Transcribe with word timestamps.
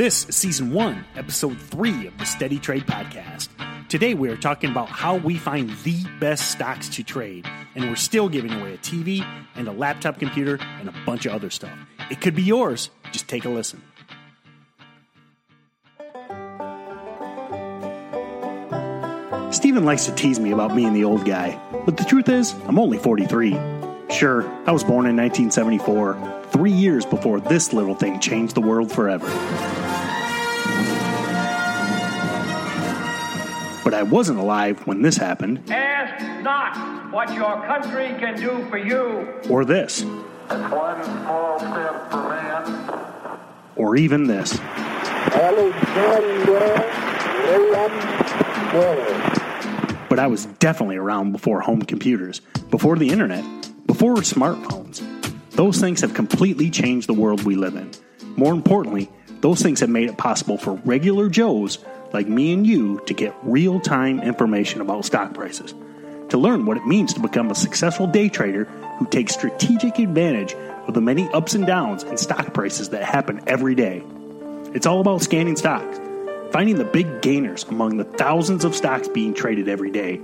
This 0.00 0.26
is 0.30 0.34
season 0.34 0.72
one, 0.72 1.04
episode 1.14 1.60
three 1.60 2.06
of 2.06 2.16
the 2.16 2.24
Steady 2.24 2.58
Trade 2.58 2.86
Podcast. 2.86 3.48
Today 3.90 4.14
we 4.14 4.30
are 4.30 4.36
talking 4.38 4.70
about 4.70 4.88
how 4.88 5.16
we 5.16 5.36
find 5.36 5.68
the 5.84 6.02
best 6.18 6.52
stocks 6.52 6.88
to 6.88 7.04
trade, 7.04 7.46
and 7.74 7.84
we're 7.84 7.96
still 7.96 8.30
giving 8.30 8.50
away 8.50 8.72
a 8.72 8.78
TV 8.78 9.22
and 9.56 9.68
a 9.68 9.72
laptop 9.72 10.18
computer 10.18 10.58
and 10.78 10.88
a 10.88 10.94
bunch 11.04 11.26
of 11.26 11.34
other 11.34 11.50
stuff. 11.50 11.78
It 12.10 12.22
could 12.22 12.34
be 12.34 12.40
yours. 12.42 12.88
Just 13.12 13.28
take 13.28 13.44
a 13.44 13.50
listen. 13.50 13.82
Steven 19.52 19.84
likes 19.84 20.06
to 20.06 20.14
tease 20.14 20.40
me 20.40 20.52
about 20.52 20.74
being 20.74 20.94
the 20.94 21.04
old 21.04 21.26
guy, 21.26 21.60
but 21.84 21.98
the 21.98 22.04
truth 22.04 22.30
is, 22.30 22.54
I'm 22.66 22.78
only 22.78 22.96
43. 22.96 23.50
Sure, 24.08 24.48
I 24.66 24.72
was 24.72 24.82
born 24.82 25.04
in 25.04 25.16
1974, 25.16 26.46
three 26.48 26.72
years 26.72 27.04
before 27.04 27.38
this 27.38 27.74
little 27.74 27.94
thing 27.94 28.18
changed 28.18 28.54
the 28.54 28.62
world 28.62 28.90
forever. 28.90 29.28
But 33.90 33.98
I 33.98 34.04
wasn't 34.04 34.38
alive 34.38 34.86
when 34.86 35.02
this 35.02 35.16
happened, 35.16 35.68
Ask 35.68 36.24
not 36.44 37.12
what 37.12 37.34
your 37.34 37.56
country 37.66 38.06
can 38.20 38.36
do 38.36 38.64
for 38.70 38.78
you. 38.78 39.26
or 39.50 39.64
this, 39.64 40.02
It's 40.02 40.72
one 40.72 41.02
small 41.02 41.58
step 41.58 42.08
for 42.08 42.28
man, 42.28 43.40
or 43.74 43.96
even 43.96 44.28
this. 44.28 44.56
Alexander 44.60 46.44
Graham 46.44 47.90
Bell. 48.70 50.06
But 50.08 50.20
I 50.20 50.28
was 50.28 50.46
definitely 50.60 50.94
around 50.96 51.32
before 51.32 51.60
home 51.60 51.82
computers, 51.82 52.42
before 52.70 52.96
the 52.96 53.08
internet, 53.08 53.44
before 53.88 54.14
smartphones. 54.18 55.02
Those 55.50 55.80
things 55.80 56.00
have 56.02 56.14
completely 56.14 56.70
changed 56.70 57.08
the 57.08 57.14
world 57.14 57.42
we 57.42 57.56
live 57.56 57.74
in. 57.74 57.90
More 58.36 58.52
importantly, 58.54 59.10
those 59.40 59.60
things 59.62 59.80
have 59.80 59.90
made 59.90 60.08
it 60.08 60.16
possible 60.16 60.58
for 60.58 60.74
regular 60.84 61.28
Joes 61.28 61.84
like 62.12 62.28
me 62.28 62.52
and 62.52 62.66
you 62.66 63.00
to 63.06 63.14
get 63.14 63.34
real 63.42 63.80
time 63.80 64.20
information 64.20 64.80
about 64.80 65.04
stock 65.04 65.34
prices. 65.34 65.74
To 66.30 66.38
learn 66.38 66.66
what 66.66 66.76
it 66.76 66.86
means 66.86 67.14
to 67.14 67.20
become 67.20 67.50
a 67.50 67.54
successful 67.54 68.06
day 68.06 68.28
trader 68.28 68.64
who 68.98 69.06
takes 69.06 69.34
strategic 69.34 69.98
advantage 69.98 70.54
of 70.86 70.94
the 70.94 71.00
many 71.00 71.28
ups 71.30 71.54
and 71.54 71.66
downs 71.66 72.02
in 72.04 72.16
stock 72.16 72.54
prices 72.54 72.90
that 72.90 73.02
happen 73.02 73.40
every 73.46 73.74
day. 73.74 74.02
It's 74.74 74.86
all 74.86 75.00
about 75.00 75.22
scanning 75.22 75.56
stocks, 75.56 75.98
finding 76.52 76.76
the 76.76 76.84
big 76.84 77.22
gainers 77.22 77.64
among 77.64 77.96
the 77.96 78.04
thousands 78.04 78.64
of 78.64 78.76
stocks 78.76 79.08
being 79.08 79.34
traded 79.34 79.68
every 79.68 79.90
day. 79.90 80.20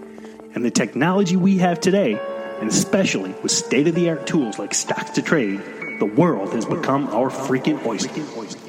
And 0.55 0.65
the 0.65 0.71
technology 0.71 1.37
we 1.37 1.59
have 1.59 1.81
today, 1.81 2.19
and 2.61 2.69
especially 2.69 3.35
with 3.43 3.51
state 3.53 3.89
of 3.89 3.95
the 3.95 4.09
art 4.11 4.27
tools 4.27 4.59
like 4.59 4.75
stocks 4.75 5.11
to 5.11 5.23
trade, 5.23 5.61
the 5.99 6.07
world 6.07 6.53
has 6.53 6.65
become 6.65 7.09
our 7.09 7.31
freaking 7.31 7.85
oyster. 7.87 8.66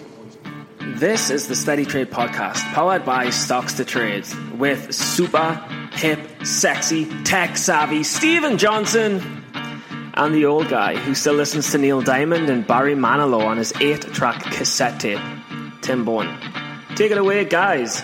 This 0.95 1.29
is 1.29 1.47
the 1.47 1.55
Steady 1.55 1.85
Trade 1.85 2.09
Podcast, 2.09 2.59
powered 2.73 3.05
by 3.05 3.29
Stocks 3.29 3.73
to 3.73 3.85
Trade, 3.85 4.25
with 4.57 4.93
super 4.93 5.53
hip, 5.91 6.19
sexy, 6.43 7.05
tech 7.23 7.55
savvy 7.55 8.03
Steven 8.03 8.57
Johnson 8.57 9.21
and 10.15 10.33
the 10.33 10.45
old 10.45 10.69
guy 10.69 10.95
who 10.95 11.13
still 11.13 11.35
listens 11.35 11.71
to 11.71 11.77
Neil 11.77 12.01
Diamond 12.01 12.49
and 12.49 12.65
Barry 12.65 12.95
Manilow 12.95 13.45
on 13.45 13.57
his 13.57 13.73
8 13.79 14.01
track 14.13 14.41
cassette 14.41 14.99
tape, 14.99 15.19
Tim 15.81 16.03
Bohen. 16.03 16.35
Take 16.95 17.11
it 17.11 17.19
away, 17.19 17.45
guys. 17.45 18.01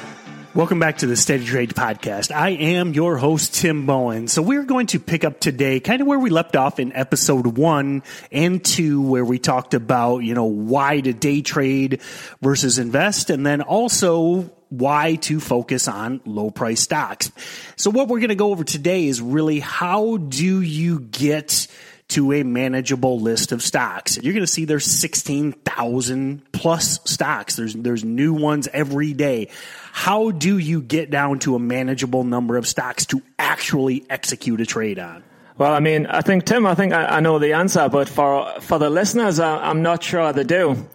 Welcome 0.56 0.78
back 0.78 1.00
to 1.00 1.08
the 1.08 1.18
Steady 1.18 1.46
Trade 1.46 1.72
Podcast. 1.72 2.30
I 2.32 2.50
am 2.50 2.94
your 2.94 3.18
host, 3.18 3.56
Tim 3.56 3.88
Bohen. 3.88 4.28
So 4.28 4.44
we're 4.44 4.66
going 4.66 4.86
to 4.88 5.00
pick 5.00 5.24
up 5.24 5.40
today 5.40 5.80
kind 5.80 6.00
of 6.00 6.06
where 6.06 6.20
we 6.20 6.30
left 6.30 6.56
off 6.56 6.80
in 6.80 6.94
episode 6.94 7.58
one 7.58 8.04
and 8.32 8.64
two, 8.64 9.02
where 9.02 9.26
we 9.26 9.40
talked 9.40 9.74
about, 9.74 10.20
you 10.20 10.36
know, 10.36 10.44
why 10.44 11.02
to 11.02 11.12
day 11.12 11.42
trade 11.42 12.02
versus 12.40 12.78
invest, 12.78 13.32
and 13.32 13.44
then 13.44 13.64
also 13.64 14.44
why 14.70 15.16
to 15.16 15.40
focus 15.40 15.88
on 15.88 16.22
low 16.24 16.52
price 16.52 16.82
stocks. 16.82 17.32
So 17.76 17.90
what 17.90 18.08
we're 18.08 18.20
going 18.20 18.30
to 18.30 18.36
go 18.36 18.52
over 18.52 18.64
today 18.64 19.08
is 19.08 19.24
really 19.24 19.60
how 19.60 20.18
do 20.18 20.62
you 20.62 21.00
get 21.00 21.66
to 22.14 22.32
a 22.34 22.44
manageable 22.44 23.20
list 23.20 23.52
of 23.52 23.62
stocks. 23.62 24.18
You're 24.22 24.34
going 24.34 24.46
to 24.46 24.52
see 24.52 24.66
there's 24.66 24.86
16,000 24.86 26.52
plus 26.52 27.00
stocks. 27.06 27.56
There's 27.56 27.74
there's 27.74 28.04
new 28.04 28.34
ones 28.34 28.68
every 28.72 29.14
day. 29.14 29.50
How 29.92 30.32
do 30.32 30.58
you 30.58 30.82
get 30.82 31.10
down 31.10 31.40
to 31.40 31.56
a 31.56 31.60
manageable 31.60 32.24
number 32.24 32.58
of 32.58 32.68
stocks 32.68 33.06
to 33.08 33.22
actually 33.40 34.06
execute 34.10 34.62
a 34.62 34.66
trade 34.66 35.00
on? 35.00 35.24
Well, 35.58 35.74
I 35.74 35.80
mean, 35.80 36.08
I 36.08 36.22
think, 36.22 36.46
Tim, 36.46 36.66
I 36.66 36.76
think 36.76 36.94
I, 36.94 37.06
I 37.06 37.20
know 37.20 37.40
the 37.40 37.54
answer, 37.54 37.88
but 37.90 38.10
for, 38.10 38.60
for 38.62 38.80
the 38.80 38.90
listeners, 38.90 39.40
I, 39.40 39.58
I'm 39.70 39.82
not 39.82 40.04
sure 40.04 40.34
they 40.34 40.44
do. 40.44 40.88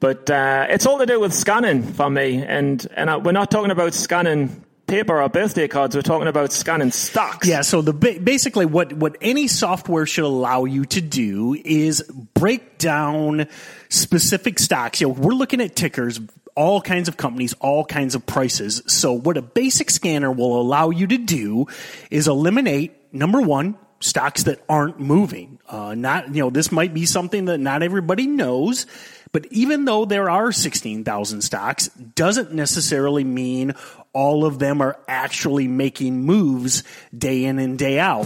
But 0.00 0.28
uh, 0.30 0.66
it's 0.70 0.86
all 0.86 0.98
to 0.98 1.06
do 1.06 1.18
with 1.20 1.32
scanning 1.32 1.82
for 1.82 2.10
me. 2.10 2.42
And, 2.42 2.86
and 2.96 3.10
I, 3.10 3.16
we're 3.16 3.32
not 3.32 3.50
talking 3.50 3.70
about 3.70 3.94
scanning 3.94 4.63
paper 4.94 5.20
or 5.20 5.28
birthday 5.28 5.66
cards. 5.66 5.96
We're 5.96 6.02
talking 6.02 6.28
about 6.28 6.52
scanning 6.52 6.92
stocks. 6.92 7.48
Yeah, 7.48 7.62
so 7.62 7.82
the 7.82 7.92
basically 7.92 8.64
what 8.64 8.92
what 8.92 9.16
any 9.20 9.48
software 9.48 10.06
should 10.06 10.24
allow 10.24 10.66
you 10.66 10.84
to 10.86 11.00
do 11.00 11.54
is 11.64 12.02
break 12.34 12.78
down 12.78 13.48
specific 13.88 14.60
stocks. 14.60 15.00
You 15.00 15.08
know, 15.08 15.14
we're 15.14 15.34
looking 15.34 15.60
at 15.60 15.74
tickers, 15.74 16.20
all 16.54 16.80
kinds 16.80 17.08
of 17.08 17.16
companies, 17.16 17.54
all 17.54 17.84
kinds 17.84 18.14
of 18.14 18.24
prices. 18.24 18.82
So 18.86 19.12
what 19.12 19.36
a 19.36 19.42
basic 19.42 19.90
scanner 19.90 20.30
will 20.30 20.60
allow 20.60 20.90
you 20.90 21.08
to 21.08 21.18
do 21.18 21.66
is 22.10 22.28
eliminate 22.28 23.12
number 23.12 23.40
1 23.40 23.76
stocks 23.98 24.44
that 24.44 24.62
aren't 24.68 25.00
moving. 25.00 25.58
Uh, 25.68 25.94
not, 25.96 26.32
you 26.32 26.42
know, 26.42 26.50
this 26.50 26.70
might 26.70 26.94
be 26.94 27.04
something 27.06 27.46
that 27.46 27.58
not 27.58 27.82
everybody 27.82 28.26
knows, 28.28 28.86
but 29.34 29.46
even 29.50 29.84
though 29.84 30.04
there 30.04 30.30
are 30.30 30.52
16,000 30.52 31.42
stocks, 31.42 31.88
doesn't 31.88 32.52
necessarily 32.52 33.24
mean 33.24 33.74
all 34.12 34.44
of 34.44 34.60
them 34.60 34.80
are 34.80 34.96
actually 35.08 35.66
making 35.66 36.22
moves 36.22 36.84
day 37.18 37.44
in 37.44 37.58
and 37.58 37.76
day 37.76 37.98
out. 37.98 38.22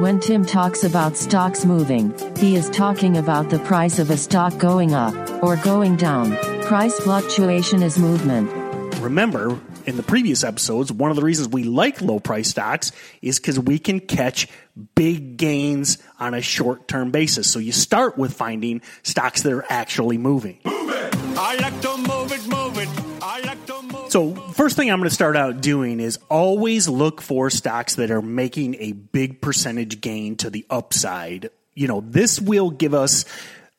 When 0.00 0.18
Tim 0.18 0.44
talks 0.44 0.82
about 0.82 1.16
stocks 1.16 1.64
moving, 1.64 2.12
he 2.36 2.56
is 2.56 2.68
talking 2.70 3.16
about 3.16 3.50
the 3.50 3.60
price 3.60 4.00
of 4.00 4.10
a 4.10 4.16
stock 4.16 4.58
going 4.58 4.94
up 4.94 5.14
or 5.44 5.54
going 5.54 5.94
down. 5.94 6.36
Price 6.62 6.98
fluctuation 6.98 7.80
is 7.80 8.00
movement. 8.00 8.50
Remember, 8.96 9.60
in 9.88 9.96
the 9.96 10.02
previous 10.02 10.44
episodes, 10.44 10.92
one 10.92 11.10
of 11.10 11.16
the 11.16 11.22
reasons 11.22 11.48
we 11.48 11.64
like 11.64 12.02
low 12.02 12.20
price 12.20 12.48
stocks 12.48 12.92
is 13.22 13.40
because 13.40 13.58
we 13.58 13.78
can 13.78 14.00
catch 14.00 14.46
big 14.94 15.38
gains 15.38 15.96
on 16.20 16.34
a 16.34 16.42
short 16.42 16.86
term 16.86 17.10
basis. 17.10 17.50
So 17.50 17.58
you 17.58 17.72
start 17.72 18.18
with 18.18 18.34
finding 18.34 18.82
stocks 19.02 19.42
that 19.42 19.52
are 19.52 19.64
actually 19.70 20.18
moving. 20.18 20.60
I 20.66 21.56
like 21.58 21.80
to 21.80 21.96
move 21.96 22.32
it, 22.32 22.46
move 22.48 22.78
it. 22.78 22.88
I 23.22 23.40
like 23.40 23.64
to 23.66 23.82
move 23.82 24.06
it. 24.06 24.12
So, 24.12 24.34
first 24.52 24.76
thing 24.76 24.90
I'm 24.90 24.98
going 24.98 25.08
to 25.08 25.14
start 25.14 25.36
out 25.36 25.62
doing 25.62 26.00
is 26.00 26.18
always 26.28 26.86
look 26.88 27.22
for 27.22 27.48
stocks 27.48 27.94
that 27.94 28.10
are 28.10 28.20
making 28.20 28.74
a 28.80 28.92
big 28.92 29.40
percentage 29.40 30.02
gain 30.02 30.36
to 30.36 30.50
the 30.50 30.66
upside. 30.68 31.48
You 31.74 31.88
know, 31.88 32.02
this 32.02 32.40
will 32.40 32.70
give 32.70 32.92
us 32.92 33.24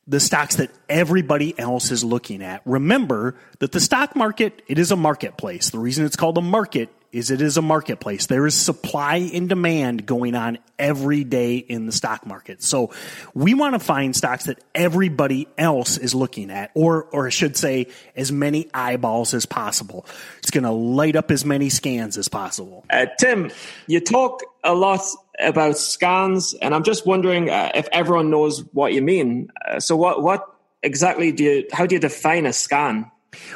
the 0.09 0.20
stocks 0.20 0.56
that 0.56 0.72
everybody 0.90 1.58
else 1.58 1.92
is 1.92 2.03
looking 2.03 2.42
at. 2.42 2.62
Remember 2.66 3.36
that 3.59 3.72
the 3.72 3.80
stock 3.80 4.16
market, 4.16 4.64
it 4.68 4.80
is 4.80 4.92
a 4.92 4.96
marketplace. 4.96 5.70
The 5.70 5.78
reason 5.78 6.03
it's 6.03 6.16
called 6.16 6.38
a 6.40 6.42
market 6.42 6.90
is 7.12 7.31
it 7.31 7.42
is 7.42 7.58
a 7.58 7.62
marketplace. 7.62 8.25
There 8.25 8.46
is 8.46 8.56
supply 8.56 9.30
and 9.34 9.48
demand 9.48 10.06
going 10.06 10.36
on 10.36 10.58
every 10.78 11.24
day 11.24 11.58
in 11.58 11.86
the 11.86 11.92
stock 11.92 12.25
market. 12.25 12.64
So 12.64 12.92
we 13.34 13.53
want 13.53 13.74
to 13.75 13.80
find 13.80 14.16
stocks 14.16 14.46
that 14.46 14.59
everybody 14.74 15.48
else 15.58 15.98
is 15.98 16.14
looking 16.16 16.52
at, 16.52 16.72
or, 16.74 17.03
or 17.06 17.28
I 17.28 17.30
should 17.30 17.56
say, 17.56 17.88
as 18.16 18.31
many 18.31 18.69
eyeballs 18.74 19.34
as 19.34 19.46
possible. 19.46 20.06
It's 20.40 20.52
going 20.52 20.64
to 20.64 20.72
light 20.72 21.16
up 21.16 21.31
as 21.31 21.46
many 21.46 21.69
scans 21.69 22.18
as 22.18 22.28
possible. 22.28 22.86
Uh, 22.90 23.08
Tim, 23.19 23.52
you 23.88 24.00
talk 24.00 24.42
a 24.64 24.74
lot 24.74 25.02
about 25.40 25.78
scans, 25.78 26.54
and 26.56 26.76
I'm 26.76 26.84
just 26.84 27.06
wondering 27.06 27.50
uh, 27.50 27.72
if 27.76 27.88
everyone 27.92 28.30
knows 28.30 28.64
what 28.74 28.94
you 28.94 29.02
mean. 29.02 29.50
Uh, 29.68 29.80
so, 29.80 29.96
what 29.96 30.22
what 30.22 30.46
exactly 30.84 31.32
do 31.32 31.44
you? 31.44 31.68
How 31.72 31.86
do 31.86 31.96
you 31.96 32.00
define 32.00 32.46
a 32.46 32.54
scan? 32.54 33.10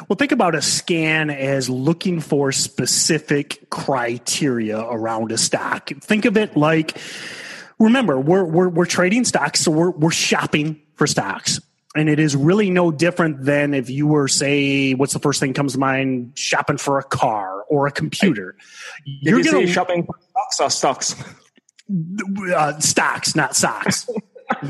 Well, 0.07 0.15
think 0.15 0.31
about 0.31 0.55
a 0.55 0.61
scan 0.61 1.29
as 1.29 1.69
looking 1.69 2.19
for 2.19 2.51
specific 2.51 3.69
criteria 3.69 4.79
around 4.79 5.31
a 5.31 5.37
stock. 5.37 5.89
Think 6.01 6.25
of 6.25 6.37
it 6.37 6.55
like, 6.55 6.97
remember, 7.79 8.19
we're, 8.19 8.43
we're, 8.43 8.69
we're 8.69 8.85
trading 8.85 9.25
stocks, 9.25 9.61
so 9.61 9.71
we're, 9.71 9.91
we're 9.91 10.11
shopping 10.11 10.81
for 10.95 11.07
stocks. 11.07 11.59
And 11.95 12.09
it 12.09 12.19
is 12.19 12.35
really 12.35 12.71
no 12.71 12.91
different 12.91 13.43
than 13.43 13.73
if 13.73 13.89
you 13.89 14.07
were, 14.07 14.27
say, 14.27 14.93
what's 14.93 15.13
the 15.13 15.19
first 15.19 15.39
thing 15.39 15.53
comes 15.53 15.73
to 15.73 15.79
mind? 15.79 16.31
Shopping 16.35 16.77
for 16.77 16.97
a 16.97 17.03
car 17.03 17.63
or 17.69 17.85
a 17.85 17.91
computer. 17.91 18.55
You're 19.05 19.39
you 19.39 19.51
going 19.51 19.67
say 19.67 19.73
shopping 19.73 20.03
for 20.05 20.15
stocks 20.29 20.59
or 20.59 20.69
stocks? 20.69 21.15
uh, 22.55 22.79
stocks, 22.79 23.35
not 23.35 23.55
socks. 23.55 24.09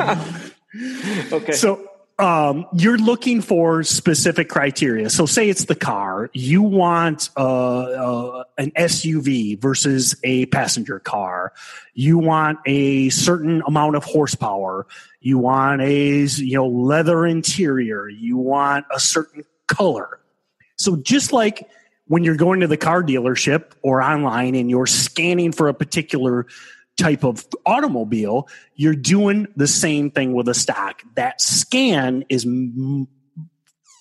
okay. 1.32 1.52
So 1.54 1.90
um, 2.20 2.68
you're 2.74 2.98
looking 2.98 3.42
for 3.42 3.84
specific 3.84 4.48
criteria. 4.48 5.10
So 5.10 5.26
say 5.26 5.50
it's 5.50 5.66
the 5.66 5.76
car. 5.76 6.30
You 6.34 6.62
want 6.62 7.30
uh, 7.36 7.82
uh, 7.82 8.44
an 8.58 8.72
SUV 8.72 9.60
versus 9.60 10.16
a 10.24 10.46
passenger 10.48 11.00
car. 11.00 11.54
You 11.94 12.20
want 12.20 12.60
a 12.66 13.10
certain 13.10 13.64
amount 13.66 13.96
of 13.96 14.04
horsepower. 14.04 14.86
You 15.22 15.40
want 15.40 15.82
a 15.82 16.22
you 16.22 16.56
know 16.56 16.68
leather 16.68 17.26
interior. 17.26 18.08
You 18.08 18.38
want 18.38 18.86
a 18.94 19.00
certain 19.00 19.44
color. 19.68 20.20
So 20.76 20.98
just 20.98 21.34
like 21.34 21.68
when 22.08 22.24
you're 22.24 22.36
going 22.36 22.60
to 22.60 22.68
the 22.68 22.78
car 22.78 23.02
dealership 23.02 23.72
or 23.82 24.02
online 24.02 24.56
and 24.56 24.70
you're 24.70 24.86
scanning 24.86 25.52
for 25.52 25.68
a 25.68 25.74
particular 25.74 26.46
type 26.98 27.24
of 27.24 27.46
automobile, 27.66 28.48
you're 28.76 28.96
doing 28.96 29.48
the 29.56 29.68
same 29.68 30.12
thing 30.12 30.34
with 30.34 30.48
a 30.48 30.54
stock. 30.54 31.02
That 31.16 31.42
scan 31.42 32.24
is 32.30 32.46
m- 32.46 33.08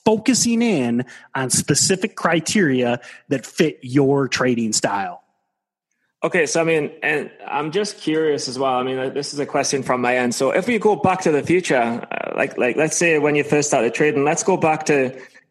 focusing 0.04 0.62
in 0.62 1.04
on 1.34 1.50
specific 1.50 2.16
criteria 2.16 3.00
that 3.28 3.46
fit 3.46 3.78
your 3.82 4.28
trading 4.28 4.72
style. 4.72 5.22
Okay, 6.24 6.46
so 6.46 6.60
I 6.60 6.64
mean, 6.64 6.92
and 7.02 7.32
I'm 7.44 7.72
just 7.72 7.98
curious 7.98 8.46
as 8.46 8.56
well. 8.56 8.74
I 8.74 8.84
mean, 8.84 9.12
this 9.12 9.34
is 9.34 9.40
a 9.40 9.46
question 9.46 9.82
from 9.82 10.00
my 10.00 10.16
end. 10.16 10.34
So, 10.36 10.50
if 10.50 10.68
we 10.68 10.78
go 10.78 10.94
back 10.94 11.22
to 11.22 11.32
the 11.32 11.42
future, 11.42 11.76
uh, 11.76 12.34
like 12.36 12.56
like 12.56 12.76
let's 12.76 12.96
say 12.96 13.18
when 13.18 13.34
you 13.34 13.42
first 13.42 13.68
started 13.68 13.92
trading, 13.92 14.22
let's 14.24 14.44
go 14.44 14.56
back 14.56 14.86
to 14.86 15.06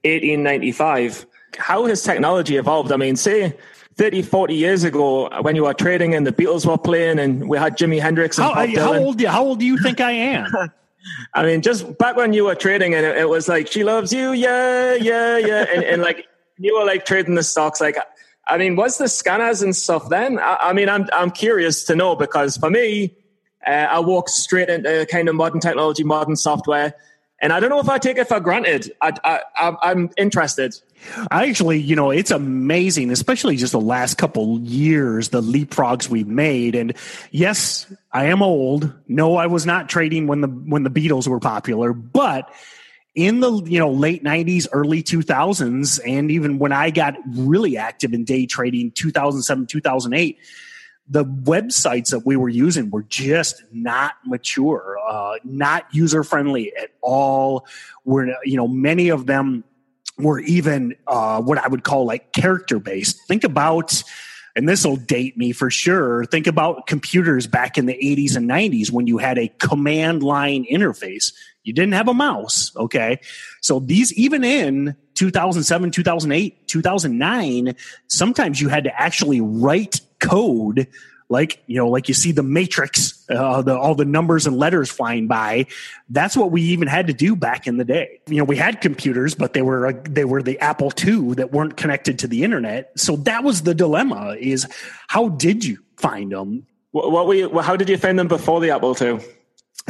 1895. 0.05 1.25
How 1.57 1.85
has 1.87 2.03
technology 2.03 2.55
evolved? 2.55 2.93
I 2.93 2.95
mean, 2.95 3.17
say 3.17 3.57
30, 3.95 4.21
40 4.21 4.55
years 4.55 4.83
ago 4.83 5.29
when 5.41 5.55
you 5.55 5.63
were 5.63 5.73
trading 5.73 6.15
and 6.15 6.25
the 6.25 6.31
Beatles 6.31 6.65
were 6.65 6.77
playing 6.77 7.19
and 7.19 7.47
we 7.47 7.57
had 7.57 7.77
Jimi 7.77 8.01
Hendrix 8.01 8.37
and 8.37 8.45
How, 8.45 8.53
Bob 8.53 8.69
how 8.69 8.93
Dylan. 8.93 8.99
old? 8.99 9.21
How 9.21 9.43
old 9.43 9.59
do 9.59 9.65
you 9.65 9.77
think 9.77 9.99
I 9.99 10.11
am? 10.11 10.51
I 11.33 11.43
mean, 11.45 11.61
just 11.61 11.97
back 11.97 12.15
when 12.15 12.33
you 12.33 12.45
were 12.45 12.55
trading 12.55 12.93
and 12.93 13.05
it, 13.05 13.17
it 13.17 13.29
was 13.29 13.47
like, 13.47 13.67
she 13.67 13.83
loves 13.83 14.13
you, 14.13 14.31
yeah, 14.33 14.93
yeah, 14.93 15.37
yeah. 15.37 15.65
And, 15.73 15.83
and 15.83 16.01
like, 16.01 16.27
you 16.57 16.77
were 16.77 16.85
like 16.85 17.05
trading 17.05 17.35
the 17.35 17.43
stocks. 17.43 17.81
Like, 17.81 17.97
I 18.47 18.57
mean, 18.57 18.75
was 18.75 18.97
the 18.97 19.07
scanners 19.07 19.61
and 19.61 19.75
stuff 19.75 20.09
then? 20.09 20.39
I, 20.39 20.57
I 20.61 20.73
mean, 20.73 20.89
I'm, 20.89 21.07
I'm 21.13 21.31
curious 21.31 21.83
to 21.85 21.95
know 21.95 22.15
because 22.15 22.57
for 22.57 22.69
me, 22.69 23.15
uh, 23.65 23.69
I 23.69 23.99
walk 23.99 24.29
straight 24.29 24.69
into 24.69 25.05
kind 25.09 25.29
of 25.29 25.35
modern 25.35 25.59
technology, 25.59 26.03
modern 26.03 26.35
software. 26.35 26.93
And 27.39 27.51
I 27.51 27.59
don't 27.59 27.69
know 27.69 27.79
if 27.79 27.89
I 27.89 27.97
take 27.97 28.17
it 28.17 28.27
for 28.27 28.39
granted. 28.39 28.91
I, 29.01 29.13
I, 29.23 29.73
I'm 29.81 30.09
interested. 30.17 30.75
I 31.29 31.49
actually, 31.49 31.79
you 31.79 31.95
know, 31.95 32.11
it's 32.11 32.31
amazing, 32.31 33.11
especially 33.11 33.55
just 33.55 33.71
the 33.71 33.79
last 33.79 34.17
couple 34.17 34.59
years, 34.61 35.29
the 35.29 35.41
leapfrogs 35.41 36.09
we've 36.09 36.27
made. 36.27 36.75
And 36.75 36.95
yes, 37.31 37.91
I 38.11 38.25
am 38.25 38.41
old. 38.41 38.93
No, 39.07 39.35
I 39.35 39.47
was 39.47 39.65
not 39.65 39.89
trading 39.89 40.27
when 40.27 40.41
the 40.41 40.47
when 40.47 40.83
the 40.83 40.89
Beatles 40.89 41.27
were 41.27 41.39
popular, 41.39 41.93
but 41.93 42.53
in 43.13 43.41
the 43.41 43.51
you 43.63 43.77
know 43.77 43.91
late 43.91 44.23
90s 44.23 44.67
early 44.71 45.03
2000s 45.03 45.99
and 46.07 46.31
even 46.31 46.59
when 46.59 46.71
i 46.71 46.89
got 46.89 47.15
really 47.27 47.75
active 47.75 48.13
in 48.13 48.23
day 48.23 48.45
trading 48.45 48.89
2007 48.91 49.65
2008 49.65 50.37
the 51.09 51.25
websites 51.25 52.11
that 52.11 52.25
we 52.25 52.37
were 52.37 52.47
using 52.47 52.89
were 52.89 53.03
just 53.03 53.63
not 53.71 54.13
mature 54.25 54.97
uh, 55.05 55.33
not 55.43 55.85
user 55.93 56.23
friendly 56.23 56.73
at 56.77 56.91
all 57.01 57.65
were 58.05 58.33
you 58.45 58.55
know 58.55 58.67
many 58.67 59.09
of 59.09 59.25
them 59.25 59.65
were 60.21 60.39
even 60.41 60.95
uh, 61.07 61.41
what 61.41 61.57
I 61.57 61.67
would 61.67 61.83
call 61.83 62.05
like 62.05 62.31
character 62.33 62.79
based. 62.79 63.19
Think 63.27 63.43
about, 63.43 64.03
and 64.55 64.67
this 64.67 64.85
will 64.85 64.97
date 64.97 65.37
me 65.37 65.51
for 65.51 65.69
sure. 65.69 66.25
Think 66.25 66.47
about 66.47 66.87
computers 66.87 67.47
back 67.47 67.77
in 67.77 67.85
the 67.85 67.93
80s 67.93 68.35
and 68.35 68.49
90s 68.49 68.91
when 68.91 69.07
you 69.07 69.17
had 69.17 69.37
a 69.37 69.47
command 69.59 70.23
line 70.23 70.65
interface. 70.71 71.33
You 71.63 71.73
didn't 71.73 71.93
have 71.93 72.07
a 72.07 72.13
mouse. 72.13 72.75
Okay. 72.75 73.19
So 73.61 73.79
these, 73.79 74.13
even 74.13 74.43
in 74.43 74.95
2007, 75.15 75.91
2008, 75.91 76.67
2009, 76.67 77.75
sometimes 78.07 78.59
you 78.59 78.69
had 78.69 78.85
to 78.85 78.99
actually 78.99 79.41
write 79.41 80.01
code 80.19 80.87
like 81.31 81.63
you 81.65 81.77
know 81.77 81.89
like 81.89 82.07
you 82.07 82.13
see 82.13 82.31
the 82.31 82.43
matrix 82.43 83.25
uh, 83.29 83.61
the, 83.61 83.75
all 83.75 83.95
the 83.95 84.05
numbers 84.05 84.45
and 84.45 84.57
letters 84.57 84.91
flying 84.91 85.27
by. 85.27 85.65
That's 86.09 86.35
what 86.37 86.51
we 86.51 86.61
even 86.61 86.87
had 86.87 87.07
to 87.07 87.13
do 87.13 87.35
back 87.35 87.65
in 87.65 87.77
the 87.77 87.85
day. 87.85 88.19
You 88.27 88.37
know 88.37 88.43
we 88.43 88.57
had 88.57 88.81
computers 88.81 89.33
but 89.33 89.53
they 89.53 89.61
were 89.61 89.87
uh, 89.87 89.93
they 90.03 90.25
were 90.25 90.43
the 90.43 90.59
apple 90.59 90.91
ii 91.03 91.33
that 91.35 91.51
weren't 91.51 91.77
connected 91.77 92.19
to 92.19 92.27
the 92.27 92.43
internet. 92.43 92.91
So 92.97 93.15
that 93.17 93.43
was 93.43 93.63
the 93.63 93.73
dilemma 93.73 94.35
is 94.39 94.67
how 95.07 95.29
did 95.29 95.65
you 95.65 95.79
find 95.97 96.31
them? 96.31 96.67
What, 96.91 97.11
what 97.11 97.25
were 97.25 97.33
you, 97.33 97.59
how 97.59 97.77
did 97.77 97.89
you 97.89 97.97
find 97.97 98.19
them 98.19 98.27
before 98.27 98.59
the 98.59 98.71
Apple 98.71 98.95
II? 99.01 99.19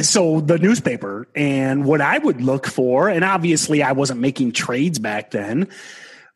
so 0.00 0.40
the 0.40 0.58
newspaper. 0.58 1.28
And 1.34 1.84
what 1.84 2.00
I 2.00 2.18
would 2.18 2.40
look 2.40 2.66
for, 2.66 3.08
and 3.08 3.24
obviously 3.24 3.82
I 3.82 3.92
wasn't 3.92 4.20
making 4.20 4.52
trades 4.52 4.98
back 4.98 5.30
then, 5.30 5.68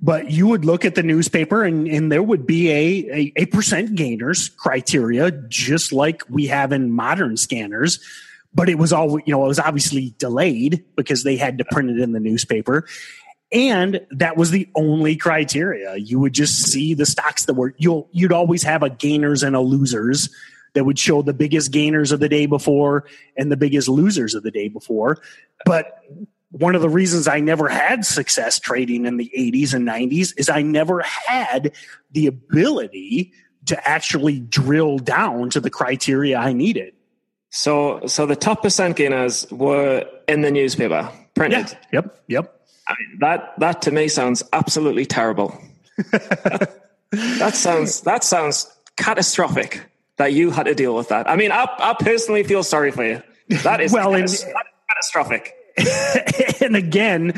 but 0.00 0.30
you 0.30 0.46
would 0.46 0.64
look 0.64 0.84
at 0.84 0.94
the 0.94 1.02
newspaper 1.02 1.64
and, 1.64 1.88
and 1.88 2.12
there 2.12 2.22
would 2.22 2.46
be 2.46 2.70
a, 2.70 3.12
a, 3.12 3.32
a 3.36 3.46
percent 3.46 3.94
gainers 3.94 4.50
criteria, 4.50 5.30
just 5.30 5.92
like 5.92 6.22
we 6.28 6.46
have 6.46 6.72
in 6.72 6.90
modern 6.90 7.36
scanners. 7.36 7.98
But 8.52 8.68
it 8.68 8.76
was 8.78 8.92
all, 8.92 9.18
you 9.20 9.32
know, 9.32 9.44
it 9.44 9.48
was 9.48 9.58
obviously 9.58 10.14
delayed 10.18 10.84
because 10.96 11.24
they 11.24 11.36
had 11.36 11.58
to 11.58 11.64
print 11.64 11.90
it 11.90 12.00
in 12.00 12.12
the 12.12 12.20
newspaper. 12.20 12.86
And 13.52 14.06
that 14.10 14.36
was 14.36 14.50
the 14.50 14.68
only 14.74 15.16
criteria. 15.16 15.96
You 15.96 16.18
would 16.20 16.32
just 16.32 16.62
see 16.62 16.94
the 16.94 17.06
stocks 17.06 17.46
that 17.46 17.54
were, 17.54 17.74
you'll, 17.78 18.08
you'd 18.12 18.32
always 18.32 18.62
have 18.64 18.82
a 18.82 18.90
gainers 18.90 19.42
and 19.42 19.54
a 19.54 19.60
losers 19.60 20.28
that 20.74 20.84
would 20.84 20.98
show 20.98 21.22
the 21.22 21.32
biggest 21.32 21.70
gainers 21.70 22.12
of 22.12 22.20
the 22.20 22.28
day 22.28 22.46
before 22.46 23.04
and 23.36 23.50
the 23.50 23.56
biggest 23.56 23.88
losers 23.88 24.34
of 24.34 24.42
the 24.42 24.50
day 24.50 24.68
before. 24.68 25.18
But 25.64 26.02
one 26.50 26.74
of 26.74 26.82
the 26.82 26.88
reasons 26.88 27.26
I 27.28 27.40
never 27.40 27.68
had 27.68 28.04
success 28.04 28.58
trading 28.60 29.04
in 29.06 29.16
the 29.16 29.30
80s 29.36 29.74
and 29.74 29.86
90s 29.86 30.32
is 30.38 30.48
I 30.48 30.62
never 30.62 31.02
had 31.02 31.72
the 32.12 32.26
ability 32.26 33.32
to 33.66 33.88
actually 33.88 34.38
drill 34.40 34.98
down 34.98 35.50
to 35.50 35.60
the 35.60 35.70
criteria 35.70 36.36
I 36.38 36.52
needed. 36.52 36.94
So, 37.50 38.06
so 38.06 38.26
the 38.26 38.36
top 38.36 38.62
percent 38.62 38.96
gainers 38.96 39.50
were 39.50 40.06
in 40.28 40.42
the 40.42 40.50
newspaper, 40.50 41.10
printed. 41.34 41.76
Yep. 41.92 42.22
Yep. 42.28 42.60
I 42.88 42.94
mean, 43.00 43.18
that 43.20 43.54
that 43.58 43.82
to 43.82 43.90
me 43.90 44.06
sounds 44.08 44.44
absolutely 44.52 45.06
terrible. 45.06 45.58
that 46.12 47.52
sounds 47.54 48.02
that 48.02 48.22
sounds 48.24 48.66
catastrophic 48.96 49.82
that 50.16 50.32
you 50.32 50.50
had 50.50 50.66
to 50.66 50.74
deal 50.74 50.94
with 50.94 51.08
that. 51.08 51.28
I 51.28 51.36
mean, 51.36 51.50
I, 51.52 51.66
I 51.78 51.94
personally 51.98 52.42
feel 52.44 52.62
sorry 52.62 52.90
for 52.90 53.04
you. 53.04 53.22
That 53.64 53.80
is 53.80 53.92
Well, 53.92 54.14
and- 54.14 54.24
catas- 54.24 54.42
that 54.44 54.48
is 54.48 54.54
catastrophic. 54.88 55.54
and 56.62 56.74
again, 56.74 57.32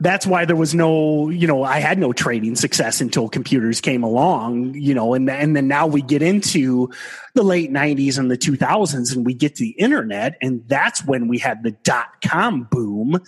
that's 0.00 0.26
why 0.26 0.44
there 0.44 0.56
was 0.56 0.74
no, 0.74 1.30
you 1.30 1.46
know, 1.46 1.62
I 1.62 1.78
had 1.78 1.98
no 1.98 2.12
trading 2.12 2.54
success 2.54 3.00
until 3.00 3.28
computers 3.28 3.80
came 3.80 4.02
along, 4.02 4.74
you 4.74 4.92
know, 4.92 5.14
and 5.14 5.28
and 5.30 5.56
then 5.56 5.68
now 5.68 5.86
we 5.86 6.02
get 6.02 6.20
into 6.20 6.90
the 7.34 7.42
late 7.42 7.72
90s 7.72 8.18
and 8.18 8.30
the 8.30 8.36
2000s 8.36 9.14
and 9.14 9.24
we 9.24 9.32
get 9.32 9.56
to 9.56 9.62
the 9.62 9.70
internet 9.70 10.36
and 10.42 10.62
that's 10.68 11.04
when 11.04 11.28
we 11.28 11.38
had 11.38 11.62
the 11.62 11.70
dot 11.70 12.20
com 12.22 12.68
boom. 12.70 13.22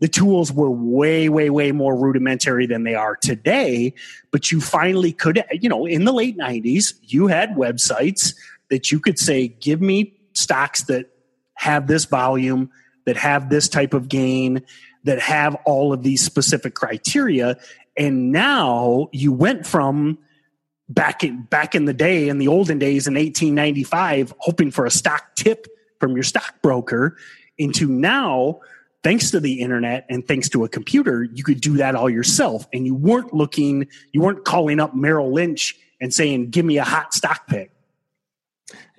The 0.00 0.08
tools 0.08 0.52
were 0.52 0.70
way 0.70 1.30
way 1.30 1.48
way 1.48 1.72
more 1.72 1.96
rudimentary 1.96 2.66
than 2.66 2.84
they 2.84 2.94
are 2.94 3.16
today, 3.16 3.94
but 4.32 4.52
you 4.52 4.60
finally 4.60 5.12
could, 5.12 5.42
you 5.50 5.68
know, 5.68 5.86
in 5.86 6.04
the 6.04 6.12
late 6.12 6.36
90s, 6.36 6.94
you 7.02 7.28
had 7.28 7.54
websites 7.54 8.34
that 8.68 8.92
you 8.92 9.00
could 9.00 9.18
say 9.18 9.48
give 9.48 9.80
me 9.80 10.14
stocks 10.34 10.82
that 10.84 11.06
have 11.54 11.86
this 11.86 12.04
volume 12.04 12.70
that 13.06 13.16
have 13.16 13.50
this 13.50 13.68
type 13.68 13.94
of 13.94 14.08
gain, 14.08 14.62
that 15.04 15.20
have 15.20 15.54
all 15.66 15.92
of 15.92 16.02
these 16.02 16.22
specific 16.22 16.74
criteria. 16.74 17.58
And 17.96 18.32
now 18.32 19.08
you 19.12 19.32
went 19.32 19.66
from 19.66 20.18
back 20.88 21.24
in 21.24 21.42
back 21.42 21.74
in 21.74 21.84
the 21.84 21.94
day, 21.94 22.28
in 22.28 22.38
the 22.38 22.48
olden 22.48 22.78
days 22.78 23.06
in 23.06 23.14
1895, 23.14 24.34
hoping 24.38 24.70
for 24.70 24.86
a 24.86 24.90
stock 24.90 25.34
tip 25.36 25.66
from 26.00 26.14
your 26.14 26.22
stockbroker, 26.22 27.16
into 27.58 27.88
now, 27.88 28.60
thanks 29.02 29.30
to 29.30 29.40
the 29.40 29.60
internet 29.60 30.06
and 30.08 30.26
thanks 30.26 30.48
to 30.50 30.64
a 30.64 30.68
computer, 30.68 31.24
you 31.24 31.44
could 31.44 31.60
do 31.60 31.76
that 31.76 31.94
all 31.94 32.10
yourself. 32.10 32.66
And 32.72 32.86
you 32.86 32.94
weren't 32.94 33.32
looking, 33.32 33.86
you 34.12 34.20
weren't 34.20 34.44
calling 34.44 34.80
up 34.80 34.94
Merrill 34.94 35.32
Lynch 35.32 35.76
and 36.00 36.12
saying, 36.12 36.50
give 36.50 36.64
me 36.64 36.78
a 36.78 36.84
hot 36.84 37.14
stock 37.14 37.46
pick. 37.46 37.70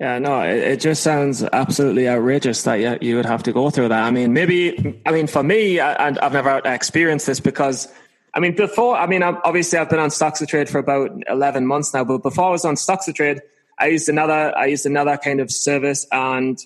Yeah, 0.00 0.18
no, 0.18 0.42
it, 0.42 0.58
it 0.58 0.80
just 0.80 1.02
sounds 1.02 1.42
absolutely 1.42 2.08
outrageous 2.08 2.62
that 2.64 2.76
you, 2.76 2.98
you 3.00 3.16
would 3.16 3.26
have 3.26 3.42
to 3.44 3.52
go 3.52 3.70
through 3.70 3.88
that. 3.88 4.02
I 4.04 4.10
mean, 4.10 4.32
maybe, 4.32 5.00
I 5.06 5.10
mean, 5.10 5.26
for 5.26 5.42
me, 5.42 5.80
and 5.80 6.18
I've 6.18 6.32
never 6.32 6.60
experienced 6.64 7.26
this 7.26 7.40
because, 7.40 7.88
I 8.34 8.40
mean, 8.40 8.54
before, 8.54 8.96
I 8.96 9.06
mean, 9.06 9.22
obviously 9.22 9.78
I've 9.78 9.90
been 9.90 9.98
on 9.98 10.10
Stocks 10.10 10.38
to 10.40 10.46
Trade 10.46 10.68
for 10.68 10.78
about 10.78 11.10
11 11.28 11.66
months 11.66 11.94
now, 11.94 12.04
but 12.04 12.22
before 12.22 12.46
I 12.46 12.50
was 12.50 12.64
on 12.64 12.76
Stocks 12.76 13.06
to 13.06 13.12
Trade, 13.12 13.40
I 13.78 13.88
used 13.88 14.08
another, 14.08 14.56
I 14.56 14.66
used 14.66 14.86
another 14.86 15.16
kind 15.16 15.40
of 15.40 15.50
service 15.50 16.06
and 16.12 16.58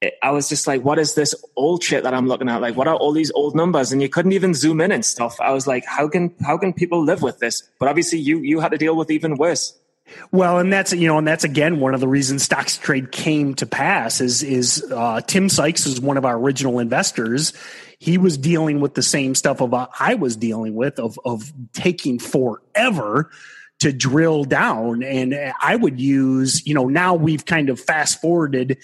it, 0.00 0.14
I 0.22 0.30
was 0.30 0.48
just 0.48 0.66
like, 0.66 0.82
what 0.82 0.98
is 0.98 1.14
this 1.14 1.34
old 1.56 1.82
shit 1.82 2.04
that 2.04 2.14
I'm 2.14 2.26
looking 2.26 2.48
at? 2.48 2.60
Like, 2.60 2.76
what 2.76 2.88
are 2.88 2.96
all 2.96 3.12
these 3.12 3.32
old 3.32 3.54
numbers? 3.54 3.92
And 3.92 4.00
you 4.00 4.08
couldn't 4.08 4.32
even 4.32 4.54
zoom 4.54 4.80
in 4.80 4.92
and 4.92 5.04
stuff. 5.04 5.40
I 5.40 5.52
was 5.52 5.66
like, 5.66 5.84
how 5.86 6.08
can, 6.08 6.34
how 6.44 6.56
can 6.56 6.72
people 6.72 7.02
live 7.02 7.22
with 7.22 7.38
this? 7.38 7.68
But 7.78 7.88
obviously 7.88 8.18
you, 8.18 8.38
you 8.38 8.60
had 8.60 8.70
to 8.70 8.78
deal 8.78 8.96
with 8.96 9.10
even 9.10 9.36
worse. 9.36 9.78
Well, 10.30 10.58
and 10.58 10.72
that's 10.72 10.92
you 10.92 11.08
know, 11.08 11.16
and 11.18 11.26
that's 11.26 11.44
again 11.44 11.80
one 11.80 11.94
of 11.94 12.00
the 12.00 12.08
reasons 12.08 12.42
stocks 12.42 12.76
trade 12.76 13.10
came 13.10 13.54
to 13.54 13.66
pass 13.66 14.20
is 14.20 14.42
is 14.42 14.84
uh, 14.92 15.20
Tim 15.22 15.48
Sykes 15.48 15.86
is 15.86 16.00
one 16.00 16.16
of 16.18 16.24
our 16.24 16.36
original 16.36 16.78
investors. 16.78 17.52
He 17.98 18.18
was 18.18 18.36
dealing 18.36 18.80
with 18.80 18.94
the 18.94 19.02
same 19.02 19.34
stuff 19.34 19.62
of 19.62 19.72
uh, 19.72 19.86
I 19.98 20.14
was 20.14 20.36
dealing 20.36 20.74
with 20.74 20.98
of 20.98 21.18
of 21.24 21.52
taking 21.72 22.18
forever 22.18 23.30
to 23.80 23.92
drill 23.92 24.44
down, 24.44 25.02
and 25.02 25.34
I 25.60 25.74
would 25.74 25.98
use 25.98 26.66
you 26.66 26.74
know 26.74 26.86
now 26.86 27.14
we've 27.14 27.46
kind 27.46 27.70
of 27.70 27.80
fast 27.80 28.20
forwarded 28.20 28.78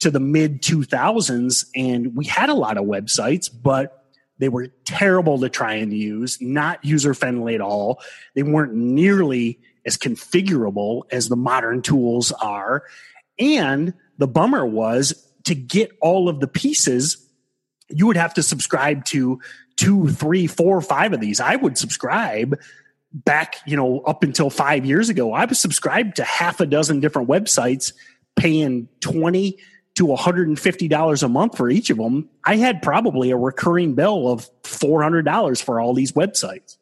to 0.00 0.10
the 0.10 0.20
mid 0.20 0.60
two 0.62 0.82
thousands, 0.84 1.64
and 1.74 2.14
we 2.14 2.26
had 2.26 2.50
a 2.50 2.54
lot 2.54 2.76
of 2.76 2.84
websites, 2.84 3.48
but 3.50 4.04
They 4.38 4.48
were 4.48 4.68
terrible 4.84 5.40
to 5.40 5.48
try 5.48 5.74
and 5.74 5.92
use, 5.92 6.38
not 6.40 6.84
user 6.84 7.14
friendly 7.14 7.54
at 7.54 7.60
all. 7.60 8.00
They 8.34 8.42
weren't 8.44 8.74
nearly 8.74 9.58
as 9.84 9.96
configurable 9.96 11.02
as 11.10 11.28
the 11.28 11.36
modern 11.36 11.82
tools 11.82 12.32
are. 12.32 12.84
And 13.38 13.94
the 14.18 14.26
bummer 14.26 14.66
was 14.66 15.24
to 15.44 15.54
get 15.54 15.90
all 16.00 16.28
of 16.28 16.40
the 16.40 16.48
pieces, 16.48 17.24
you 17.88 18.06
would 18.06 18.16
have 18.16 18.34
to 18.34 18.42
subscribe 18.42 19.04
to 19.06 19.40
two, 19.76 20.08
three, 20.08 20.46
four, 20.46 20.80
five 20.80 21.12
of 21.12 21.20
these. 21.20 21.40
I 21.40 21.56
would 21.56 21.78
subscribe 21.78 22.58
back, 23.12 23.56
you 23.66 23.76
know, 23.76 24.00
up 24.00 24.22
until 24.22 24.50
five 24.50 24.84
years 24.84 25.08
ago. 25.08 25.32
I 25.32 25.44
was 25.46 25.58
subscribed 25.58 26.16
to 26.16 26.24
half 26.24 26.60
a 26.60 26.66
dozen 26.66 27.00
different 27.00 27.28
websites, 27.28 27.92
paying 28.36 28.88
20 29.00 29.58
to 29.94 30.06
$150 30.06 31.22
a 31.22 31.28
month 31.28 31.56
for 31.56 31.70
each 31.70 31.90
of 31.90 31.96
them. 31.96 32.28
I 32.44 32.56
had 32.56 32.82
probably 32.82 33.30
a 33.30 33.36
recurring 33.36 33.94
bill 33.94 34.28
of 34.28 34.48
$400 34.62 35.62
for 35.62 35.80
all 35.80 35.94
these 35.94 36.12
websites. 36.12 36.76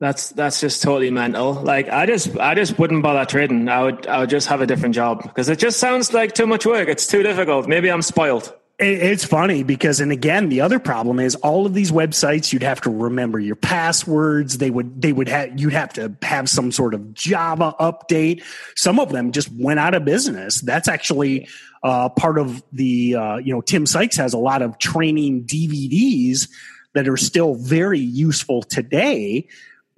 That's 0.00 0.30
that's 0.30 0.60
just 0.60 0.82
totally 0.82 1.10
mental. 1.10 1.54
Like 1.54 1.88
I 1.88 2.06
just 2.06 2.38
I 2.38 2.54
just 2.54 2.78
wouldn't 2.78 3.02
bother 3.02 3.24
trading. 3.24 3.68
I 3.68 3.82
would 3.82 4.06
I 4.06 4.20
would 4.20 4.30
just 4.30 4.46
have 4.46 4.60
a 4.60 4.66
different 4.66 4.94
job 4.94 5.22
because 5.24 5.48
it 5.48 5.58
just 5.58 5.80
sounds 5.80 6.12
like 6.12 6.34
too 6.34 6.46
much 6.46 6.64
work. 6.64 6.88
It's 6.88 7.06
too 7.06 7.24
difficult. 7.24 7.66
Maybe 7.66 7.90
I'm 7.90 8.02
spoiled. 8.02 8.54
It's 8.80 9.24
funny 9.24 9.64
because, 9.64 9.98
and 9.98 10.12
again, 10.12 10.50
the 10.50 10.60
other 10.60 10.78
problem 10.78 11.18
is 11.18 11.34
all 11.34 11.66
of 11.66 11.74
these 11.74 11.90
websites. 11.90 12.52
You'd 12.52 12.62
have 12.62 12.80
to 12.82 12.90
remember 12.90 13.40
your 13.40 13.56
passwords. 13.56 14.58
They 14.58 14.70
would, 14.70 15.02
they 15.02 15.12
would 15.12 15.28
have, 15.28 15.58
you'd 15.58 15.72
have 15.72 15.92
to 15.94 16.14
have 16.22 16.48
some 16.48 16.70
sort 16.70 16.94
of 16.94 17.12
Java 17.12 17.74
update. 17.80 18.44
Some 18.76 19.00
of 19.00 19.10
them 19.10 19.32
just 19.32 19.50
went 19.52 19.80
out 19.80 19.94
of 19.94 20.04
business. 20.04 20.60
That's 20.60 20.86
actually 20.86 21.48
uh, 21.82 22.10
part 22.10 22.38
of 22.38 22.62
the, 22.72 23.16
uh, 23.16 23.36
you 23.38 23.52
know, 23.52 23.62
Tim 23.62 23.84
Sykes 23.84 24.16
has 24.16 24.32
a 24.32 24.38
lot 24.38 24.62
of 24.62 24.78
training 24.78 25.42
DVDs 25.42 26.48
that 26.94 27.08
are 27.08 27.16
still 27.16 27.56
very 27.56 27.98
useful 27.98 28.62
today. 28.62 29.48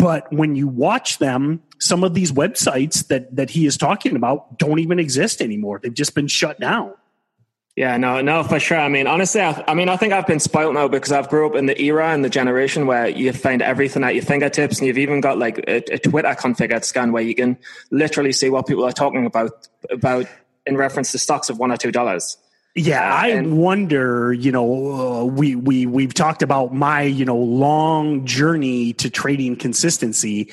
But 0.00 0.32
when 0.32 0.56
you 0.56 0.66
watch 0.66 1.18
them, 1.18 1.62
some 1.78 2.04
of 2.04 2.14
these 2.14 2.32
websites 2.32 3.06
that 3.08 3.36
that 3.36 3.50
he 3.50 3.66
is 3.66 3.76
talking 3.76 4.16
about 4.16 4.58
don't 4.58 4.78
even 4.78 4.98
exist 4.98 5.42
anymore. 5.42 5.78
They've 5.82 5.92
just 5.92 6.14
been 6.14 6.26
shut 6.26 6.58
down. 6.58 6.94
Yeah, 7.76 7.98
no, 7.98 8.20
no, 8.20 8.42
for 8.42 8.58
sure. 8.58 8.78
I 8.78 8.88
mean, 8.88 9.06
honestly, 9.06 9.40
I, 9.40 9.62
I, 9.68 9.74
mean, 9.74 9.88
I 9.88 9.96
think 9.96 10.12
I've 10.12 10.26
been 10.26 10.40
spoiled 10.40 10.74
now 10.74 10.88
because 10.88 11.12
I've 11.12 11.28
grew 11.28 11.46
up 11.46 11.54
in 11.54 11.66
the 11.66 11.80
era 11.80 12.08
and 12.08 12.24
the 12.24 12.30
generation 12.30 12.86
where 12.86 13.08
you 13.08 13.32
find 13.32 13.62
everything 13.62 14.02
at 14.02 14.14
your 14.14 14.24
fingertips, 14.24 14.78
and 14.78 14.86
you've 14.86 14.98
even 14.98 15.20
got 15.20 15.38
like 15.38 15.58
a, 15.68 15.76
a 15.92 15.98
Twitter 15.98 16.28
configured 16.30 16.84
scan 16.84 17.12
where 17.12 17.22
you 17.22 17.34
can 17.34 17.58
literally 17.90 18.32
see 18.32 18.50
what 18.50 18.66
people 18.66 18.84
are 18.84 18.92
talking 18.92 19.26
about 19.26 19.68
about 19.90 20.26
in 20.66 20.76
reference 20.76 21.12
to 21.12 21.18
stocks 21.18 21.50
of 21.50 21.58
one 21.58 21.70
or 21.70 21.76
two 21.76 21.92
dollars. 21.92 22.38
Yeah, 22.74 23.02
uh, 23.02 23.16
I 23.16 23.28
and, 23.28 23.58
wonder. 23.58 24.32
You 24.32 24.52
know, 24.52 24.92
uh, 24.92 25.24
we 25.24 25.56
we 25.56 25.86
we've 25.86 26.14
talked 26.14 26.42
about 26.42 26.72
my 26.72 27.02
you 27.02 27.24
know 27.24 27.36
long 27.36 28.26
journey 28.26 28.92
to 28.94 29.10
trading 29.10 29.56
consistency. 29.56 30.52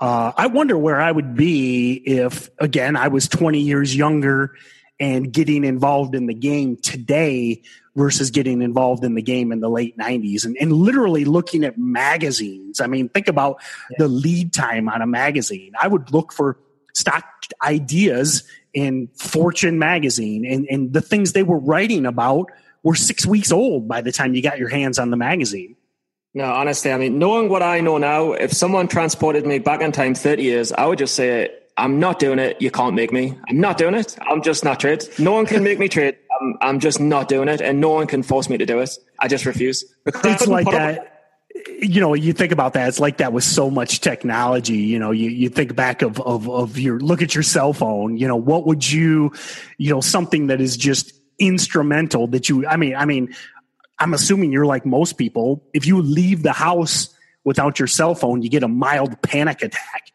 Uh, 0.00 0.32
I 0.36 0.46
wonder 0.46 0.78
where 0.78 1.00
I 1.00 1.10
would 1.10 1.34
be 1.34 1.94
if, 1.94 2.50
again, 2.58 2.94
I 2.94 3.08
was 3.08 3.26
20 3.28 3.58
years 3.58 3.96
younger 3.96 4.54
and 5.00 5.32
getting 5.32 5.64
involved 5.64 6.14
in 6.14 6.26
the 6.26 6.34
game 6.34 6.76
today 6.76 7.62
versus 7.96 8.30
getting 8.30 8.62
involved 8.62 9.02
in 9.04 9.14
the 9.14 9.22
game 9.22 9.50
in 9.50 9.58
the 9.58 9.68
late 9.68 9.98
90s 9.98 10.44
and, 10.44 10.56
and 10.60 10.72
literally 10.72 11.24
looking 11.24 11.64
at 11.64 11.76
magazines. 11.78 12.80
I 12.80 12.86
mean, 12.86 13.08
think 13.08 13.26
about 13.26 13.60
yeah. 13.90 13.96
the 13.98 14.08
lead 14.08 14.52
time 14.52 14.88
on 14.88 15.02
a 15.02 15.06
magazine. 15.06 15.72
I 15.80 15.88
would 15.88 16.12
look 16.12 16.32
for 16.32 16.58
stock 16.94 17.24
ideas 17.62 18.44
in 18.74 19.08
Fortune 19.16 19.78
magazine 19.78 20.44
and, 20.44 20.66
and 20.70 20.92
the 20.92 21.00
things 21.00 21.32
they 21.32 21.42
were 21.42 21.58
writing 21.58 22.06
about 22.06 22.50
were 22.82 22.94
six 22.94 23.26
weeks 23.26 23.50
old 23.50 23.88
by 23.88 24.00
the 24.00 24.12
time 24.12 24.34
you 24.34 24.42
got 24.42 24.58
your 24.58 24.68
hands 24.68 24.98
on 24.98 25.10
the 25.10 25.16
magazine. 25.16 25.76
No, 26.34 26.44
honestly, 26.44 26.92
I 26.92 26.98
mean, 26.98 27.18
knowing 27.18 27.48
what 27.48 27.62
I 27.62 27.80
know 27.80 27.98
now, 27.98 28.32
if 28.32 28.52
someone 28.52 28.86
transported 28.86 29.46
me 29.46 29.58
back 29.58 29.80
in 29.80 29.92
time 29.92 30.14
30 30.14 30.42
years, 30.42 30.72
I 30.72 30.86
would 30.86 30.98
just 30.98 31.14
say, 31.14 31.50
I'm 31.76 32.00
not 32.00 32.18
doing 32.18 32.38
it. 32.38 32.60
You 32.60 32.70
can't 32.70 32.94
make 32.94 33.12
me. 33.12 33.38
I'm 33.48 33.60
not 33.60 33.78
doing 33.78 33.94
it. 33.94 34.16
I'm 34.20 34.42
just 34.42 34.64
not 34.64 34.80
trade. 34.80 35.04
No 35.18 35.32
one 35.32 35.46
can 35.46 35.62
make 35.62 35.78
me 35.78 35.88
trade. 35.88 36.16
I'm, 36.40 36.58
I'm 36.60 36.80
just 36.80 37.00
not 37.00 37.28
doing 37.28 37.48
it, 37.48 37.60
and 37.60 37.80
no 37.80 37.90
one 37.90 38.06
can 38.06 38.22
force 38.22 38.50
me 38.50 38.58
to 38.58 38.66
do 38.66 38.80
it. 38.80 38.90
I 39.18 39.28
just 39.28 39.46
refuse. 39.46 39.84
It's 40.06 40.46
like 40.46 40.70
that. 40.70 41.17
You 41.80 42.00
know, 42.00 42.14
you 42.14 42.32
think 42.32 42.52
about 42.52 42.74
that. 42.74 42.88
It's 42.88 43.00
like 43.00 43.18
that 43.18 43.32
with 43.32 43.44
so 43.44 43.70
much 43.70 44.00
technology. 44.00 44.76
You 44.76 44.98
know, 44.98 45.10
you, 45.10 45.30
you 45.30 45.48
think 45.48 45.74
back 45.74 46.02
of, 46.02 46.20
of 46.20 46.48
of 46.48 46.78
your 46.78 46.98
look 47.00 47.22
at 47.22 47.34
your 47.34 47.42
cell 47.42 47.72
phone. 47.72 48.16
You 48.16 48.28
know, 48.28 48.36
what 48.36 48.66
would 48.66 48.90
you, 48.90 49.32
you 49.76 49.90
know, 49.90 50.00
something 50.00 50.48
that 50.48 50.60
is 50.60 50.76
just 50.76 51.12
instrumental 51.38 52.26
that 52.28 52.48
you. 52.48 52.66
I 52.66 52.76
mean, 52.76 52.94
I 52.96 53.04
mean, 53.04 53.34
I'm 53.98 54.14
assuming 54.14 54.52
you're 54.52 54.66
like 54.66 54.84
most 54.84 55.18
people. 55.18 55.64
If 55.72 55.86
you 55.86 56.02
leave 56.02 56.42
the 56.42 56.52
house 56.52 57.14
without 57.44 57.78
your 57.78 57.88
cell 57.88 58.14
phone, 58.14 58.42
you 58.42 58.50
get 58.50 58.62
a 58.62 58.68
mild 58.68 59.20
panic 59.22 59.62
attack 59.62 60.12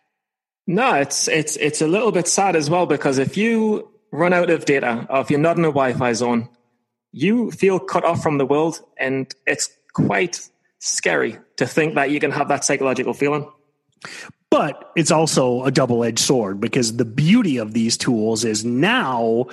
no, 0.65 0.95
it's 0.95 1.27
it's 1.27 1.55
it's 1.57 1.81
a 1.81 1.87
little 1.87 2.11
bit 2.11 2.27
sad 2.27 2.55
as 2.55 2.69
well 2.69 2.85
because 2.85 3.17
if 3.17 3.35
you 3.35 3.89
run 4.11 4.33
out 4.33 4.49
of 4.49 4.65
data 4.65 5.05
or 5.09 5.21
if 5.21 5.29
you're 5.29 5.39
not 5.39 5.57
in 5.57 5.65
a 5.65 5.67
Wi-Fi 5.67 6.13
zone, 6.13 6.49
you 7.11 7.51
feel 7.51 7.79
cut 7.79 8.05
off 8.05 8.23
from 8.23 8.37
the 8.37 8.45
world, 8.45 8.79
and 8.97 9.33
it's 9.45 9.69
quite 9.93 10.49
scary 10.83 11.37
to 11.55 11.65
think 11.65 11.95
that 11.95 12.11
you 12.11 12.19
can 12.19 12.31
have 12.31 12.49
that 12.49 12.65
psychological 12.65 13.13
feeling. 13.13 13.49
But 14.49 14.91
it's 14.95 15.11
also 15.11 15.63
a 15.63 15.71
double-edged 15.71 16.19
sword 16.19 16.59
because 16.59 16.97
the 16.97 17.05
beauty 17.05 17.57
of 17.57 17.73
these 17.73 17.97
tools 17.97 18.43
is 18.43 18.65
now, 18.65 19.45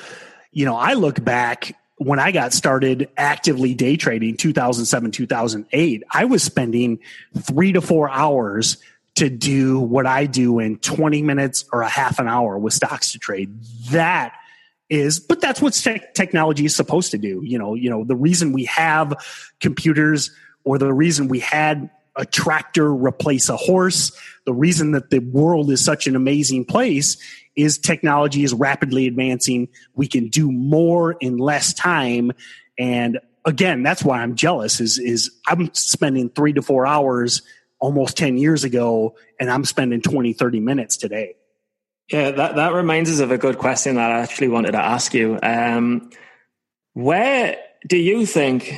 you 0.50 0.64
know, 0.64 0.76
I 0.76 0.94
look 0.94 1.22
back 1.22 1.75
when 1.96 2.18
I 2.18 2.32
got 2.32 2.52
started 2.52 3.08
actively 3.16 3.75
day 3.75 3.96
trading 3.96 4.37
2007, 4.37 5.10
2008, 5.12 6.02
I 6.10 6.25
was 6.25 6.42
spending 6.42 6.99
three 7.38 7.72
to 7.72 7.80
four 7.80 8.10
hours 8.10 8.78
to 9.16 9.28
do 9.28 9.78
what 9.78 10.06
I 10.06 10.26
do 10.26 10.58
in 10.58 10.78
20 10.78 11.22
minutes 11.22 11.64
or 11.72 11.82
a 11.82 11.88
half 11.88 12.18
an 12.18 12.26
hour 12.26 12.58
with 12.58 12.72
stocks 12.72 13.12
to 13.12 13.18
trade. 13.18 13.54
That 13.90 14.34
is, 14.88 15.20
but 15.20 15.40
that's 15.40 15.62
what 15.62 15.75
te- 15.75 16.02
technology 16.14 16.64
is 16.64 16.75
supposed 16.75 17.12
to 17.12 17.18
do. 17.18 17.42
You 17.44 17.58
know, 17.58 17.75
you 17.75 17.90
know, 17.90 18.04
the 18.04 18.16
reason 18.16 18.52
we 18.52 18.64
have 18.64 19.14
computers 19.60 20.30
or 20.64 20.79
the 20.79 20.93
reason 20.93 21.29
we 21.29 21.40
had 21.40 21.90
a 22.17 22.25
tractor 22.25 22.93
replace 22.93 23.49
a 23.49 23.57
horse, 23.57 24.12
the 24.45 24.52
reason 24.52 24.93
that 24.93 25.11
the 25.11 25.21
world 25.21 25.71
is 25.71 25.85
such 25.85 26.07
an 26.07 26.17
amazing 26.17 26.64
place 26.64 27.17
is 27.57 27.79
technology 27.79 28.45
is 28.45 28.52
rapidly 28.52 29.07
advancing. 29.07 29.69
We 29.95 30.07
can 30.07 30.29
do 30.29 30.50
more 30.50 31.12
in 31.12 31.38
less 31.38 31.73
time. 31.73 32.33
And 32.79 33.19
again, 33.45 33.83
that's 33.83 34.05
why 34.05 34.23
I'm 34.23 34.35
jealous 34.35 34.81
is, 34.81 34.99
is 34.99 35.31
I'm 35.47 35.73
spending 35.75 36.31
three 36.31 36.52
to 36.52 36.62
four 36.62 36.87
hours 36.87 37.43
almost 37.79 38.17
10 38.17 38.37
years 38.37 38.64
ago 38.64 39.17
and 39.38 39.50
I'm 39.50 39.64
spending 39.64 40.02
20, 40.02 40.33
30 40.33 40.61
minutes 40.61 40.97
today. 40.97 41.37
Yeah, 42.11 42.33
that, 42.33 42.57
that 42.57 42.73
reminds 42.73 43.11
us 43.11 43.21
of 43.21 43.31
a 43.31 43.38
good 43.38 43.59
question 43.59 43.95
that 43.95 44.11
I 44.11 44.21
actually 44.21 44.49
wanted 44.49 44.73
to 44.73 44.83
ask 44.83 45.14
you. 45.14 45.38
Um, 45.43 46.11
where 46.93 47.57
do 47.87 47.97
you 47.97 48.26
think 48.26 48.75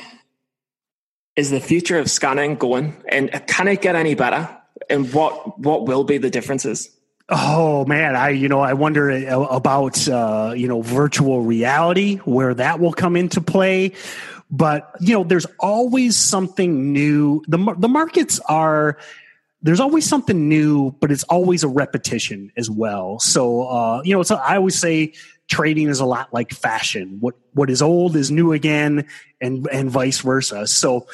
is 1.37 1.51
the 1.51 1.61
future 1.61 1.99
of 1.99 2.11
scanning 2.11 2.57
going 2.57 2.97
and 3.09 3.31
can 3.47 3.69
it 3.69 3.83
get 3.83 3.97
any 3.97 4.15
better? 4.15 4.49
And 4.91 5.13
what, 5.13 5.59
what 5.59 5.87
will 5.87 6.05
be 6.05 6.19
the 6.19 6.31
differences? 6.31 6.91
Oh 7.29 7.87
man, 7.87 8.15
I 8.15 8.31
you 8.31 8.49
know 8.49 8.61
I 8.61 8.75
wonder 8.75 9.09
about 9.11 10.07
uh, 10.09 10.53
you 10.55 10.69
know 10.69 10.83
virtual 10.83 11.41
reality 11.41 12.17
where 12.19 12.53
that 12.53 12.79
will 12.79 12.93
come 12.93 13.17
into 13.17 13.41
play 13.41 13.93
but 14.53 14.95
you 15.01 15.15
know 15.15 15.25
there's 15.25 15.47
always 15.59 16.17
something 16.17 16.93
new 16.93 17.43
the 17.49 17.75
the 17.79 17.89
markets 17.89 18.39
are 18.49 18.99
there's 19.63 19.81
always 19.81 20.07
something 20.07 20.49
new 20.49 20.93
but 21.01 21.11
it's 21.11 21.25
always 21.25 21.65
a 21.65 21.69
repetition 21.69 22.53
as 22.57 22.71
well 22.71 23.19
so 23.19 23.63
uh, 23.63 24.03
you 24.05 24.15
know 24.15 24.23
so 24.23 24.37
i 24.37 24.57
always 24.57 24.79
say 24.79 25.13
trading 25.49 25.89
is 25.89 26.01
a 26.01 26.07
lot 26.07 26.33
like 26.33 26.53
fashion. 26.53 27.19
What 27.21 27.35
what 27.53 27.71
is 27.71 27.83
old 27.83 28.17
is 28.17 28.31
new 28.31 28.53
again 28.53 29.07
and 29.41 29.67
and 29.71 29.91
vice 29.91 30.21
versa. 30.21 30.67
So 30.67 31.07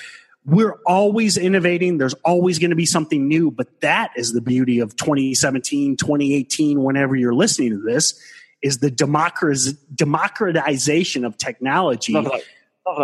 we're 0.45 0.79
always 0.87 1.37
innovating. 1.37 1.99
There's 1.99 2.15
always 2.25 2.59
going 2.59 2.71
to 2.71 2.77
be 2.77 2.87
something 2.87 3.29
new 3.29 3.51
but 3.51 3.81
that 3.81 4.13
is 4.17 4.33
the 4.33 4.41
beauty 4.41 4.81
of 4.81 4.97
2017 4.97 5.97
2018 5.97 6.83
whenever 6.83 7.17
you're 7.17 7.35
listening 7.35 7.71
to 7.71 7.83
this 7.83 8.21
is 8.63 8.79
the 8.79 8.91
democratization 8.91 11.25
of 11.25 11.37
technology 11.37 12.17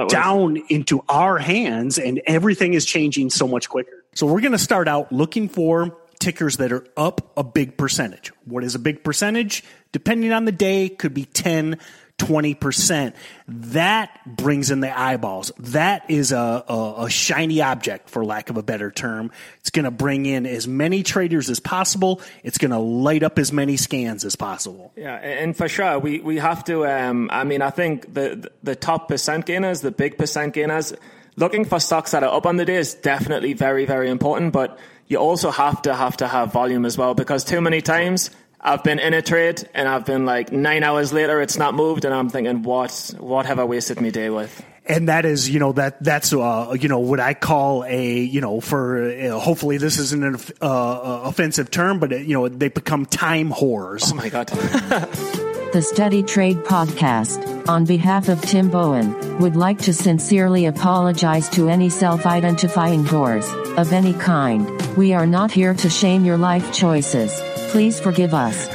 down 0.09 0.57
into 0.69 1.05
our 1.09 1.39
hands 1.39 1.99
and 1.99 2.21
everything 2.27 2.75
is 2.75 2.85
changing 2.85 3.31
so 3.31 3.47
much 3.47 3.69
quicker. 3.69 4.05
So 4.15 4.27
we're 4.27 4.41
going 4.41 4.51
to 4.53 4.59
start 4.59 4.89
out 4.89 5.13
looking 5.13 5.49
for 5.49 5.97
tickers 6.25 6.57
that 6.57 6.73
are 6.73 6.87
up 6.97 7.33
a 7.37 7.45
big 7.45 7.77
percentage. 7.77 8.33
What 8.47 8.65
is 8.65 8.75
a 8.75 8.79
big 8.79 9.05
percentage? 9.05 9.63
Depending 9.93 10.33
on 10.33 10.47
the 10.47 10.53
day, 10.53 10.89
could 10.89 11.13
be 11.13 11.27
10 11.27 11.79
20%. 12.19 13.13
That 13.49 14.21
brings 14.25 14.71
in 14.71 14.79
the 14.79 14.99
eyeballs. 14.99 15.51
That 15.59 16.09
is 16.09 16.31
a, 16.31 16.65
a, 16.69 16.95
a 17.05 17.11
shiny 17.11 17.61
object, 17.61 18.09
for 18.09 18.25
lack 18.25 18.51
of 18.51 18.57
a 18.57 18.63
better 18.63 18.91
term. 18.91 19.33
It's 19.59 19.71
going 19.71 19.85
to 19.85 19.91
bring 19.91 20.25
in 20.25 20.47
as 20.47 20.69
many 20.69 21.03
traders 21.03 21.51
as 21.51 21.59
possible. 21.59 22.21
It's 22.45 22.57
going 22.57 22.71
to 22.71 22.79
light 22.79 23.25
up 23.25 23.39
as 23.39 23.53
many 23.53 23.77
scans 23.77 24.25
as 24.25 24.37
possible. 24.37 24.93
Yeah, 24.95 25.17
and 25.17 25.57
for 25.57 25.69
sure, 25.69 25.99
we, 25.99 26.21
we 26.21 26.39
have 26.39 26.65
to. 26.65 26.87
Um, 26.87 27.29
I 27.33 27.43
mean, 27.43 27.63
I 27.63 27.71
think 27.71 28.15
the, 28.15 28.49
the 28.63 28.77
top 28.77 29.09
percent 29.09 29.45
gainers, 29.45 29.81
the 29.81 29.91
big 29.91 30.17
percent 30.17 30.55
gainers, 30.55 30.95
looking 31.37 31.65
for 31.65 31.81
stocks 31.81 32.13
that 32.13 32.23
are 32.23 32.33
up 32.33 32.47
on 32.47 32.57
the 32.57 32.65
day 32.65 32.77
is 32.77 32.95
definitely 32.95 33.55
very, 33.55 33.87
very 33.87 34.09
important, 34.09 34.53
but 34.53 34.79
you 35.09 35.19
also 35.19 35.51
have 35.51 35.83
to 35.83 35.95
have 35.95 36.17
to 36.19 36.29
have 36.29 36.53
volume 36.53 36.85
as 36.85 36.97
well 36.97 37.15
because 37.15 37.45
too 37.45 37.61
many 37.61 37.81
times 37.81 38.31
I've 38.61 38.83
been 38.83 38.99
in 38.99 39.13
a 39.15 39.23
trade 39.23 39.69
and 39.75 39.89
I've 39.89 40.07
been 40.07 40.25
like 40.25 40.53
nine 40.53 40.83
hours 40.83 41.13
later 41.13 41.41
it's 41.41 41.59
not 41.59 41.75
moved 41.75 42.05
and 42.05 42.15
I'm 42.15 42.29
thinking 42.29 42.63
what 42.63 43.15
what 43.19 43.47
have 43.47 43.59
I 43.59 43.65
wasted 43.65 44.01
my 44.01 44.11
day 44.11 44.31
with? 44.31 44.65
and 44.87 45.09
that 45.09 45.25
is 45.25 45.49
you 45.49 45.59
know 45.59 45.73
that 45.73 46.03
that's 46.03 46.33
uh, 46.33 46.77
you 46.79 46.89
know 46.89 46.99
what 46.99 47.21
I 47.21 47.35
call 47.35 47.85
a 47.85 48.19
you 48.19 48.41
know 48.41 48.61
for 48.61 49.11
uh, 49.11 49.39
hopefully 49.39 49.79
this 49.79 49.99
isn't 49.99 50.23
an 50.23 50.37
uh, 50.61 50.65
uh 50.67 51.21
offensive 51.25 51.71
term, 51.71 51.99
but 51.99 52.13
uh, 52.13 52.17
you 52.17 52.35
know 52.35 52.49
they 52.49 52.69
become 52.69 53.07
time 53.07 53.51
whores. 53.51 54.13
Oh 54.13 54.15
my 54.15 54.29
god. 54.29 54.51
The 55.75 55.83
Steady 55.83 56.23
Trade 56.23 56.59
Podcast, 56.59 57.69
on 57.69 57.85
behalf 57.85 58.29
of 58.29 58.41
Tim 58.41 58.71
Bohen, 58.71 59.41
would 59.41 59.57
like 59.57 59.81
to 59.81 59.93
sincerely 59.93 60.67
apologize 60.67 61.49
to 61.49 61.69
any 61.69 61.91
self 61.91 62.27
identifying 62.27 63.03
whores 63.03 63.45
of 63.77 63.93
any 63.93 64.13
kind. 64.13 64.71
We 64.97 65.15
are 65.15 65.27
not 65.27 65.51
here 65.51 65.75
to 65.75 65.91
shame 65.91 66.25
your 66.25 66.37
life 66.37 66.73
choices. 66.73 67.41
Please 67.73 67.99
forgive 67.99 68.35
us. 68.35 68.69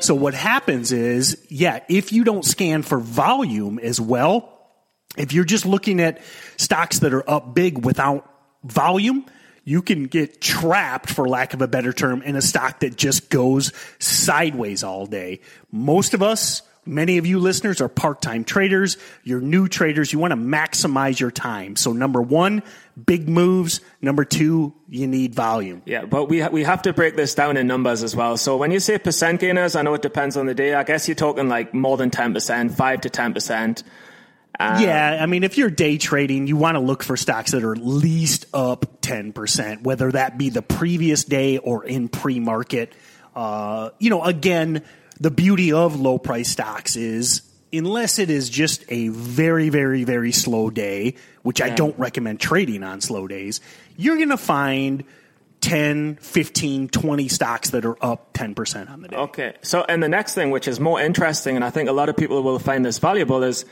so, 0.06 0.14
what 0.14 0.34
happens 0.34 0.92
is, 0.92 1.46
yeah, 1.48 1.80
if 1.88 2.12
you 2.12 2.24
don't 2.24 2.44
scan 2.44 2.82
for 2.82 2.98
volume 2.98 3.78
as 3.78 3.98
well, 3.98 4.68
if 5.16 5.32
you're 5.32 5.44
just 5.44 5.64
looking 5.64 5.98
at 5.98 6.20
stocks 6.58 6.98
that 6.98 7.14
are 7.14 7.26
up 7.26 7.54
big 7.54 7.86
without 7.86 8.30
volume, 8.64 9.24
you 9.64 9.82
can 9.82 10.06
get 10.06 10.40
trapped, 10.40 11.10
for 11.10 11.28
lack 11.28 11.54
of 11.54 11.62
a 11.62 11.68
better 11.68 11.92
term, 11.92 12.22
in 12.22 12.36
a 12.36 12.42
stock 12.42 12.80
that 12.80 12.96
just 12.96 13.30
goes 13.30 13.72
sideways 13.98 14.82
all 14.82 15.06
day. 15.06 15.40
Most 15.70 16.14
of 16.14 16.22
us, 16.22 16.62
many 16.84 17.18
of 17.18 17.26
you 17.26 17.38
listeners 17.38 17.80
are 17.80 17.88
part-time 17.88 18.44
traders. 18.44 18.96
You're 19.22 19.40
new 19.40 19.68
traders. 19.68 20.12
You 20.12 20.18
want 20.18 20.32
to 20.32 20.36
maximize 20.36 21.20
your 21.20 21.30
time. 21.30 21.76
So 21.76 21.92
number 21.92 22.20
one, 22.20 22.62
big 23.06 23.28
moves. 23.28 23.80
Number 24.00 24.24
two, 24.24 24.74
you 24.88 25.06
need 25.06 25.34
volume. 25.34 25.82
Yeah, 25.86 26.04
but 26.04 26.28
we 26.28 26.40
ha- 26.40 26.50
we 26.50 26.64
have 26.64 26.82
to 26.82 26.92
break 26.92 27.16
this 27.16 27.34
down 27.34 27.56
in 27.56 27.66
numbers 27.66 28.02
as 28.02 28.16
well. 28.16 28.36
So 28.36 28.56
when 28.56 28.72
you 28.72 28.80
say 28.80 28.98
percent 28.98 29.40
gainers, 29.40 29.76
I 29.76 29.82
know 29.82 29.94
it 29.94 30.02
depends 30.02 30.36
on 30.36 30.46
the 30.46 30.54
day. 30.54 30.74
I 30.74 30.82
guess 30.82 31.06
you're 31.06 31.14
talking 31.14 31.48
like 31.48 31.72
more 31.72 31.96
than 31.96 32.10
10%, 32.10 32.74
5 32.74 33.00
to 33.02 33.08
10%. 33.10 33.82
Um, 34.60 34.82
yeah, 34.82 35.18
I 35.20 35.26
mean, 35.26 35.44
if 35.44 35.56
you're 35.56 35.70
day 35.70 35.98
trading, 35.98 36.46
you 36.46 36.56
want 36.56 36.76
to 36.76 36.80
look 36.80 37.02
for 37.02 37.16
stocks 37.16 37.52
that 37.52 37.64
are 37.64 37.72
at 37.72 37.84
least 37.84 38.46
up 38.52 39.00
10%, 39.00 39.82
whether 39.82 40.12
that 40.12 40.36
be 40.36 40.50
the 40.50 40.62
previous 40.62 41.24
day 41.24 41.58
or 41.58 41.84
in 41.84 42.08
pre 42.08 42.38
market. 42.38 42.92
Uh, 43.34 43.90
you 43.98 44.10
know, 44.10 44.22
again, 44.22 44.82
the 45.20 45.30
beauty 45.30 45.72
of 45.72 45.98
low 45.98 46.18
price 46.18 46.50
stocks 46.50 46.96
is 46.96 47.42
unless 47.72 48.18
it 48.18 48.28
is 48.28 48.50
just 48.50 48.84
a 48.88 49.08
very, 49.08 49.70
very, 49.70 50.04
very 50.04 50.32
slow 50.32 50.68
day, 50.68 51.16
which 51.42 51.60
yeah. 51.60 51.66
I 51.66 51.70
don't 51.70 51.98
recommend 51.98 52.40
trading 52.40 52.82
on 52.82 53.00
slow 53.00 53.26
days, 53.26 53.60
you're 53.96 54.16
going 54.16 54.28
to 54.28 54.36
find 54.36 55.04
10, 55.62 56.16
15, 56.16 56.88
20 56.88 57.28
stocks 57.28 57.70
that 57.70 57.84
are 57.84 57.96
up 58.04 58.34
10% 58.34 58.90
on 58.90 59.00
the 59.00 59.08
day. 59.08 59.16
Okay. 59.16 59.54
So, 59.62 59.84
and 59.88 60.02
the 60.02 60.08
next 60.08 60.34
thing, 60.34 60.50
which 60.50 60.68
is 60.68 60.78
more 60.78 61.00
interesting, 61.00 61.56
and 61.56 61.64
I 61.64 61.70
think 61.70 61.88
a 61.88 61.92
lot 61.92 62.08
of 62.08 62.16
people 62.16 62.42
will 62.42 62.58
find 62.58 62.84
this 62.84 62.98
valuable, 62.98 63.42
is 63.42 63.64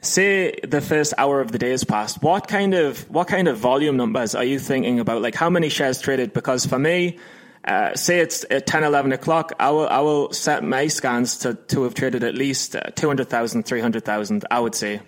say 0.00 0.54
the 0.62 0.80
first 0.80 1.14
hour 1.18 1.40
of 1.40 1.52
the 1.52 1.58
day 1.58 1.70
has 1.70 1.84
passed, 1.84 2.22
what 2.22 2.48
kind 2.48 2.74
of 2.74 3.08
what 3.10 3.28
kind 3.28 3.48
of 3.48 3.58
volume 3.58 3.96
numbers 3.96 4.34
are 4.34 4.44
you 4.44 4.58
thinking 4.58 5.00
about? 5.00 5.22
Like 5.22 5.34
how 5.34 5.50
many 5.50 5.68
shares 5.68 6.00
traded? 6.00 6.32
Because 6.32 6.66
for 6.66 6.78
me, 6.78 7.18
uh, 7.64 7.94
say 7.94 8.20
it's 8.20 8.44
at 8.50 8.66
10, 8.66 8.84
11 8.84 9.12
o'clock, 9.12 9.52
I 9.60 9.70
will, 9.70 9.88
I 9.88 10.00
will 10.00 10.32
set 10.32 10.64
my 10.64 10.86
scans 10.86 11.38
to, 11.38 11.54
to 11.54 11.82
have 11.82 11.94
traded 11.94 12.24
at 12.24 12.34
least 12.34 12.74
uh, 12.74 12.80
200,000, 12.94 13.64
300,000, 13.64 14.44
I 14.50 14.60
would 14.60 14.74
say. 14.74 15.00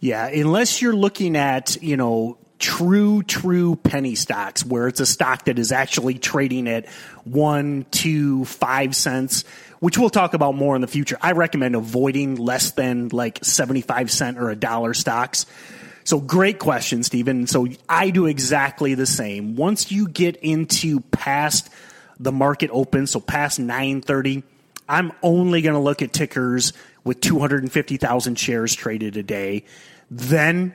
Yeah, 0.00 0.26
unless 0.26 0.82
you're 0.82 0.96
looking 0.96 1.36
at, 1.36 1.80
you 1.80 1.96
know, 1.96 2.38
true, 2.58 3.22
true 3.22 3.76
penny 3.76 4.14
stocks 4.14 4.64
where 4.64 4.88
it's 4.88 5.00
a 5.00 5.06
stock 5.06 5.46
that 5.46 5.58
is 5.58 5.72
actually 5.72 6.18
trading 6.18 6.68
at 6.68 6.88
one, 7.24 7.86
two, 7.90 8.44
five 8.44 8.94
cents 8.96 9.44
which 9.84 9.98
we'll 9.98 10.08
talk 10.08 10.32
about 10.32 10.54
more 10.54 10.74
in 10.74 10.80
the 10.80 10.86
future. 10.86 11.18
I 11.20 11.32
recommend 11.32 11.76
avoiding 11.76 12.36
less 12.36 12.70
than 12.70 13.10
like 13.10 13.44
75 13.44 14.10
cent 14.10 14.38
or 14.38 14.48
a 14.48 14.56
dollar 14.56 14.94
stocks. 14.94 15.44
So 16.04 16.20
great 16.20 16.58
question, 16.58 17.02
Stephen. 17.02 17.46
So 17.46 17.66
I 17.86 18.08
do 18.08 18.24
exactly 18.24 18.94
the 18.94 19.04
same. 19.04 19.56
Once 19.56 19.92
you 19.92 20.08
get 20.08 20.36
into 20.36 21.00
past 21.00 21.68
the 22.18 22.32
market 22.32 22.70
open, 22.72 23.06
so 23.06 23.20
past 23.20 23.58
930, 23.58 24.42
I'm 24.88 25.12
only 25.22 25.60
going 25.60 25.74
to 25.74 25.80
look 25.80 26.00
at 26.00 26.14
tickers 26.14 26.72
with 27.04 27.20
250,000 27.20 28.38
shares 28.38 28.74
traded 28.74 29.18
a 29.18 29.22
day. 29.22 29.66
Then 30.10 30.74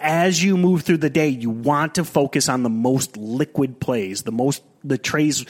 as 0.00 0.42
you 0.42 0.56
move 0.56 0.82
through 0.82 0.98
the 0.98 1.10
day, 1.10 1.28
you 1.28 1.50
want 1.50 1.96
to 1.96 2.04
focus 2.04 2.48
on 2.48 2.62
the 2.62 2.70
most 2.70 3.16
liquid 3.16 3.80
plays, 3.80 4.22
the 4.22 4.32
most 4.32 4.62
the 4.84 4.98
trays 4.98 5.44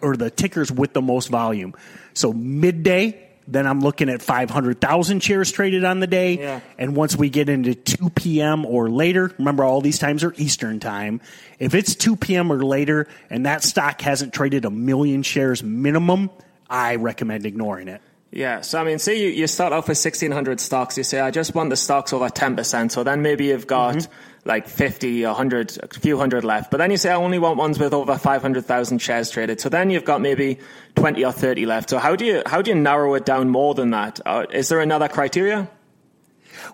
or 0.00 0.16
the 0.16 0.30
tickers 0.30 0.72
with 0.72 0.92
the 0.92 1.02
most 1.02 1.28
volume. 1.28 1.74
So 2.14 2.32
midday, 2.32 3.28
then 3.46 3.66
I'm 3.66 3.80
looking 3.80 4.08
at 4.08 4.22
500,000 4.22 5.22
shares 5.22 5.50
traded 5.50 5.84
on 5.84 6.00
the 6.00 6.06
day. 6.06 6.38
Yeah. 6.38 6.60
And 6.78 6.94
once 6.96 7.16
we 7.16 7.30
get 7.30 7.48
into 7.48 7.74
2 7.74 8.10
p.m. 8.10 8.64
or 8.64 8.88
later, 8.88 9.34
remember 9.38 9.64
all 9.64 9.80
these 9.80 9.98
times 9.98 10.24
are 10.24 10.34
Eastern 10.36 10.80
time. 10.80 11.20
If 11.58 11.74
it's 11.74 11.94
2 11.94 12.16
p.m. 12.16 12.50
or 12.52 12.64
later 12.64 13.08
and 13.28 13.46
that 13.46 13.62
stock 13.62 14.00
hasn't 14.00 14.32
traded 14.32 14.64
a 14.64 14.70
million 14.70 15.22
shares 15.22 15.62
minimum, 15.62 16.30
I 16.68 16.96
recommend 16.96 17.46
ignoring 17.46 17.88
it. 17.88 18.00
Yeah, 18.32 18.60
so 18.60 18.80
I 18.80 18.84
mean, 18.84 19.00
say 19.00 19.20
you, 19.20 19.28
you 19.28 19.48
start 19.48 19.72
off 19.72 19.88
with 19.88 19.98
1600 19.98 20.60
stocks, 20.60 20.96
you 20.96 21.02
say, 21.02 21.18
I 21.18 21.32
just 21.32 21.52
want 21.54 21.70
the 21.70 21.76
stocks 21.76 22.12
over 22.12 22.28
10%, 22.28 22.92
so 22.92 23.02
then 23.02 23.22
maybe 23.22 23.46
you've 23.46 23.66
got 23.66 23.96
mm-hmm. 23.96 24.48
like 24.48 24.68
50, 24.68 25.24
100, 25.24 25.78
a 25.82 25.88
few 25.98 26.16
hundred 26.16 26.44
left. 26.44 26.70
But 26.70 26.76
then 26.76 26.92
you 26.92 26.96
say, 26.96 27.10
I 27.10 27.16
only 27.16 27.40
want 27.40 27.58
ones 27.58 27.80
with 27.80 27.92
over 27.92 28.16
500,000 28.16 28.98
shares 29.00 29.30
traded. 29.30 29.60
So 29.60 29.68
then 29.68 29.90
you've 29.90 30.04
got 30.04 30.20
maybe 30.20 30.58
20 30.94 31.24
or 31.24 31.32
30 31.32 31.66
left. 31.66 31.90
So 31.90 31.98
how 31.98 32.14
do 32.14 32.24
you, 32.24 32.42
how 32.46 32.62
do 32.62 32.70
you 32.70 32.76
narrow 32.76 33.14
it 33.14 33.26
down 33.26 33.48
more 33.48 33.74
than 33.74 33.90
that? 33.90 34.20
Uh, 34.24 34.46
is 34.52 34.68
there 34.68 34.80
another 34.80 35.08
criteria? 35.08 35.68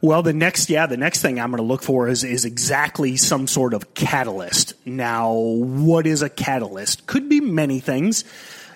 Well, 0.03 0.23
the 0.23 0.35
next, 0.35 0.69
yeah, 0.69 0.87
the 0.87 0.99
next 0.99 1.23
thing 1.23 1.40
I'm 1.40 1.51
going 1.51 1.62
to 1.62 1.66
look 1.66 1.83
for 1.83 2.09
is, 2.09 2.23
is 2.23 2.45
exactly 2.45 3.16
some 3.16 3.47
sort 3.47 3.73
of 3.73 3.95
catalyst. 3.95 4.75
Now, 4.85 5.33
what 5.33 6.07
is 6.07 6.21
a 6.21 6.29
catalyst? 6.29 7.07
Could 7.07 7.31
be 7.31 7.40
many 7.40 7.81
things 7.81 8.25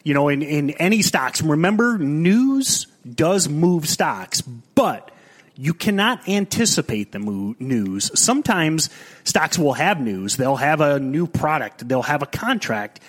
you 0.05 0.15
know, 0.15 0.29
in, 0.29 0.43
in 0.43 0.71
any 0.71 1.03
stocks. 1.03 1.43
Remember, 1.43 1.99
news 1.99 2.87
does 3.15 3.49
move 3.49 3.89
stocks, 3.89 4.41
but 4.41 5.11
you 5.57 5.75
cannot 5.75 6.27
anticipate 6.29 7.13
the 7.13 7.19
news. 7.59 8.11
Sometimes 8.19 8.89
stocks 9.25 9.59
will 9.59 9.75
have 9.75 10.01
news. 10.01 10.37
They'll 10.37 10.57
have 10.57 10.81
a 10.81 10.99
new 10.99 11.27
product. 11.27 11.87
They'll 11.87 12.03
have 12.03 12.23
a 12.23 12.27
contract, 12.27 13.01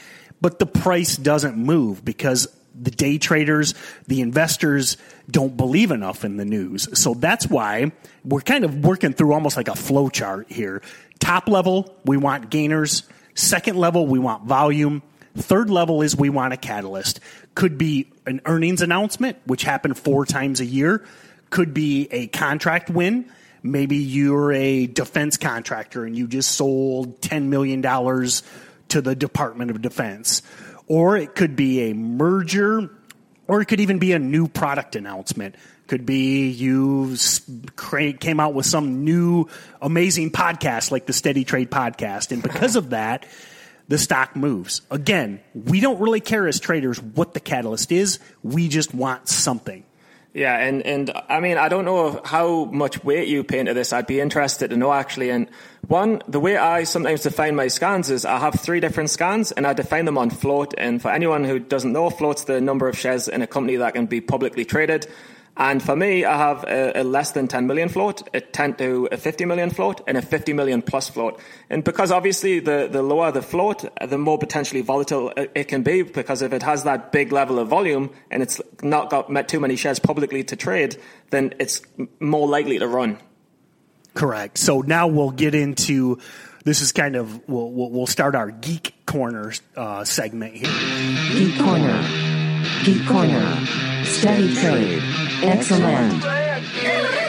but 0.42 0.60
the 0.60 0.66
price 0.66 1.16
doesn't 1.16 1.58
move 1.58 2.04
because 2.04 2.48
the 2.76 2.92
day 2.92 3.18
traders, 3.18 3.74
the 4.08 4.22
investors 4.22 4.98
don't 5.30 5.56
believe 5.56 5.92
enough 5.92 6.26
in 6.26 6.38
the 6.38 6.46
news. 6.46 6.88
So 7.00 7.14
that's 7.14 7.48
why 7.48 7.92
we're 8.26 8.42
kind 8.42 8.66
of 8.66 8.84
working 8.84 9.14
through 9.14 9.34
almost 9.34 9.58
like 9.58 9.68
a 9.68 9.76
flow 9.76 10.10
chart 10.10 10.52
here. 10.52 10.82
Top 11.20 11.48
level, 11.48 11.96
we 12.06 12.18
want 12.18 12.50
gainers. 12.50 13.04
Second 13.36 13.78
level, 13.78 14.08
we 14.08 14.20
want 14.20 14.46
volume. 14.46 15.04
Third 15.36 15.70
level 15.70 16.02
is 16.02 16.16
we 16.16 16.30
want 16.30 16.54
a 16.54 16.58
catalyst. 16.58 17.20
Could 17.56 17.78
be 17.78 18.08
an 18.26 18.42
earnings 18.46 18.82
announcement, 18.82 19.38
which 19.46 19.64
happen 19.64 19.94
four 19.94 20.26
times 20.26 20.60
a 20.60 20.66
year. 20.66 21.06
Could 21.50 21.74
be 21.74 22.08
a 22.12 22.28
contract 22.28 22.90
win. 22.90 23.32
Maybe 23.64 23.98
you're 23.98 24.52
a 24.52 24.88
defense 24.88 25.38
contractor 25.38 26.04
and 26.04 26.16
you 26.16 26.28
just 26.28 26.52
sold 26.52 27.22
$10 27.22 27.46
million 27.46 27.82
to 27.82 29.02
the 29.02 29.16
Department 29.16 29.72
of 29.72 29.82
Defense. 29.82 30.42
Or 30.88 31.16
it 31.16 31.36
could 31.36 31.56
be 31.56 31.92
a 31.92 31.94
merger, 31.94 32.90
or 33.48 33.62
it 33.62 33.66
could 33.66 33.80
even 33.80 34.00
be 34.00 34.14
a 34.14 34.20
new 34.20 34.48
product 34.48 34.96
announcement. 34.96 35.56
Could 35.88 36.06
be 36.06 36.50
you 36.50 37.16
came 38.20 38.40
out 38.40 38.54
with 38.54 38.66
some 38.66 39.04
new 39.04 39.48
amazing 39.82 40.32
podcast 40.32 40.90
like 40.90 41.06
the 41.06 41.14
Steady 41.14 41.44
Trade 41.44 41.70
podcast. 41.70 42.32
And 42.32 42.42
because 42.42 42.76
of 42.76 42.92
that, 42.92 43.26
the 43.92 43.98
stock 43.98 44.38
moves. 44.38 44.82
Again, 44.90 45.42
we 45.54 45.82
don't 45.82 46.00
really 46.00 46.22
care 46.22 46.48
as 46.48 46.62
traders 46.62 47.02
what 47.02 47.34
the 47.34 47.42
catalyst 47.42 47.92
is. 47.92 48.20
We 48.42 48.70
just 48.70 48.94
want 48.94 49.28
something. 49.28 49.84
Yeah, 50.34 50.58
and, 50.58 50.82
and 50.84 51.12
I 51.28 51.42
mean, 51.42 51.58
I 51.58 51.68
don't 51.68 51.84
know 51.84 52.22
how 52.24 52.64
much 52.64 53.04
weight 53.04 53.28
you 53.28 53.44
pay 53.44 53.60
into 53.60 53.74
this. 53.74 53.92
I'd 53.92 54.08
be 54.08 54.22
interested 54.22 54.70
to 54.70 54.78
know 54.78 54.94
actually. 54.94 55.30
And 55.30 55.50
one, 55.88 56.22
the 56.26 56.40
way 56.40 56.56
I 56.56 56.86
sometimes 56.86 57.24
define 57.24 57.54
my 57.54 57.68
scans 57.68 58.10
is 58.10 58.24
I 58.24 58.38
have 58.38 58.62
three 58.62 58.80
different 58.80 59.10
scans 59.10 59.52
and 59.52 59.68
I 59.68 59.74
define 59.74 60.06
them 60.06 60.18
on 60.18 60.30
float. 60.30 60.74
And 60.78 61.02
for 61.02 61.12
anyone 61.12 61.44
who 61.44 61.60
doesn't 61.60 61.92
know, 61.92 62.10
float's 62.10 62.46
the 62.46 62.62
number 62.62 62.88
of 62.88 62.98
shares 62.98 63.28
in 63.28 63.42
a 63.42 63.48
company 63.48 63.76
that 63.76 63.94
can 63.94 64.06
be 64.06 64.22
publicly 64.22 64.64
traded. 64.64 65.06
And 65.58 65.84
for 65.84 65.96
me, 65.96 66.24
I 66.24 66.38
have 66.38 66.64
a, 66.64 67.02
a, 67.02 67.04
less 67.04 67.32
than 67.32 67.48
10 67.48 67.68
million 67.68 67.90
float, 67.90 68.28
a 68.34 68.40
10 68.40 68.76
to 68.76 69.10
a 69.12 69.18
50 69.18 69.46
million 69.46 69.70
float, 69.70 70.02
and 70.08 70.18
a 70.18 70.22
50 70.22 70.54
million 70.54 70.82
plus 70.82 71.10
float. 71.10 71.40
And 71.70 71.84
because 71.84 72.12
obviously 72.12 72.60
the, 72.60 72.88
the 72.90 73.02
lower 73.02 73.32
the 73.32 73.42
float, 73.42 73.86
the 74.02 74.18
more 74.18 74.38
potentially 74.38 74.82
volatile 74.82 75.34
it 75.36 75.68
can 75.68 75.84
be, 75.84 76.04
because 76.04 76.42
if 76.42 76.54
it 76.54 76.64
has 76.64 76.84
that 76.86 77.12
big 77.12 77.32
level 77.32 77.60
of 77.60 77.68
volume 77.68 78.12
and 78.30 78.42
it's 78.42 78.62
not 78.82 79.10
got 79.10 79.48
too 79.50 79.60
many 79.60 79.76
shares 79.76 80.00
publicly 80.00 80.44
to 80.46 80.56
trade, 80.56 80.98
then 81.32 81.54
it's 81.60 81.82
more 82.20 82.48
likely 82.48 82.80
to 82.80 82.88
run. 82.88 83.20
Correct. 84.14 84.58
So 84.58 84.82
now 84.82 85.08
we'll 85.08 85.32
get 85.32 85.54
into 85.54 86.20
this 86.64 86.82
is 86.82 86.92
kind 86.92 87.16
of 87.16 87.48
we'll 87.48 87.72
we'll, 87.72 87.90
we'll 87.90 88.08
start 88.08 88.36
our 88.36 88.52
geek 88.52 88.94
corner 89.06 89.54
uh, 89.76 90.04
segment 90.04 90.56
here. 90.56 90.70
Geek 91.34 91.58
Corner. 91.60 92.31
Geek 92.84 93.06
Corner. 93.08 93.66
Steady 94.06 94.54
trade. 94.56 95.02
Excellent. 95.44 96.24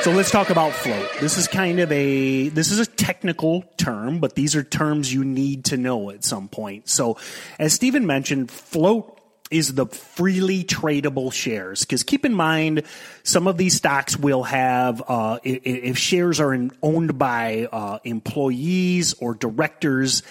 So 0.02 0.10
let's 0.10 0.30
talk 0.30 0.50
about 0.50 0.72
float. 0.72 1.08
This 1.20 1.38
is 1.38 1.46
kind 1.46 1.78
of 1.78 1.92
a 1.92 2.48
this 2.48 2.70
is 2.72 2.80
a 2.80 2.86
technical 2.86 3.62
term, 3.76 4.18
but 4.18 4.34
these 4.34 4.56
are 4.56 4.62
terms 4.62 5.12
you 5.12 5.24
need 5.24 5.66
to 5.66 5.76
know 5.76 6.10
at 6.10 6.24
some 6.24 6.48
point. 6.48 6.88
So 6.88 7.18
as 7.58 7.72
Stephen 7.72 8.06
mentioned, 8.06 8.50
float 8.50 9.20
is 9.52 9.74
the 9.74 9.86
freely 9.86 10.64
tradable 10.64 11.32
shares. 11.32 11.82
Because 11.82 12.02
keep 12.02 12.24
in 12.24 12.34
mind, 12.34 12.82
some 13.22 13.46
of 13.46 13.58
these 13.58 13.74
stocks 13.76 14.16
will 14.16 14.42
have, 14.42 15.02
uh, 15.06 15.38
if, 15.44 15.98
shares 15.98 16.40
are 16.40 16.54
in, 16.54 16.72
owned 16.82 17.18
by 17.18 17.68
uh, 17.70 17.98
employees 18.02 19.14
or 19.20 19.34
directors, 19.34 20.22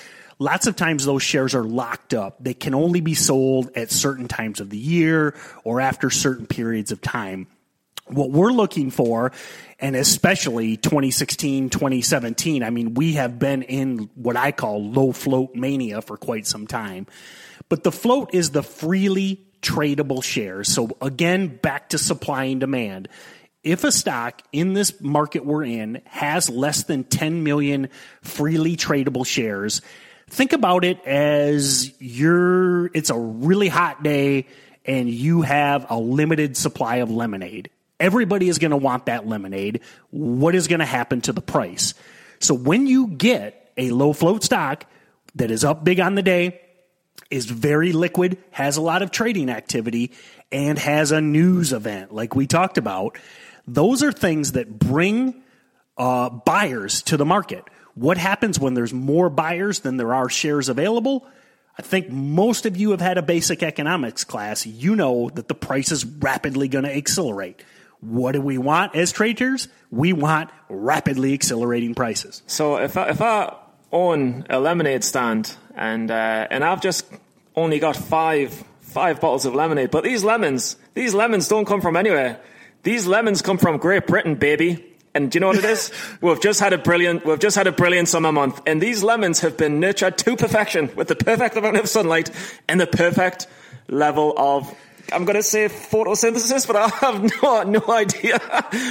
lots 0.41 0.65
of 0.65 0.75
times 0.75 1.05
those 1.05 1.21
shares 1.21 1.53
are 1.53 1.63
locked 1.63 2.15
up. 2.15 2.43
They 2.43 2.55
can 2.55 2.73
only 2.73 2.99
be 2.99 3.13
sold 3.13 3.69
at 3.75 3.91
certain 3.91 4.27
times 4.27 4.59
of 4.59 4.71
the 4.71 4.77
year 4.77 5.35
or 5.63 5.79
after 5.79 6.09
certain 6.09 6.47
periods 6.47 6.91
of 6.91 6.99
time. 6.99 7.45
What 8.07 8.31
we're 8.31 8.51
looking 8.51 8.89
for, 8.89 9.31
and 9.79 9.95
especially 9.95 10.77
2016, 10.77 11.69
2017, 11.69 12.63
I 12.63 12.71
mean, 12.71 12.95
we 12.95 13.13
have 13.13 13.37
been 13.37 13.61
in 13.61 14.09
what 14.15 14.35
I 14.35 14.51
call 14.51 14.83
low 14.83 15.11
float 15.11 15.53
mania 15.53 16.01
for 16.01 16.17
quite 16.17 16.47
some 16.47 16.65
time. 16.65 17.05
But 17.69 17.83
the 17.83 17.91
float 17.91 18.33
is 18.33 18.49
the 18.49 18.63
freely 18.63 19.45
tradable 19.61 20.23
shares. 20.23 20.69
So 20.69 20.97
again, 21.01 21.55
back 21.55 21.89
to 21.89 21.99
supply 21.99 22.45
and 22.45 22.59
demand. 22.59 23.09
If 23.63 23.83
a 23.83 23.91
stock 23.91 24.41
in 24.51 24.73
this 24.73 24.99
market 24.99 25.45
we're 25.45 25.63
in 25.63 26.01
has 26.05 26.49
less 26.49 26.83
than 26.85 27.03
10 27.03 27.43
million 27.43 27.89
freely 28.23 28.75
tradable 28.75 29.25
shares, 29.25 29.83
think 30.31 30.53
about 30.53 30.85
it 30.85 31.05
as 31.05 31.91
you're, 31.99 32.87
it's 32.87 33.09
a 33.09 33.17
really 33.17 33.67
hot 33.67 34.01
day 34.01 34.47
and 34.85 35.09
you 35.09 35.41
have 35.41 35.85
a 35.89 35.97
limited 35.99 36.55
supply 36.57 36.97
of 36.97 37.11
lemonade. 37.11 37.69
Everybody 37.99 38.47
is 38.47 38.57
going 38.57 38.71
to 38.71 38.77
want 38.77 39.05
that 39.05 39.27
lemonade. 39.27 39.81
What 40.09 40.55
is 40.55 40.67
going 40.67 40.79
to 40.79 40.85
happen 40.85 41.21
to 41.21 41.33
the 41.33 41.41
price? 41.41 41.93
So 42.39 42.55
when 42.55 42.87
you 42.87 43.07
get 43.07 43.71
a 43.77 43.91
low 43.91 44.13
float 44.13 44.43
stock 44.43 44.85
that 45.35 45.51
is 45.51 45.63
up 45.63 45.83
big 45.83 45.99
on 45.99 46.15
the 46.15 46.23
day, 46.23 46.61
is 47.29 47.45
very 47.45 47.91
liquid, 47.91 48.37
has 48.51 48.77
a 48.77 48.81
lot 48.81 49.01
of 49.01 49.11
trading 49.11 49.49
activity, 49.49 50.11
and 50.51 50.79
has 50.79 51.11
a 51.11 51.21
news 51.21 51.73
event 51.73 52.13
like 52.13 52.35
we 52.35 52.47
talked 52.47 52.77
about. 52.77 53.17
Those 53.67 54.01
are 54.01 54.11
things 54.11 54.53
that 54.53 54.79
bring 54.79 55.43
uh, 55.97 56.29
buyers 56.29 57.01
to 57.03 57.17
the 57.17 57.25
market. 57.25 57.63
What 57.95 58.17
happens 58.17 58.59
when 58.59 58.73
there's 58.73 58.93
more 58.93 59.29
buyers 59.29 59.81
than 59.81 59.97
there 59.97 60.13
are 60.13 60.29
shares 60.29 60.69
available? 60.69 61.27
I 61.77 61.81
think 61.81 62.09
most 62.09 62.65
of 62.65 62.77
you 62.77 62.91
have 62.91 63.01
had 63.01 63.17
a 63.17 63.21
basic 63.21 63.63
economics 63.63 64.23
class. 64.23 64.65
You 64.65 64.95
know 64.95 65.29
that 65.29 65.47
the 65.47 65.55
price 65.55 65.91
is 65.91 66.05
rapidly 66.05 66.67
going 66.67 66.83
to 66.85 66.95
accelerate. 66.95 67.63
What 68.01 68.33
do 68.33 68.41
we 68.41 68.57
want 68.57 68.95
as 68.95 69.11
traders? 69.11 69.67
We 69.89 70.11
want 70.13 70.49
rapidly 70.69 71.33
accelerating 71.33 71.95
prices. 71.95 72.41
So 72.47 72.77
if 72.77 72.97
I, 72.97 73.09
if 73.09 73.21
I 73.21 73.55
own 73.91 74.45
a 74.49 74.59
lemonade 74.59 75.03
stand 75.03 75.55
and 75.75 76.09
uh, 76.09 76.47
and 76.49 76.63
I've 76.63 76.81
just 76.81 77.05
only 77.55 77.79
got 77.79 77.95
five 77.95 78.51
five 78.79 79.21
bottles 79.21 79.45
of 79.45 79.53
lemonade, 79.53 79.91
but 79.91 80.03
these 80.03 80.23
lemons 80.23 80.77
these 80.93 81.13
lemons 81.13 81.47
don't 81.47 81.65
come 81.65 81.81
from 81.81 81.95
anywhere. 81.95 82.39
These 82.83 83.05
lemons 83.05 83.41
come 83.41 83.59
from 83.59 83.77
Great 83.77 84.07
Britain, 84.07 84.35
baby. 84.35 84.90
And 85.13 85.29
do 85.29 85.35
you 85.35 85.39
know 85.41 85.47
what 85.47 85.57
it 85.57 85.65
is? 85.65 85.91
we've 86.21 86.41
just 86.41 86.59
had 86.59 86.73
a 86.73 86.77
brilliant 86.77 87.25
we've 87.25 87.39
just 87.39 87.55
had 87.55 87.67
a 87.67 87.71
brilliant 87.71 88.07
summer 88.07 88.31
month, 88.31 88.61
and 88.65 88.81
these 88.81 89.03
lemons 89.03 89.41
have 89.41 89.57
been 89.57 89.79
nurtured 89.79 90.17
to 90.19 90.35
perfection 90.35 90.89
with 90.95 91.07
the 91.07 91.15
perfect 91.15 91.55
amount 91.55 91.77
of 91.77 91.89
sunlight 91.89 92.31
and 92.67 92.79
the 92.79 92.87
perfect 92.87 93.47
level 93.89 94.33
of 94.37 94.73
I'm 95.11 95.25
going 95.25 95.35
to 95.35 95.43
say 95.43 95.67
photosynthesis, 95.67 96.67
but 96.67 96.75
I 96.75 96.87
have 96.87 97.23
no, 97.43 97.63
no 97.63 97.93
idea. 97.93 98.39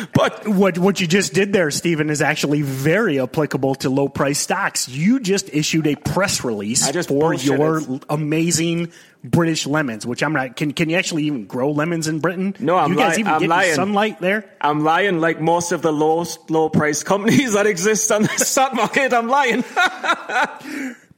but 0.14 0.46
what 0.46 0.78
what 0.78 1.00
you 1.00 1.06
just 1.06 1.32
did 1.32 1.52
there, 1.52 1.70
Stephen, 1.70 2.10
is 2.10 2.22
actually 2.22 2.62
very 2.62 3.20
applicable 3.20 3.76
to 3.76 3.90
low 3.90 4.08
price 4.08 4.38
stocks. 4.38 4.88
You 4.88 5.20
just 5.20 5.52
issued 5.52 5.86
a 5.86 5.96
press 5.96 6.44
release 6.44 6.88
for 7.06 7.34
your 7.34 7.82
amazing 8.08 8.92
British 9.22 9.66
lemons, 9.66 10.06
which 10.06 10.22
I'm 10.22 10.32
not. 10.32 10.56
Can 10.56 10.72
can 10.72 10.88
you 10.88 10.96
actually 10.96 11.24
even 11.24 11.46
grow 11.46 11.72
lemons 11.72 12.08
in 12.08 12.20
Britain? 12.20 12.54
No, 12.58 12.76
I'm 12.76 12.92
you 12.92 12.96
guys 12.98 13.16
li- 13.16 13.20
even 13.20 13.32
I'm 13.32 13.40
get 13.40 13.50
lying. 13.50 13.74
sunlight 13.74 14.20
there. 14.20 14.44
I'm 14.60 14.82
lying, 14.82 15.20
like 15.20 15.40
most 15.40 15.72
of 15.72 15.82
the 15.82 15.92
low 15.92 16.24
low 16.48 16.68
price 16.68 17.02
companies 17.02 17.52
that 17.54 17.66
exist 17.66 18.10
on 18.10 18.22
the 18.22 18.28
stock 18.28 18.74
market. 18.74 19.12
I'm 19.12 19.28
lying. 19.28 19.64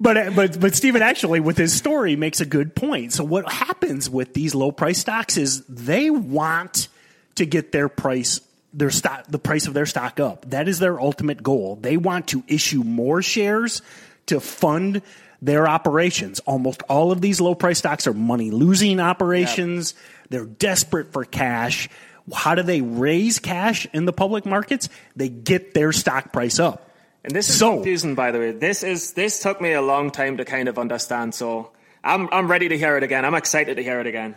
But 0.03 0.35
but 0.35 0.59
but 0.59 0.75
Stephen 0.75 1.01
actually 1.01 1.39
with 1.39 1.57
his 1.57 1.73
story 1.73 2.17
makes 2.17 2.41
a 2.41 2.45
good 2.45 2.75
point. 2.75 3.13
So 3.13 3.23
what 3.23 3.51
happens 3.51 4.11
with 4.11 4.35
these 4.35 4.53
low 4.53 4.73
price 4.73 4.99
stocks 4.99 5.37
is 5.37 5.65
they 5.67 6.11
want 6.11 6.89
to 7.37 7.47
get 7.47 7.71
their 7.71 7.89
price 7.89 8.41
their 8.75 8.91
stock 8.91 9.27
the 9.29 9.39
price 9.39 9.69
of 9.69 9.75
their 9.75 9.87
stock 9.87 10.19
up. 10.19 10.51
That 10.51 10.67
is 10.67 10.81
their 10.81 11.01
ultimate 11.01 11.45
goal. 11.45 11.79
They 11.81 11.97
want 11.97 12.29
to 12.29 12.43
issue 12.49 12.83
more 12.83 13.23
shares 13.23 13.81
to 14.27 14.41
fund 14.41 15.03
their 15.41 15.69
operations. 15.69 16.41
Almost 16.41 16.83
all 16.89 17.13
of 17.13 17.21
these 17.21 17.41
low 17.41 17.55
price 17.55 17.79
stocks 17.79 18.09
are 18.09 18.15
money 18.15 18.51
losing 18.51 18.99
operations. 18.99 19.95
Yep. 19.95 20.31
They're 20.31 20.47
desperate 20.47 21.13
for 21.13 21.25
cash. 21.25 21.89
How 22.33 22.57
do 22.57 22.63
they 22.65 22.81
raise 22.81 23.39
cash 23.39 23.87
in 23.93 24.05
the 24.05 24.13
public 24.13 24.47
markets? 24.47 24.89
They 25.15 25.29
get 25.29 25.75
their 25.75 25.93
stock 25.93 26.33
price 26.33 26.59
up. 26.59 26.89
And 27.25 27.35
this 27.35 27.49
is 27.49 27.59
so, 27.59 27.75
confusing, 27.75 28.15
by 28.15 28.33
the 28.33 28.39
way. 28.39 28.51
This 28.51 28.83
is 28.83 29.13
this 29.13 29.43
took 29.43 29.61
me 29.61 29.73
a 29.73 29.83
long 29.83 30.11
time 30.11 30.39
to 30.39 30.45
kind 30.45 30.69
of 30.69 30.79
understand. 30.79 31.35
So 31.35 31.71
I'm 32.03 32.29
I'm 32.33 32.51
ready 32.51 32.69
to 32.69 32.79
hear 32.79 32.97
it 32.97 33.03
again. 33.03 33.25
I'm 33.25 33.35
excited 33.35 33.77
to 33.77 33.83
hear 33.83 34.01
it 34.01 34.07
again. 34.07 34.37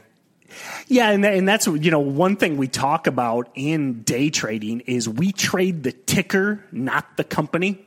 Yeah, 0.88 1.10
and 1.10 1.26
and 1.26 1.48
that's 1.48 1.66
you 1.68 1.90
know 1.90 2.00
one 2.00 2.36
thing 2.36 2.58
we 2.58 2.68
talk 2.68 3.08
about 3.08 3.50
in 3.56 4.04
day 4.04 4.30
trading 4.30 4.82
is 4.82 5.10
we 5.10 5.32
trade 5.32 5.84
the 5.84 5.92
ticker, 5.92 6.64
not 6.72 7.18
the 7.18 7.24
company. 7.24 7.82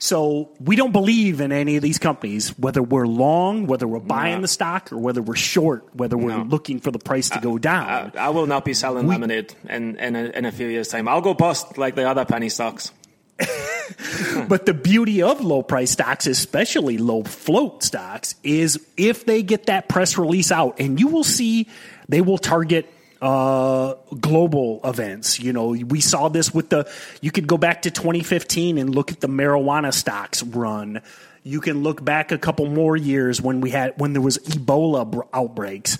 So 0.00 0.50
we 0.60 0.76
don't 0.76 0.92
believe 0.92 1.40
in 1.40 1.50
any 1.50 1.74
of 1.74 1.82
these 1.82 1.98
companies, 1.98 2.56
whether 2.56 2.80
we're 2.80 3.08
long, 3.08 3.66
whether 3.66 3.88
we're 3.88 3.98
buying 3.98 4.36
no. 4.36 4.42
the 4.42 4.48
stock, 4.48 4.92
or 4.92 4.98
whether 4.98 5.20
we're 5.20 5.34
short, 5.34 5.92
whether 5.92 6.16
we're 6.16 6.36
no. 6.36 6.44
looking 6.44 6.78
for 6.78 6.92
the 6.92 7.00
price 7.00 7.30
to 7.30 7.38
I, 7.38 7.40
go 7.40 7.58
down. 7.58 8.12
I, 8.14 8.26
I, 8.26 8.28
will 8.28 8.46
not 8.46 8.64
be 8.64 8.74
selling 8.74 9.08
we, 9.08 9.14
lemonade 9.14 9.54
in 9.68 9.96
in 9.96 10.14
a, 10.14 10.24
in 10.26 10.44
a 10.44 10.52
few 10.52 10.68
years' 10.68 10.86
time. 10.86 11.08
I'll 11.08 11.20
go 11.20 11.34
bust 11.34 11.78
like 11.78 11.96
the 11.96 12.08
other 12.08 12.24
penny 12.24 12.48
stocks. 12.48 12.92
but 14.48 14.66
the 14.66 14.74
beauty 14.74 15.22
of 15.22 15.40
low 15.40 15.62
price 15.62 15.92
stocks, 15.92 16.26
especially 16.26 16.98
low 16.98 17.22
float 17.22 17.82
stocks, 17.82 18.34
is 18.42 18.84
if 18.96 19.24
they 19.24 19.42
get 19.42 19.66
that 19.66 19.88
press 19.88 20.18
release 20.18 20.50
out, 20.50 20.80
and 20.80 20.98
you 20.98 21.08
will 21.08 21.24
see 21.24 21.68
they 22.08 22.20
will 22.20 22.38
target 22.38 22.92
uh, 23.20 23.94
global 24.20 24.80
events. 24.84 25.38
You 25.40 25.52
know, 25.52 25.68
we 25.68 26.00
saw 26.00 26.28
this 26.28 26.52
with 26.52 26.70
the, 26.70 26.90
you 27.20 27.30
could 27.30 27.46
go 27.46 27.58
back 27.58 27.82
to 27.82 27.90
2015 27.90 28.78
and 28.78 28.94
look 28.94 29.12
at 29.12 29.20
the 29.20 29.28
marijuana 29.28 29.92
stocks 29.92 30.42
run. 30.42 31.02
You 31.42 31.60
can 31.60 31.82
look 31.82 32.04
back 32.04 32.32
a 32.32 32.38
couple 32.38 32.66
more 32.66 32.96
years 32.96 33.40
when 33.40 33.60
we 33.60 33.70
had, 33.70 33.94
when 33.96 34.12
there 34.12 34.22
was 34.22 34.38
Ebola 34.38 35.26
outbreaks. 35.32 35.98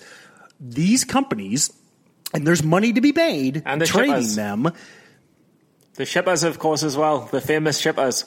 These 0.59 1.05
companies, 1.05 1.73
and 2.33 2.45
there's 2.45 2.63
money 2.63 2.93
to 2.93 3.01
be 3.01 3.11
made 3.11 3.63
and 3.65 3.83
trading 3.85 4.35
them. 4.35 4.71
The 5.99 6.05
shippers, 6.05 6.43
of 6.43 6.59
course, 6.59 6.83
as 6.83 6.95
well. 6.95 7.27
The 7.29 7.41
famous 7.41 7.77
shippers. 7.77 8.23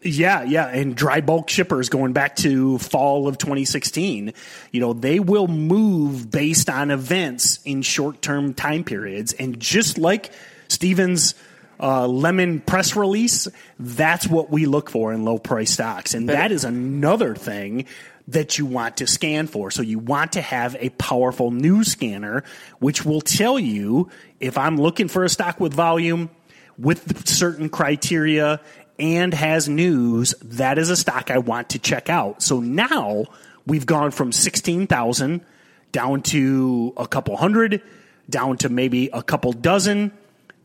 Yeah, 0.00 0.44
yeah, 0.44 0.68
and 0.68 0.94
dry 0.94 1.20
bulk 1.20 1.50
shippers 1.50 1.88
going 1.88 2.12
back 2.12 2.36
to 2.36 2.78
fall 2.78 3.26
of 3.26 3.36
2016. 3.36 4.32
You 4.70 4.80
know, 4.80 4.92
they 4.92 5.18
will 5.18 5.48
move 5.48 6.30
based 6.30 6.70
on 6.70 6.92
events 6.92 7.58
in 7.64 7.82
short-term 7.82 8.54
time 8.54 8.84
periods, 8.84 9.32
and 9.32 9.58
just 9.58 9.98
like 9.98 10.30
Stevens' 10.68 11.34
uh, 11.80 12.06
lemon 12.06 12.60
press 12.60 12.94
release, 12.94 13.48
that's 13.80 14.28
what 14.28 14.50
we 14.50 14.64
look 14.66 14.88
for 14.88 15.12
in 15.12 15.24
low-price 15.24 15.72
stocks, 15.72 16.14
and 16.14 16.28
but 16.28 16.34
that 16.34 16.52
is 16.52 16.62
another 16.62 17.34
thing 17.34 17.86
that 18.28 18.56
you 18.56 18.66
want 18.66 18.98
to 18.98 19.08
scan 19.08 19.48
for. 19.48 19.72
So 19.72 19.82
you 19.82 19.98
want 19.98 20.34
to 20.34 20.40
have 20.40 20.76
a 20.78 20.90
powerful 20.90 21.50
news 21.50 21.90
scanner, 21.90 22.44
which 22.78 23.04
will 23.04 23.20
tell 23.20 23.58
you 23.58 24.10
if 24.38 24.56
I'm 24.56 24.76
looking 24.76 25.08
for 25.08 25.24
a 25.24 25.28
stock 25.28 25.58
with 25.58 25.74
volume 25.74 26.30
with 26.78 27.26
certain 27.26 27.68
criteria 27.68 28.60
and 28.98 29.34
has 29.34 29.68
news, 29.68 30.34
that 30.42 30.78
is 30.78 30.90
a 30.90 30.96
stock 30.96 31.30
I 31.30 31.38
want 31.38 31.70
to 31.70 31.78
check 31.78 32.08
out. 32.08 32.42
So 32.42 32.60
now 32.60 33.26
we've 33.66 33.86
gone 33.86 34.10
from 34.10 34.32
16,000 34.32 35.44
down 35.92 36.22
to 36.22 36.92
a 36.96 37.06
couple 37.06 37.36
hundred, 37.36 37.82
down 38.28 38.56
to 38.58 38.68
maybe 38.68 39.10
a 39.12 39.22
couple 39.22 39.52
dozen. 39.52 40.12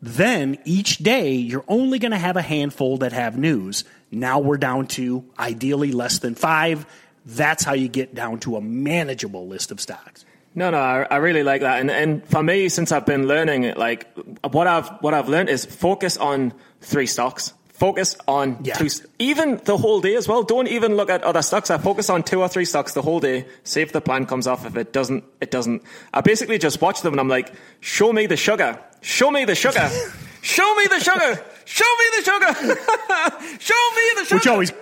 Then 0.01 0.57
each 0.65 0.97
day 0.97 1.33
you're 1.33 1.65
only 1.67 1.99
going 1.99 2.11
to 2.11 2.17
have 2.17 2.37
a 2.37 2.41
handful 2.41 2.97
that 2.97 3.13
have 3.13 3.37
news. 3.37 3.83
Now 4.11 4.39
we're 4.39 4.57
down 4.57 4.87
to 4.87 5.23
ideally 5.37 5.91
less 5.91 6.19
than 6.19 6.35
five. 6.35 6.85
That's 7.25 7.63
how 7.63 7.73
you 7.73 7.87
get 7.87 8.15
down 8.15 8.39
to 8.39 8.55
a 8.55 8.61
manageable 8.61 9.47
list 9.47 9.71
of 9.71 9.79
stocks. 9.79 10.25
No, 10.55 10.71
no, 10.71 10.77
I, 10.79 11.05
I, 11.09 11.17
really 11.17 11.43
like 11.43 11.61
that, 11.61 11.79
and 11.79 11.91
and 11.91 12.25
for 12.27 12.41
me, 12.41 12.69
since 12.69 12.91
I've 12.91 13.05
been 13.05 13.27
learning, 13.27 13.75
like 13.75 14.07
what 14.49 14.67
I've 14.67 14.89
what 15.01 15.13
I've 15.13 15.29
learned 15.29 15.49
is 15.49 15.63
focus 15.65 16.17
on 16.17 16.53
three 16.81 17.05
stocks 17.05 17.53
Focus 17.79 18.17
on 18.27 18.57
Yeah. 18.61 18.73
two, 18.73 18.89
even 19.19 19.61
the 19.63 19.77
whole 19.77 20.01
day 20.01 20.15
as 20.17 20.27
well. 20.27 20.43
Don't 20.43 20.67
even 20.67 20.97
look 20.97 21.09
at 21.09 21.23
other 21.23 21.41
stocks. 21.41 21.71
I 21.71 21.77
focus 21.77 22.09
on 22.09 22.23
two 22.23 22.41
or 22.41 22.49
three 22.49 22.65
stocks 22.65 22.93
the 22.93 23.01
whole 23.01 23.21
day. 23.21 23.45
See 23.63 23.79
if 23.79 23.93
the 23.93 24.01
plan 24.01 24.25
comes 24.25 24.47
off. 24.47 24.65
If 24.65 24.75
it 24.75 24.91
doesn't, 24.91 25.23
it 25.39 25.49
doesn't. 25.49 25.83
I 26.13 26.19
basically 26.19 26.57
just 26.57 26.81
watch 26.81 27.03
them 27.03 27.13
and 27.13 27.21
I'm 27.21 27.29
like, 27.29 27.53
show 27.79 28.11
me 28.11 28.25
the 28.27 28.35
sugar. 28.35 28.77
Show 28.99 29.31
me 29.31 29.45
the 29.45 29.55
sugar. 29.55 29.89
show 30.41 30.75
me 30.75 30.87
the 30.87 30.99
sugar. 30.99 31.41
Show 31.63 31.91
me 31.99 32.05
the 32.17 32.23
sugar. 32.25 32.53
show 33.59 33.83
me 33.95 34.03
the 34.17 34.25
sugar. 34.25 34.35
which 34.35 34.47
always 34.47 34.73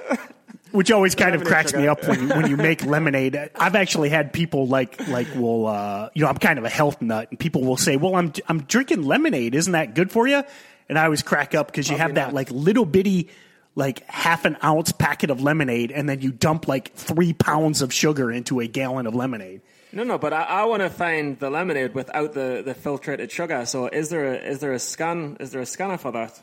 which 0.78 0.92
always 0.92 1.16
kind 1.16 1.34
of 1.34 1.44
cracks 1.44 1.74
me 1.74 1.88
up 1.88 2.08
when, 2.08 2.30
when 2.30 2.48
you 2.48 2.56
make 2.56 2.86
lemonade. 2.86 3.36
I've 3.56 3.74
actually 3.74 4.10
had 4.10 4.32
people 4.32 4.68
like 4.68 5.08
like 5.08 5.28
will 5.34 5.66
uh, 5.66 6.10
you 6.14 6.22
know 6.22 6.30
I'm 6.30 6.38
kind 6.38 6.60
of 6.60 6.66
a 6.66 6.70
health 6.70 7.02
nut, 7.02 7.30
and 7.32 7.40
people 7.40 7.64
will 7.64 7.78
say, 7.78 7.98
"Well, 7.98 8.16
I'm 8.16 8.32
I'm 8.48 8.62
drinking 8.62 9.02
lemonade. 9.02 9.56
Isn't 9.56 9.74
that 9.74 9.96
good 9.96 10.12
for 10.12 10.28
you?" 10.28 10.44
And 10.88 11.00
I 11.00 11.06
always 11.06 11.24
crack 11.24 11.56
up 11.56 11.66
because 11.68 11.90
you 11.90 11.98
have 11.98 12.14
that 12.14 12.28
not. 12.28 12.34
like 12.34 12.52
little 12.52 12.86
bitty 12.86 13.30
like 13.74 14.08
half 14.08 14.46
an 14.46 14.56
ounce 14.64 14.92
packet 14.92 15.32
of 15.32 15.42
lemonade, 15.42 15.92
and 15.92 16.08
then 16.08 16.22
you 16.22 16.32
dump 16.32 16.68
like 16.68 16.94
three 16.94 17.34
pounds 17.34 17.82
of 17.82 17.92
sugar 17.92 18.32
into 18.32 18.60
a 18.60 18.68
gallon 18.68 19.08
of 19.08 19.16
lemonade. 19.16 19.62
No, 19.92 20.04
no, 20.04 20.20
but 20.20 20.32
I, 20.32 20.44
I 20.44 20.66
want 20.66 20.84
to 20.84 20.92
find 20.92 21.40
the 21.40 21.50
lemonade 21.50 21.96
without 21.96 22.34
the, 22.34 22.62
the 22.64 22.76
filtrated 22.76 23.32
sugar. 23.32 23.66
So 23.66 23.88
is 23.88 24.10
there 24.10 24.34
a, 24.34 24.36
is 24.36 24.60
there 24.60 24.74
a 24.74 24.80
scan? 24.80 25.38
Is 25.40 25.52
there 25.52 25.62
a 25.62 25.66
scanner 25.66 25.98
for 25.98 26.12
that? 26.12 26.40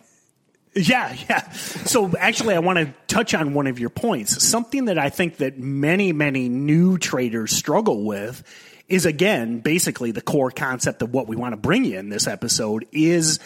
Yeah, 0.75 1.15
yeah. 1.29 1.51
So 1.53 2.17
actually, 2.17 2.55
I 2.55 2.59
want 2.59 2.79
to 2.81 2.93
touch 3.07 3.33
on 3.35 3.55
one 3.55 3.67
of 3.67 3.79
your 3.79 3.91
points. 3.91 4.45
Something 4.47 4.87
that 4.87 4.99
I 4.99 5.09
think 5.09 5.37
that 5.37 5.59
many, 5.59 6.13
many 6.13 6.49
new 6.49 6.99
traders 6.99 7.53
struggle 7.53 8.05
with 8.05 8.43
is 8.89 9.07
again, 9.07 9.61
basically 9.61 10.11
the 10.11 10.21
core 10.21 10.51
concept 10.51 11.01
of 11.03 11.13
what 11.15 11.27
we 11.29 11.37
want 11.37 11.53
to 11.53 11.57
bring 11.57 11.85
you 11.85 11.99
in 11.99 12.09
this 12.09 12.27
episode 12.27 12.87
is 12.93 13.39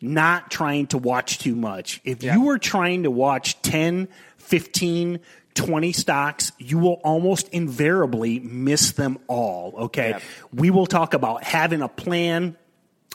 not 0.00 0.50
trying 0.50 0.86
to 0.88 0.98
watch 0.98 1.38
too 1.38 1.54
much. 1.54 2.00
If 2.04 2.22
Yeah. 2.22 2.34
you 2.34 2.48
are 2.48 2.58
trying 2.58 3.02
to 3.02 3.10
watch 3.10 3.60
10, 3.62 4.08
15, 4.38 5.20
20 5.54 5.92
stocks, 5.92 6.52
you 6.58 6.78
will 6.78 7.00
almost 7.04 7.48
invariably 7.48 8.40
miss 8.40 8.92
them 8.92 9.18
all. 9.28 9.74
Okay. 9.78 10.10
Yep. 10.10 10.22
We 10.54 10.70
will 10.70 10.86
talk 10.86 11.12
about 11.12 11.44
having 11.44 11.82
a 11.82 11.88
plan 11.88 12.56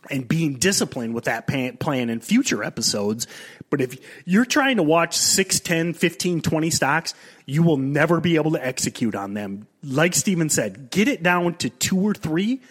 and 0.10 0.28
being 0.28 0.56
disciplined 0.56 1.14
with 1.14 1.26
that 1.26 1.48
plan 1.48 2.10
in 2.10 2.20
future 2.20 2.64
episodes. 2.64 3.28
But 3.70 3.82
if 3.82 3.98
you're 4.26 4.46
trying 4.46 4.78
to 4.78 4.84
watch 4.84 5.18
6, 5.18 5.60
10, 5.60 5.94
15, 5.94 6.42
20 6.42 6.70
stocks, 6.70 7.14
you 7.46 7.64
will 7.64 7.78
never 7.78 8.22
be 8.22 8.36
able 8.36 8.52
to 8.52 8.66
execute 8.66 9.16
on 9.16 9.34
them. 9.34 9.68
Like 9.84 10.14
Steven 10.14 10.50
said, 10.50 10.90
get 10.90 11.08
it 11.08 11.24
down 11.24 11.56
to 11.56 11.70
two 11.70 12.00
or 12.00 12.14
three. 12.14 12.62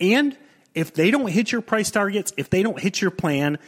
And 0.00 0.36
if 0.74 0.94
they 0.94 1.10
don't 1.10 1.28
hit 1.28 1.52
your 1.52 1.62
price 1.62 1.90
targets, 1.90 2.32
if 2.36 2.50
they 2.50 2.62
don't 2.62 2.78
hit 2.78 3.00
your 3.00 3.10
plan, 3.10 3.58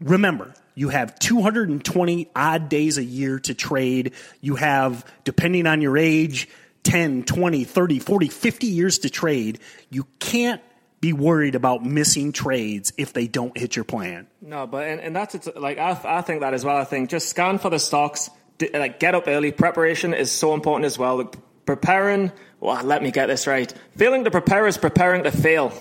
remember, 0.00 0.54
you 0.74 0.90
have 0.90 1.18
220 1.18 2.30
odd 2.36 2.68
days 2.68 2.98
a 2.98 3.04
year 3.04 3.40
to 3.40 3.54
trade. 3.54 4.12
You 4.40 4.56
have, 4.56 5.04
depending 5.24 5.66
on 5.66 5.82
your 5.82 5.98
age, 5.98 6.48
10, 6.84 7.24
20, 7.24 7.64
30, 7.64 7.98
40, 7.98 8.28
50 8.28 8.66
years 8.66 8.98
to 9.00 9.10
trade. 9.10 9.58
You 9.90 10.06
can't 10.20 10.62
be 11.00 11.12
worried 11.12 11.54
about 11.54 11.84
missing 11.84 12.32
trades 12.32 12.92
if 12.98 13.12
they 13.12 13.26
don't 13.28 13.56
hit 13.56 13.76
your 13.76 13.84
plan. 13.84 14.26
No, 14.40 14.66
but 14.66 14.86
and, 14.88 15.00
and 15.00 15.14
that's 15.14 15.34
it's, 15.34 15.48
like 15.54 15.78
I, 15.78 15.98
I 16.04 16.20
think 16.22 16.40
that 16.40 16.54
as 16.54 16.64
well. 16.64 16.76
I 16.76 16.84
think 16.84 17.10
just 17.10 17.28
scan 17.28 17.58
for 17.58 17.70
the 17.70 17.78
stocks. 17.78 18.30
d- 18.58 18.70
Like 18.72 18.98
get 18.98 19.14
up 19.14 19.24
early. 19.28 19.52
Preparation 19.52 20.12
is 20.14 20.32
so 20.32 20.54
important 20.54 20.86
as 20.86 20.98
well. 20.98 21.18
Like, 21.18 21.36
preparing. 21.66 22.32
Well, 22.60 22.82
let 22.82 23.02
me 23.02 23.10
get 23.12 23.26
this 23.26 23.46
right. 23.46 23.72
Failing 23.96 24.24
to 24.24 24.30
prepare 24.30 24.66
is 24.66 24.78
preparing 24.78 25.22
to 25.24 25.30
fail. 25.30 25.72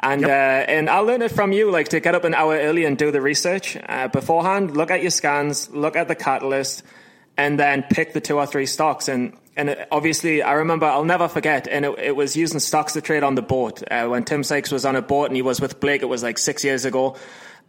And 0.00 0.24
uh, 0.24 0.28
and 0.28 0.90
I 0.90 0.98
learned 0.98 1.22
it 1.22 1.30
from 1.30 1.52
you, 1.52 1.70
like 1.70 1.88
to 1.90 2.00
get 2.00 2.14
up 2.14 2.24
an 2.24 2.34
hour 2.34 2.54
early 2.58 2.84
and 2.84 2.98
do 2.98 3.10
the 3.10 3.22
research 3.22 3.78
uh, 3.88 4.08
beforehand. 4.08 4.76
Look 4.76 4.90
at 4.90 5.00
your 5.00 5.10
scans, 5.10 5.70
look 5.70 5.96
at 5.96 6.08
the 6.08 6.14
catalyst, 6.14 6.82
and 7.38 7.58
then 7.58 7.84
pick 7.84 8.12
the 8.12 8.20
two 8.20 8.36
or 8.36 8.44
three 8.46 8.66
stocks. 8.66 9.08
And 9.08 9.34
and 9.56 9.86
obviously, 9.90 10.42
I 10.42 10.52
remember 10.54 10.86
I'll 10.86 11.04
never 11.04 11.28
forget. 11.28 11.68
And 11.68 11.84
it, 11.84 11.98
it 11.98 12.16
was 12.16 12.36
using 12.36 12.58
stocks 12.60 12.94
to 12.94 13.00
trade 13.00 13.22
on 13.22 13.34
the 13.34 13.42
boat 13.42 13.82
uh, 13.90 14.06
when 14.08 14.24
Tim 14.24 14.42
Sykes 14.42 14.70
was 14.70 14.84
on 14.84 14.96
a 14.96 15.02
boat 15.02 15.26
and 15.26 15.36
he 15.36 15.42
was 15.42 15.60
with 15.60 15.80
Blake. 15.80 16.02
It 16.02 16.06
was 16.06 16.22
like 16.22 16.38
six 16.38 16.64
years 16.64 16.84
ago. 16.84 17.16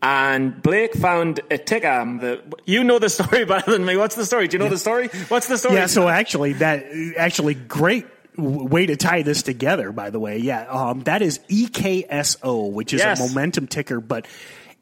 And 0.01 0.61
Blake 0.61 0.93
found 0.93 1.39
a 1.49 1.57
ticker. 1.57 2.17
The, 2.19 2.41
you 2.65 2.83
know 2.83 2.99
the 2.99 3.09
story 3.17 3.45
better 3.45 3.71
than 3.71 3.85
me. 3.85 3.97
What's 3.97 4.15
the 4.15 4.25
story? 4.25 4.47
Do 4.47 4.57
you 4.57 4.63
know 4.63 4.69
the 4.69 4.77
story? 4.77 5.07
What's 5.29 5.47
the 5.47 5.57
story? 5.57 5.75
Yeah, 5.75 5.85
so 5.85 6.07
actually, 6.07 6.53
that 6.53 6.85
actually 7.17 7.53
great 7.53 8.05
way 8.37 8.85
to 8.87 8.95
tie 8.97 9.21
this 9.21 9.43
together. 9.43 9.91
By 9.91 10.09
the 10.09 10.19
way, 10.19 10.37
yeah, 10.39 10.65
um, 10.67 11.01
that 11.03 11.21
is 11.21 11.39
EKSO, 11.49 12.71
which 12.71 12.93
is 12.93 12.99
Yes. 13.01 13.19
a 13.19 13.27
momentum 13.27 13.67
ticker, 13.67 14.01
but 14.01 14.27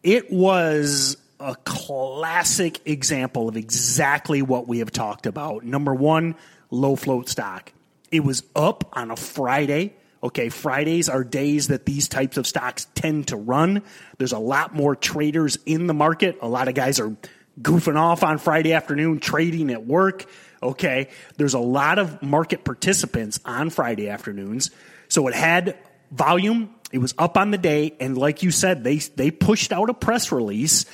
it 0.02 0.32
was 0.32 1.18
a 1.40 1.56
classic 1.66 2.80
example 2.86 3.50
of 3.50 3.58
exactly 3.58 4.42
what 4.42 4.68
we 4.68 4.80
have 4.80 4.92
talked 4.92 5.26
about. 5.26 5.64
Number 5.64 5.94
one, 5.94 6.36
low 6.74 6.96
float 6.96 7.30
stock. 7.30 7.72
It 8.12 8.24
was 8.24 8.44
up 8.56 8.90
on 8.94 9.12
a 9.12 9.16
Friday. 9.16 9.94
Okay, 10.22 10.50
Fridays 10.50 11.10
are 11.10 11.24
days 11.24 11.68
that 11.68 11.86
these 11.86 12.08
types 12.08 12.38
of 12.38 12.48
stocks 12.48 12.88
tend 12.96 13.28
to 13.28 13.36
run. 13.36 13.84
There's 14.18 14.32
a 14.32 14.40
lot 14.40 14.74
more 14.74 14.96
traders 14.96 15.58
in 15.66 15.88
the 15.88 15.94
market. 15.94 16.38
A 16.42 16.48
lot 16.48 16.68
of 16.68 16.74
guys 16.76 17.00
are 17.00 17.16
goofing 17.62 17.98
off 17.98 18.24
on 18.24 18.38
Friday 18.38 18.74
afternoon, 18.74 19.20
trading 19.20 19.70
at 19.70 19.86
work. 19.86 20.26
Okay, 20.62 21.10
there's 21.38 21.54
a 21.54 21.60
lot 21.60 22.00
of 22.00 22.22
market 22.24 22.64
participants 22.64 23.40
on 23.44 23.70
Friday 23.70 24.10
afternoons. 24.10 24.72
So 25.10 25.28
it 25.28 25.36
had 25.36 25.78
volume. 26.12 26.74
It 26.92 27.00
was 27.00 27.14
up 27.18 27.38
on 27.38 27.52
the 27.52 27.58
day, 27.58 27.96
and 28.00 28.18
like 28.18 28.44
you 28.44 28.52
said, 28.52 28.84
they 28.84 28.98
they 28.98 29.30
pushed 29.30 29.74
out 29.74 29.90
a 29.90 29.94
press 29.94 30.32
release 30.32 30.86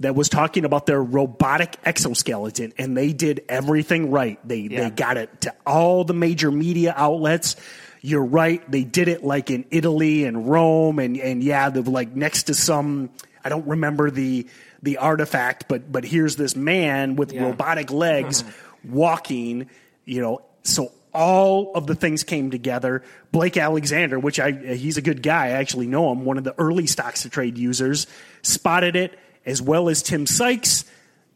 that 0.00 0.14
was 0.14 0.28
talking 0.28 0.64
about 0.64 0.86
their 0.86 1.02
robotic 1.02 1.76
exoskeleton, 1.84 2.72
and 2.78 2.96
they 2.96 3.12
did 3.12 3.44
everything 3.48 4.10
right. 4.10 4.38
They 4.46 4.60
Yeah. 4.60 4.84
they 4.84 4.90
got 4.90 5.16
it 5.16 5.42
to 5.42 5.54
all 5.66 6.04
the 6.04 6.14
major 6.14 6.50
media 6.50 6.92
outlets. 6.96 7.56
You're 8.02 8.24
right. 8.24 8.68
They 8.70 8.82
did 8.84 9.08
it 9.08 9.22
like 9.22 9.50
in 9.50 9.66
Italy 9.70 10.24
and 10.24 10.48
Rome, 10.48 10.98
and 10.98 11.16
and 11.18 11.42
yeah, 11.44 11.68
they're 11.70 11.82
like 11.82 12.16
next 12.16 12.44
to 12.44 12.54
some. 12.54 13.10
I 13.44 13.48
don't 13.50 13.66
remember 13.66 14.10
the 14.10 14.46
the 14.82 14.96
artifact, 14.96 15.66
but 15.68 15.92
but 15.92 16.04
here's 16.04 16.36
this 16.36 16.56
man 16.56 17.16
with 17.16 17.32
Yeah. 17.32 17.44
robotic 17.44 17.90
legs 17.90 18.42
walking. 18.88 19.66
You 20.06 20.22
know, 20.22 20.42
so 20.62 20.92
all 21.12 21.72
of 21.74 21.86
the 21.86 21.94
things 21.94 22.22
came 22.24 22.50
together. 22.50 23.02
Blake 23.32 23.56
Alexander, 23.58 24.18
which 24.18 24.40
I 24.40 24.52
he's 24.52 24.96
a 24.96 25.02
good 25.02 25.22
guy. 25.22 25.46
I 25.48 25.50
actually 25.50 25.86
know 25.86 26.10
him. 26.10 26.24
One 26.24 26.38
of 26.38 26.44
the 26.44 26.54
early 26.58 26.86
stocks 26.86 27.22
to 27.22 27.28
trade 27.28 27.58
users 27.58 28.06
spotted 28.42 28.96
it 28.96 29.18
as 29.50 29.60
well 29.60 29.88
as 29.88 30.02
Tim 30.02 30.26
Sykes. 30.26 30.84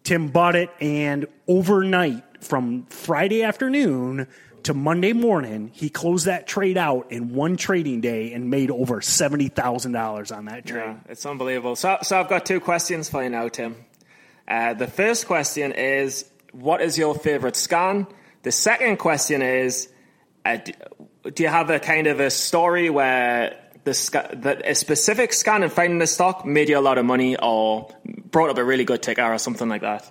Tim 0.04 0.28
bought 0.28 0.54
it, 0.54 0.70
and 0.80 1.26
overnight 1.48 2.22
from 2.44 2.86
Friday 2.86 3.42
afternoon 3.42 4.26
to 4.64 4.74
Monday 4.74 5.12
morning, 5.12 5.70
he 5.74 5.90
closed 5.90 6.26
that 6.26 6.46
trade 6.46 6.78
out 6.78 7.12
in 7.12 7.34
one 7.34 7.56
trading 7.56 8.00
day 8.00 8.32
and 8.32 8.48
made 8.50 8.70
over 8.70 9.00
seventy 9.02 9.48
thousand 9.48 9.92
dollars 9.92 10.32
on 10.32 10.46
that 10.46 10.66
trade. 10.66 10.80
Yeah, 10.80 10.96
it's 11.08 11.26
unbelievable. 11.26 11.76
So, 11.76 11.98
so 12.02 12.18
I've 12.18 12.28
got 12.28 12.46
two 12.46 12.60
questions 12.60 13.10
for 13.10 13.22
you 13.22 13.30
now, 13.30 13.48
Tim. 13.48 13.76
Uh, 14.46 14.74
the 14.74 14.86
first 14.86 15.26
question 15.26 15.72
is, 15.72 16.30
what 16.52 16.80
is 16.82 16.98
your 16.98 17.14
favorite 17.14 17.56
scan? 17.56 18.06
The 18.42 18.52
second 18.52 18.98
question 18.98 19.42
is, 19.42 19.88
uh, 20.44 20.56
d- 20.56 20.74
do 21.32 21.42
you 21.42 21.48
have 21.48 21.70
a 21.70 21.80
kind 21.80 22.06
of 22.06 22.20
a 22.20 22.30
story 22.30 22.90
where 22.90 23.58
the 23.84 24.28
that 24.42 24.62
a 24.66 24.74
specific 24.74 25.32
scan 25.32 25.62
and 25.62 25.72
finding 25.72 25.98
the 25.98 26.06
stock 26.06 26.44
made 26.44 26.68
you 26.68 26.78
a 26.78 26.80
lot 26.80 26.98
of 26.98 27.04
money 27.04 27.36
or 27.36 27.88
brought 28.30 28.50
up 28.50 28.58
a 28.58 28.64
really 28.64 28.84
good 28.84 29.02
ticker 29.02 29.22
or 29.22 29.38
something 29.38 29.68
like 29.68 29.82
that? 29.82 30.10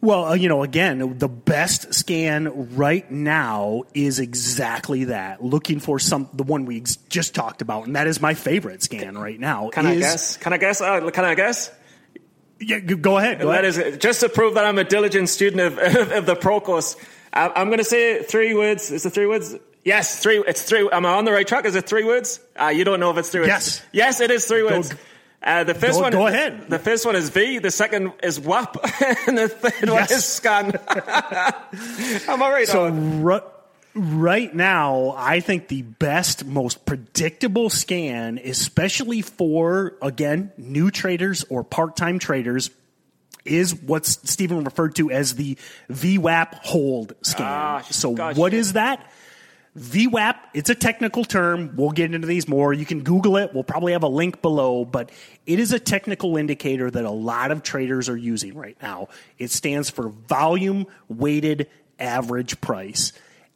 Well, 0.00 0.26
uh, 0.26 0.34
you 0.34 0.50
know, 0.50 0.62
again, 0.62 1.18
the 1.18 1.28
best 1.28 1.94
scan 1.94 2.76
right 2.76 3.10
now 3.10 3.84
is 3.94 4.20
exactly 4.20 5.04
that. 5.04 5.42
Looking 5.42 5.80
for 5.80 5.98
some 5.98 6.28
the 6.34 6.42
one 6.42 6.66
we 6.66 6.82
just 7.08 7.34
talked 7.34 7.62
about, 7.62 7.86
and 7.86 7.96
that 7.96 8.06
is 8.06 8.20
my 8.20 8.34
favorite 8.34 8.82
scan 8.82 9.16
right 9.16 9.40
now. 9.40 9.70
Can 9.70 9.86
I 9.86 9.98
guess? 9.98 10.36
Can 10.36 10.52
I 10.52 10.58
guess? 10.58 10.82
Uh, 10.82 11.10
can 11.10 11.24
I 11.24 11.34
guess? 11.34 11.70
Yeah, 12.60 12.80
go 12.80 13.16
ahead. 13.16 13.40
Go 13.40 13.48
That 13.48 13.64
ahead. 13.64 13.94
is 13.94 13.98
just 13.98 14.20
to 14.20 14.28
prove 14.28 14.54
that 14.54 14.66
I'm 14.66 14.78
a 14.78 14.84
diligent 14.84 15.30
student 15.30 15.62
of, 15.62 15.78
of, 16.12 16.26
the 16.26 16.36
pro 16.36 16.60
course. 16.60 16.96
I'm 17.32 17.66
going 17.68 17.78
to 17.78 17.84
say 17.84 18.22
three 18.22 18.54
words. 18.54 18.90
Is 18.90 19.04
it 19.06 19.10
three 19.10 19.26
words? 19.26 19.56
Yes, 19.84 20.18
three. 20.18 20.42
It's 20.46 20.62
three. 20.62 20.88
Am 20.90 21.04
I 21.04 21.10
on 21.10 21.24
the 21.26 21.32
right 21.32 21.46
track? 21.46 21.66
Is 21.66 21.74
it 21.74 21.86
three 21.86 22.04
words? 22.04 22.40
Uh, 22.58 22.68
you 22.68 22.84
don't 22.84 23.00
know 23.00 23.10
if 23.10 23.18
it's 23.18 23.28
three 23.28 23.40
words. 23.40 23.48
Yes. 23.48 23.82
Yes, 23.92 24.20
it 24.20 24.30
is 24.30 24.46
three 24.46 24.62
words. 24.62 24.92
uh, 25.42 25.64
the 25.64 25.74
first 25.74 25.94
go- 25.94 26.02
one. 26.02 26.12
go 26.12 26.26
ahead. 26.26 26.70
The 26.70 26.78
first 26.78 27.04
one 27.04 27.16
is 27.16 27.28
V. 27.28 27.58
The 27.58 27.70
second 27.70 28.12
is 28.22 28.40
WAP, 28.40 28.76
and 29.26 29.36
the 29.36 29.48
third 29.48 29.90
one 29.90 30.04
is 30.04 30.24
scan. 30.24 30.72
I'm 32.28 32.42
I 32.42 32.50
right? 32.50 32.66
So 32.66 32.88
ri- 32.88 33.40
right 33.94 34.54
now, 34.54 35.14
I 35.18 35.40
think 35.40 35.68
the 35.68 35.82
best, 35.82 36.46
most 36.46 36.86
predictable 36.86 37.68
scan, 37.68 38.40
especially 38.42 39.20
for 39.20 39.96
again 40.00 40.50
new 40.56 40.90
traders 40.90 41.44
or 41.50 41.62
part-time 41.62 42.18
traders, 42.18 42.70
is 43.44 43.74
what 43.74 44.06
Stephen 44.06 44.64
referred 44.64 44.94
to 44.96 45.10
as 45.10 45.34
the 45.34 45.58
VWAP 45.90 46.54
hold 46.54 47.14
scan. 47.20 47.46
Ah, 47.46 47.80
so 47.90 48.14
gosh, 48.14 48.36
what 48.36 48.52
yeah. 48.52 48.58
is 48.60 48.72
that? 48.72 49.10
VWAP, 49.76 50.36
it's 50.54 50.70
a 50.70 50.74
technical 50.74 51.24
term. 51.24 51.74
We'll 51.74 51.90
get 51.90 52.14
into 52.14 52.28
these 52.28 52.46
more. 52.46 52.72
You 52.72 52.86
can 52.86 53.02
Google 53.02 53.36
it. 53.36 53.52
We'll 53.52 53.64
probably 53.64 53.92
have 53.92 54.04
a 54.04 54.08
link 54.08 54.40
below, 54.40 54.84
but 54.84 55.10
it 55.46 55.58
is 55.58 55.72
a 55.72 55.80
technical 55.80 56.36
indicator 56.36 56.90
that 56.90 57.04
a 57.04 57.10
lot 57.10 57.50
of 57.50 57.64
traders 57.64 58.08
are 58.08 58.16
using 58.16 58.54
right 58.54 58.76
now. 58.80 59.08
It 59.36 59.50
stands 59.50 59.90
for 59.90 60.10
volume 60.10 60.86
weighted 61.08 61.68
average 61.98 62.60
price. 62.60 63.12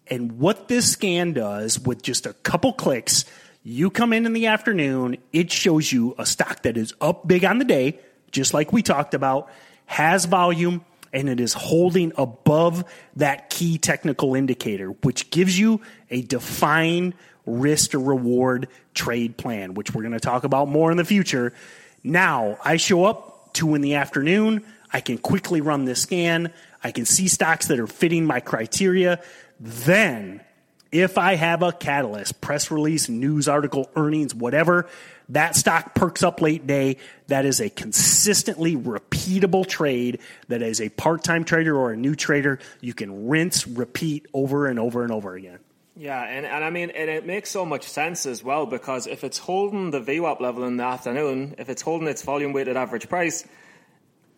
And 0.08 0.40
what 0.40 0.66
this 0.66 0.90
scan 0.90 1.34
does 1.34 1.78
with 1.78 2.02
just 2.02 2.26
a 2.26 2.32
couple 2.32 2.72
clicks, 2.72 3.24
you 3.62 3.90
come 3.90 4.12
in 4.12 4.26
in 4.26 4.32
the 4.32 4.46
afternoon, 4.46 5.18
it 5.32 5.52
shows 5.52 5.92
you 5.92 6.16
a 6.18 6.26
stock 6.26 6.62
that 6.62 6.76
is 6.76 6.94
up 7.00 7.28
big 7.28 7.44
on 7.44 7.58
the 7.58 7.64
day, 7.64 8.00
just 8.32 8.54
like 8.54 8.72
we 8.72 8.82
talked 8.82 9.14
about, 9.14 9.50
has 9.86 10.24
volume, 10.24 10.84
and 11.12 11.28
it 11.28 11.40
is 11.40 11.52
holding 11.52 12.12
above 12.16 12.84
that 13.16 13.50
key 13.50 13.78
technical 13.78 14.34
indicator, 14.34 14.88
which 15.02 15.30
gives 15.30 15.58
you 15.58 15.80
a 16.10 16.22
defined 16.22 17.14
risk 17.46 17.92
to 17.92 17.98
reward 17.98 18.68
trade 18.94 19.36
plan, 19.36 19.74
which 19.74 19.94
we're 19.94 20.02
going 20.02 20.12
to 20.12 20.20
talk 20.20 20.44
about 20.44 20.68
more 20.68 20.90
in 20.90 20.96
the 20.96 21.04
future. 21.04 21.52
Now, 22.04 22.58
I 22.64 22.76
show 22.76 23.04
up 23.04 23.54
two 23.54 23.74
in 23.74 23.80
the 23.80 23.94
afternoon. 23.94 24.64
I 24.92 25.00
can 25.00 25.18
quickly 25.18 25.60
run 25.60 25.84
this 25.84 26.02
scan. 26.02 26.52
I 26.82 26.92
can 26.92 27.04
see 27.04 27.28
stocks 27.28 27.66
that 27.68 27.78
are 27.78 27.86
fitting 27.86 28.24
my 28.24 28.40
criteria. 28.40 29.22
Then, 29.60 30.40
if 30.90 31.18
I 31.18 31.34
have 31.34 31.62
a 31.62 31.72
catalyst, 31.72 32.40
press 32.40 32.70
release, 32.70 33.08
news 33.08 33.48
article, 33.48 33.90
earnings, 33.94 34.34
whatever, 34.34 34.88
that 35.28 35.54
stock 35.54 35.94
perks 35.94 36.22
up 36.22 36.40
late 36.40 36.66
day. 36.66 36.96
That 37.26 37.44
is 37.44 37.60
a 37.60 37.68
consistently 37.68 38.76
repeatable 38.76 39.66
trade 39.66 40.20
that 40.48 40.62
as 40.62 40.80
a 40.80 40.88
part 40.88 41.22
time 41.22 41.44
trader 41.44 41.76
or 41.76 41.92
a 41.92 41.96
new 41.96 42.14
trader, 42.14 42.58
you 42.80 42.94
can 42.94 43.28
rinse, 43.28 43.66
repeat 43.66 44.26
over 44.32 44.66
and 44.66 44.78
over 44.78 45.02
and 45.02 45.12
over 45.12 45.34
again. 45.34 45.58
Yeah, 45.94 46.22
and, 46.22 46.46
and 46.46 46.64
I 46.64 46.70
mean, 46.70 46.90
and 46.90 47.10
it 47.10 47.26
makes 47.26 47.50
so 47.50 47.66
much 47.66 47.82
sense 47.82 48.24
as 48.24 48.42
well 48.42 48.66
because 48.66 49.08
if 49.08 49.24
it's 49.24 49.36
holding 49.36 49.90
the 49.90 50.00
VWAP 50.00 50.40
level 50.40 50.64
in 50.64 50.76
the 50.76 50.84
afternoon, 50.84 51.56
if 51.58 51.68
it's 51.68 51.82
holding 51.82 52.06
its 52.06 52.22
volume 52.22 52.52
weighted 52.52 52.76
average 52.76 53.08
price, 53.08 53.44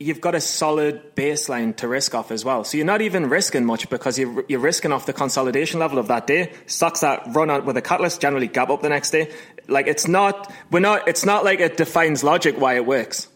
you've 0.01 0.21
got 0.21 0.35
a 0.35 0.41
solid 0.41 1.15
baseline 1.15 1.77
to 1.77 1.87
risk 1.87 2.15
off 2.15 2.31
as 2.31 2.43
well. 2.43 2.65
So 2.65 2.79
you're 2.79 2.87
not 2.87 3.03
even 3.03 3.29
risking 3.29 3.67
much 3.67 3.89
because 3.91 4.19
you're, 4.19 4.45
you're 4.49 4.59
risking 4.61 4.93
off 4.93 5.05
the 5.05 5.13
consolidation 5.13 5.79
level 5.79 5.99
of 5.99 6.09
that 6.09 6.27
day. 6.27 6.55
Stocks 6.67 7.01
that 7.01 7.23
run 7.29 7.51
out 7.51 7.67
with 7.67 7.77
a 7.77 7.83
catalyst 7.83 8.19
generally 8.21 8.49
gap 8.49 8.71
up 8.71 8.81
the 8.81 8.89
next 8.89 9.11
day. 9.11 9.31
Like 9.69 9.87
it's 9.87 10.09
not, 10.09 10.51
we're 10.71 10.81
not, 10.81 11.07
it's 11.07 11.27
not 11.27 11.45
like 11.45 11.61
it 11.61 11.77
defines 11.77 12.25
logic 12.25 12.59
why 12.59 12.77
it 12.77 12.87
works. 12.87 13.29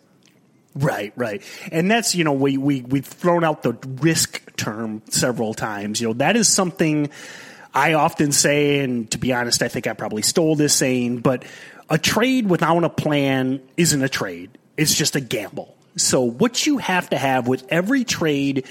Right, 0.74 1.12
right. 1.16 1.42
And 1.70 1.90
that's, 1.90 2.14
you 2.14 2.24
know, 2.24 2.33
we, 2.33 2.57
we, 2.57 2.81
we've 2.81 3.07
thrown 3.07 3.44
out 3.44 3.62
the 3.62 3.74
risk 4.00 4.57
term 4.57 5.03
several 5.11 5.53
times. 5.53 6.00
You 6.00 6.09
know, 6.09 6.14
that 6.14 6.35
is 6.35 6.48
something 6.48 7.11
I 7.74 7.92
often 7.92 8.33
say, 8.33 8.81
and 8.81 9.09
to 9.11 9.18
be 9.18 9.35
honest, 9.35 9.62
I 9.62 9.68
think 9.68 9.87
I 9.87 9.92
probably 9.92 10.22
stole 10.22 10.57
this 10.57 10.74
saying, 10.74 11.18
but 11.18 11.44
a 11.90 11.98
trade 11.98 12.48
without 12.48 12.85
a 12.85 12.88
plan 12.88 13.61
isn't 13.77 14.03
a 14.03 14.09
trade. 14.09 14.57
It's 14.79 14.94
just 14.94 15.14
a 15.14 15.20
gamble 15.20 15.74
so, 15.96 16.22
what 16.22 16.66
you 16.66 16.78
have 16.78 17.11
to 17.11 17.18
have 17.18 17.46
with 17.46 17.64
every 17.68 18.04
trade 18.04 18.66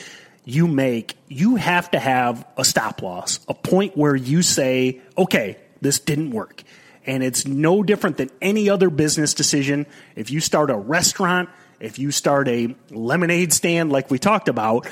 you 0.46 0.68
make, 0.68 1.16
you 1.28 1.56
have 1.56 1.90
to 1.92 2.00
have 2.00 2.46
a 2.58 2.66
stop 2.66 3.02
loss, 3.02 3.40
a 3.48 3.54
point 3.54 3.96
where 3.96 4.16
you 4.16 4.42
say, 4.42 5.02
okay, 5.18 5.58
this 5.82 6.00
didn't 6.00 6.32
work. 6.32 6.64
And 7.06 7.24
it's 7.24 7.46
no 7.46 7.84
different 7.84 8.18
than 8.18 8.30
any 8.42 8.70
other 8.70 8.90
business 8.90 9.34
decision. 9.34 9.86
If 10.16 10.32
you 10.32 10.40
start 10.40 10.70
a 10.70 10.76
restaurant, 10.76 11.50
if 11.80 12.00
you 12.00 12.12
start 12.12 12.48
a 12.48 12.76
lemonade 12.90 13.54
stand 13.54 13.92
like 13.92 14.10
we 14.10 14.20
talked 14.20 14.48
about, 14.48 14.88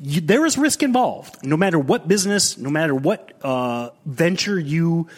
you, 0.00 0.20
there 0.20 0.46
is 0.46 0.56
risk 0.56 0.82
involved. 0.82 1.44
No 1.44 1.56
matter 1.56 1.78
what 1.78 2.08
business, 2.08 2.56
no 2.56 2.70
matter 2.70 2.94
what 2.94 3.32
uh, 3.42 3.90
venture 4.06 4.58
you 4.58 5.08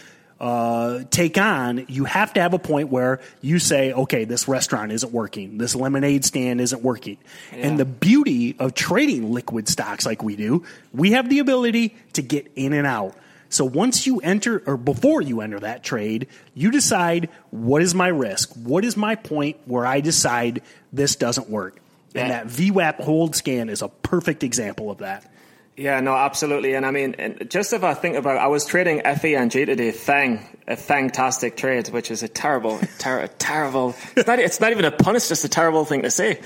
uh, 0.43 1.05
take 1.11 1.39
on, 1.39 1.87
you 1.89 2.05
have 2.05 2.33
to 2.33 2.41
have 2.41 2.53
a 2.53 2.59
point 2.59 2.89
where 2.89 3.21
you 3.41 3.61
say, 3.61 3.93
okay, 3.93 4.25
this 4.25 4.49
restaurant 4.49 4.91
isn't 4.91 5.13
working. 5.13 5.57
This 5.57 5.77
lemonade 5.77 6.25
stand 6.25 6.61
isn't 6.61 6.83
working. 6.83 7.17
Yeah. 7.53 7.69
And 7.69 7.79
the 7.79 7.85
beauty 7.85 8.57
of 8.59 8.75
trading 8.75 9.31
liquid 9.33 9.69
stocks 9.69 10.05
like 10.05 10.21
we 10.21 10.35
do, 10.35 10.65
we 10.93 11.13
have 11.13 11.31
the 11.31 11.39
ability 11.39 11.95
to 12.15 12.23
get 12.23 12.51
in 12.57 12.73
and 12.73 12.89
out. 12.89 13.15
So 13.51 13.65
once 13.65 14.05
you 14.05 14.19
enter, 14.19 14.63
or 14.67 14.77
before 14.77 15.21
you 15.21 15.43
enter 15.43 15.61
that 15.61 15.85
trade, 15.85 16.27
you 16.55 16.73
decide 16.73 17.29
what 17.51 17.81
is 17.81 17.95
my 17.95 18.09
risk? 18.09 18.53
What 18.55 18.85
is 18.85 18.97
my 18.97 19.15
point 19.15 19.59
where 19.67 19.87
I 19.87 20.01
decide 20.01 20.63
this 20.93 21.15
doesn't 21.15 21.51
work? 21.51 21.79
Yeah. 22.15 22.23
And 22.23 22.31
that 22.33 22.47
VWAP 22.49 22.97
hold 22.97 23.37
scan 23.37 23.69
is 23.69 23.81
a 23.81 23.89
perfect 23.89 24.43
example 24.43 24.91
of 24.91 24.99
that. 24.99 25.32
Yeah, 25.77 26.01
no, 26.01 26.15
absolutely. 26.15 26.75
And 26.75 26.85
I 26.85 26.91
mean, 26.91 27.47
just 27.49 27.73
if 27.73 27.83
I 27.83 27.95
think 27.95 28.17
about, 28.17 28.37
I 28.37 28.49
was 28.49 28.67
trading 28.67 29.01
FENG 29.01 29.49
today, 29.49 29.91
Fang, 29.91 30.45
a 30.69 30.77
fantastic 30.77 31.57
trade, 31.57 31.89
which 31.89 32.11
is 32.11 32.23
a 32.23 32.29
terrible, 32.29 32.79
ter- 32.99 33.27
terrible. 33.39 33.95
It's 34.15 34.27
not, 34.27 34.39
it's 34.39 34.61
not 34.61 34.71
even 34.73 34.85
a 34.85 34.91
pun. 34.91 35.17
It's 35.17 35.29
just 35.29 35.45
a 35.45 35.49
terrible 35.49 35.87
thing 35.87 36.03
to 36.03 36.11
say. 36.11 36.41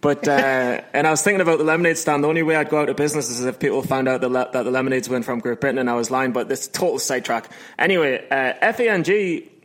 But 0.00 0.26
uh, 0.26 0.80
and 0.94 1.06
I 1.06 1.10
was 1.10 1.20
thinking 1.20 1.42
about 1.42 1.58
the 1.58 1.64
lemonade 1.64 1.98
stand. 1.98 2.24
The 2.24 2.28
only 2.28 2.42
way 2.42 2.56
I'd 2.56 2.70
go 2.70 2.80
out 2.80 2.88
of 2.88 2.96
business 2.96 3.28
is 3.28 3.44
if 3.44 3.58
people 3.58 3.82
found 3.82 4.08
out 4.08 4.22
the 4.22 4.30
le- 4.30 4.50
that 4.50 4.62
the 4.62 4.70
lemonades 4.70 5.10
went 5.10 5.26
from 5.26 5.40
Great 5.40 5.60
Britain, 5.60 5.78
and 5.78 5.90
I 5.90 5.94
was 5.94 6.10
lying. 6.10 6.32
But 6.32 6.48
this 6.48 6.66
total 6.66 6.98
sidetrack. 6.98 7.50
Anyway, 7.78 8.26
uh, 8.30 8.72
FENG 8.72 9.04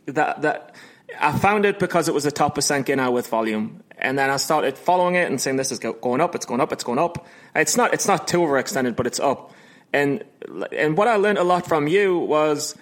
that 0.06 0.42
that 0.42 0.74
I 1.18 1.38
found 1.38 1.64
it 1.64 1.78
because 1.78 2.08
it 2.08 2.14
was 2.14 2.26
a 2.26 2.30
top 2.30 2.54
percent 2.54 2.86
gainer 2.86 3.10
with 3.10 3.28
volume, 3.28 3.82
and 3.98 4.18
then 4.18 4.30
I 4.30 4.36
started 4.36 4.76
following 4.76 5.14
it 5.14 5.28
and 5.30 5.40
saying 5.40 5.56
this 5.56 5.72
is 5.72 5.78
going 5.78 6.20
up, 6.20 6.34
it's 6.34 6.46
going 6.46 6.60
up, 6.60 6.72
it's 6.72 6.84
going 6.84 6.98
up. 6.98 7.26
It's 7.54 7.76
not 7.76 7.94
it's 7.94 8.06
not 8.06 8.28
too 8.28 8.38
overextended, 8.38 8.96
but 8.96 9.06
it's 9.06 9.20
up. 9.20 9.52
And 9.92 10.24
and 10.72 10.96
what 10.96 11.08
I 11.08 11.16
learned 11.16 11.38
a 11.38 11.44
lot 11.44 11.66
from 11.66 11.88
you 11.88 12.18
was 12.18 12.76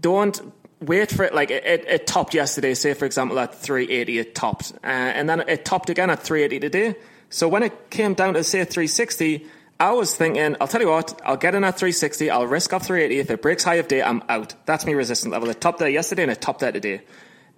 don't 0.00 0.52
wait 0.80 1.10
for 1.10 1.24
it. 1.24 1.34
Like 1.34 1.50
it, 1.50 1.84
it, 1.86 2.06
topped 2.06 2.34
yesterday, 2.34 2.74
say 2.74 2.94
for 2.94 3.04
example 3.04 3.38
at 3.38 3.54
380, 3.54 4.18
it 4.18 4.34
topped, 4.34 4.72
uh, 4.82 4.86
and 4.86 5.28
then 5.28 5.40
it 5.48 5.64
topped 5.64 5.88
again 5.88 6.10
at 6.10 6.22
380 6.22 6.60
today. 6.60 6.98
So 7.30 7.48
when 7.48 7.62
it 7.62 7.90
came 7.90 8.14
down 8.14 8.34
to 8.34 8.44
say 8.44 8.64
360. 8.64 9.46
I 9.80 9.90
was 9.90 10.14
thinking, 10.14 10.56
I'll 10.60 10.68
tell 10.68 10.80
you 10.80 10.88
what, 10.88 11.20
I'll 11.24 11.36
get 11.36 11.56
in 11.56 11.64
at 11.64 11.76
360, 11.76 12.30
I'll 12.30 12.46
risk 12.46 12.72
off 12.72 12.86
380. 12.86 13.18
If 13.18 13.30
it 13.30 13.42
breaks 13.42 13.64
high 13.64 13.74
of 13.74 13.88
day, 13.88 14.04
I'm 14.04 14.22
out. 14.28 14.54
That's 14.66 14.86
my 14.86 14.92
resistance 14.92 15.32
level. 15.32 15.50
It 15.50 15.60
topped 15.60 15.80
there 15.80 15.88
yesterday 15.88 16.22
and 16.22 16.30
it 16.30 16.40
topped 16.40 16.60
there 16.60 16.70
today. 16.70 17.02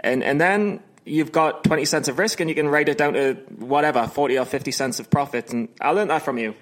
And, 0.01 0.25
and 0.25 0.41
then 0.41 0.81
you've 1.07 1.33
got 1.33 1.65
20 1.65 1.85
cents 1.85 2.09
of 2.09 2.19
risk 2.19 2.41
and 2.41 2.51
you 2.51 2.55
can 2.55 2.69
write 2.69 2.89
it 2.89 2.99
down 2.99 3.15
to 3.15 3.35
whatever, 3.59 4.07
40 4.07 4.39
or 4.39 4.45
50 4.45 4.71
cents 4.73 5.01
of 5.01 5.09
profit. 5.09 5.53
And 5.53 5.69
I 5.81 5.91
learned 5.91 6.11
that 6.11 6.23
from 6.23 6.37
you. 6.37 6.55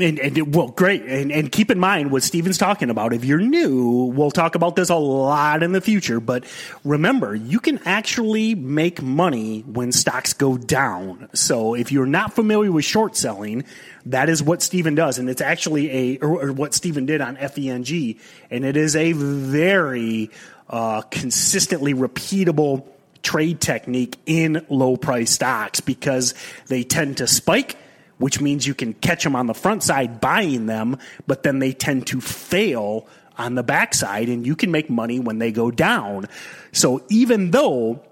And, 0.00 0.20
and, 0.20 0.54
well, 0.54 0.68
great. 0.68 1.02
And, 1.02 1.32
and 1.32 1.50
keep 1.50 1.72
in 1.72 1.80
mind 1.80 2.12
what 2.12 2.22
Stephen's 2.22 2.56
talking 2.56 2.88
about. 2.88 3.12
If 3.12 3.24
you're 3.24 3.40
new, 3.40 4.12
we'll 4.14 4.30
talk 4.30 4.54
about 4.54 4.76
this 4.76 4.90
a 4.90 4.94
lot 4.94 5.64
in 5.64 5.72
the 5.72 5.80
future. 5.80 6.20
But 6.20 6.44
remember, 6.84 7.34
you 7.34 7.58
can 7.58 7.80
actually 7.84 8.54
make 8.54 9.02
money 9.02 9.62
when 9.62 9.90
stocks 9.90 10.34
go 10.34 10.56
down. 10.56 11.28
So 11.34 11.74
if 11.74 11.90
you're 11.90 12.06
not 12.06 12.32
familiar 12.32 12.70
with 12.70 12.84
short 12.84 13.16
selling, 13.16 13.64
that 14.06 14.28
is 14.28 14.40
what 14.40 14.62
Stephen 14.62 14.94
does. 14.94 15.18
And 15.18 15.28
it's 15.28 15.42
actually 15.42 15.90
a, 15.90 16.18
or, 16.18 16.44
or 16.44 16.52
what 16.52 16.74
Steven 16.74 17.04
did 17.04 17.20
on 17.20 17.34
FENG. 17.34 18.20
And 18.52 18.64
it 18.64 18.76
is 18.76 18.94
a 18.94 19.10
very 19.12 20.30
uh, 20.68 21.02
consistently 21.02 21.92
repeatable 21.92 22.86
trade 23.28 23.60
technique 23.60 24.16
in 24.24 24.64
low 24.70 24.96
price 24.96 25.30
stocks 25.30 25.82
because 25.82 26.32
they 26.68 26.82
tend 26.82 27.18
to 27.18 27.26
spike, 27.26 27.76
which 28.16 28.40
means 28.40 28.66
you 28.66 28.74
can 28.74 28.94
catch 28.94 29.22
them 29.22 29.36
on 29.36 29.46
the 29.46 29.52
front 29.52 29.82
side 29.82 30.18
buying 30.18 30.64
them, 30.64 30.96
but 31.26 31.42
then 31.42 31.58
they 31.58 31.74
tend 31.74 32.06
to 32.06 32.22
fail 32.22 33.06
on 33.36 33.54
the 33.54 33.62
backside 33.62 34.30
and 34.30 34.46
you 34.46 34.56
can 34.56 34.70
make 34.70 34.88
money 34.88 35.20
when 35.20 35.38
they 35.38 35.52
go 35.52 35.70
down. 35.70 36.24
So 36.72 37.04
even 37.10 37.50
though 37.50 38.02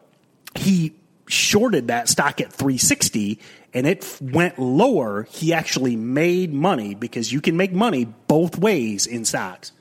he 0.55 0.93
shorted 1.29 1.89
that 1.89 2.11
stock 2.11 2.43
at 2.43 2.53
360 2.53 3.41
and 3.73 3.87
it 3.87 4.19
went 4.21 4.59
lower, 4.59 5.23
he 5.31 5.55
actually 5.55 5.97
made 5.97 6.53
money 6.53 6.95
because 6.95 7.33
you 7.33 7.41
can 7.41 7.57
make 7.57 7.73
money 7.73 8.05
both 8.05 8.59
ways 8.59 9.07
in 9.07 9.25
stocks. 9.25 9.73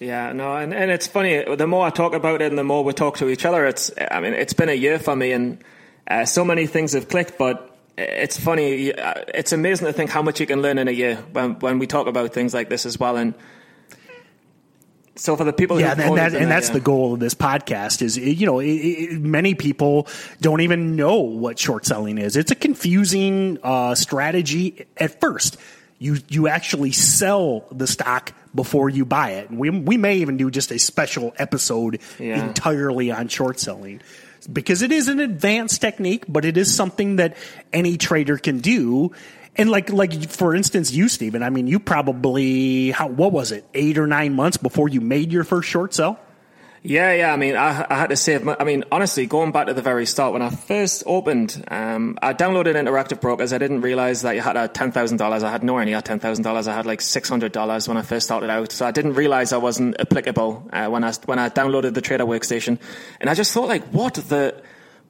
Yeah, 0.00 0.32
no, 0.32 0.56
and, 0.56 0.72
and 0.72 0.90
it's 0.90 1.06
funny. 1.06 1.44
The 1.44 1.66
more 1.66 1.86
I 1.86 1.90
talk 1.90 2.14
about 2.14 2.40
it, 2.40 2.46
and 2.46 2.58
the 2.58 2.64
more 2.64 2.82
we 2.82 2.94
talk 2.94 3.18
to 3.18 3.28
each 3.28 3.44
other, 3.44 3.66
it's. 3.66 3.90
I 4.10 4.20
mean, 4.20 4.32
it's 4.32 4.54
been 4.54 4.70
a 4.70 4.74
year 4.74 4.98
for 4.98 5.14
me, 5.14 5.32
and 5.32 5.62
uh, 6.08 6.24
so 6.24 6.42
many 6.42 6.66
things 6.66 6.94
have 6.94 7.08
clicked. 7.08 7.36
But 7.36 7.78
it's 7.98 8.40
funny. 8.40 8.94
Uh, 8.94 9.24
it's 9.34 9.52
amazing 9.52 9.86
to 9.88 9.92
think 9.92 10.08
how 10.08 10.22
much 10.22 10.40
you 10.40 10.46
can 10.46 10.62
learn 10.62 10.78
in 10.78 10.88
a 10.88 10.92
year 10.92 11.16
when 11.32 11.58
when 11.58 11.78
we 11.78 11.86
talk 11.86 12.06
about 12.06 12.32
things 12.32 12.54
like 12.54 12.70
this 12.70 12.86
as 12.86 12.98
well. 12.98 13.18
And 13.18 13.34
so 15.16 15.36
for 15.36 15.44
the 15.44 15.52
people, 15.52 15.78
yeah, 15.78 15.92
and, 15.92 16.16
that, 16.16 16.34
and 16.34 16.50
that's 16.50 16.68
yeah. 16.68 16.74
the 16.74 16.80
goal 16.80 17.12
of 17.12 17.20
this 17.20 17.34
podcast. 17.34 18.00
Is 18.00 18.16
you 18.16 18.46
know, 18.46 18.58
it, 18.58 18.70
it, 18.70 19.20
many 19.20 19.54
people 19.54 20.08
don't 20.40 20.62
even 20.62 20.96
know 20.96 21.20
what 21.20 21.58
short 21.58 21.84
selling 21.84 22.16
is. 22.16 22.38
It's 22.38 22.50
a 22.50 22.54
confusing 22.56 23.58
uh, 23.62 23.94
strategy 23.94 24.86
at 24.96 25.20
first 25.20 25.58
you 26.00 26.16
you 26.28 26.48
actually 26.48 26.90
sell 26.90 27.66
the 27.70 27.86
stock 27.86 28.32
before 28.54 28.88
you 28.88 29.04
buy 29.04 29.32
it. 29.32 29.50
We 29.50 29.70
we 29.70 29.96
may 29.96 30.16
even 30.16 30.36
do 30.38 30.50
just 30.50 30.72
a 30.72 30.78
special 30.78 31.32
episode 31.36 32.00
yeah. 32.18 32.44
entirely 32.44 33.12
on 33.12 33.28
short 33.28 33.60
selling 33.60 34.00
because 34.50 34.80
it 34.82 34.90
is 34.90 35.08
an 35.08 35.20
advanced 35.20 35.80
technique, 35.80 36.24
but 36.26 36.44
it 36.44 36.56
is 36.56 36.74
something 36.74 37.16
that 37.16 37.36
any 37.72 37.98
trader 37.98 38.38
can 38.38 38.58
do. 38.58 39.12
And 39.56 39.70
like 39.70 39.90
like 39.90 40.30
for 40.30 40.56
instance, 40.56 40.90
you 40.90 41.08
Stephen, 41.08 41.42
I 41.42 41.50
mean, 41.50 41.66
you 41.66 41.78
probably 41.78 42.90
how 42.90 43.06
what 43.06 43.30
was 43.30 43.52
it, 43.52 43.66
eight 43.74 43.98
or 43.98 44.06
nine 44.06 44.32
months 44.32 44.56
before 44.56 44.88
you 44.88 45.02
made 45.02 45.30
your 45.30 45.44
first 45.44 45.68
short 45.68 45.92
sell? 45.92 46.18
Yeah, 46.82 47.12
yeah. 47.12 47.32
I 47.32 47.36
mean, 47.36 47.56
I, 47.56 47.86
I 47.90 47.94
had 47.98 48.08
to 48.08 48.16
save. 48.16 48.42
My, 48.42 48.56
I 48.58 48.64
mean, 48.64 48.84
honestly, 48.90 49.26
going 49.26 49.52
back 49.52 49.66
to 49.66 49.74
the 49.74 49.82
very 49.82 50.06
start 50.06 50.32
when 50.32 50.40
I 50.40 50.48
first 50.48 51.02
opened, 51.04 51.62
um, 51.68 52.18
I 52.22 52.32
downloaded 52.32 52.74
Interactive 52.74 53.20
Brokers. 53.20 53.52
I 53.52 53.58
didn't 53.58 53.82
realize 53.82 54.22
that 54.22 54.34
you 54.34 54.40
had 54.40 54.56
a 54.56 54.66
ten 54.66 54.90
thousand 54.90 55.18
dollars. 55.18 55.42
I 55.42 55.50
had 55.50 55.62
no 55.62 55.76
idea 55.76 56.00
ten 56.00 56.20
thousand 56.20 56.44
dollars. 56.44 56.68
I 56.68 56.74
had 56.74 56.86
like 56.86 57.02
six 57.02 57.28
hundred 57.28 57.52
dollars 57.52 57.86
when 57.86 57.98
I 57.98 58.02
first 58.02 58.24
started 58.26 58.48
out. 58.48 58.72
So 58.72 58.86
I 58.86 58.92
didn't 58.92 59.12
realize 59.12 59.52
I 59.52 59.58
wasn't 59.58 60.00
applicable 60.00 60.70
uh, 60.72 60.88
when 60.88 61.04
I 61.04 61.12
when 61.26 61.38
I 61.38 61.50
downloaded 61.50 61.92
the 61.92 62.00
Trader 62.00 62.24
Workstation, 62.24 62.78
and 63.20 63.28
I 63.28 63.34
just 63.34 63.52
thought 63.52 63.68
like, 63.68 63.84
what 63.88 64.14
the 64.14 64.62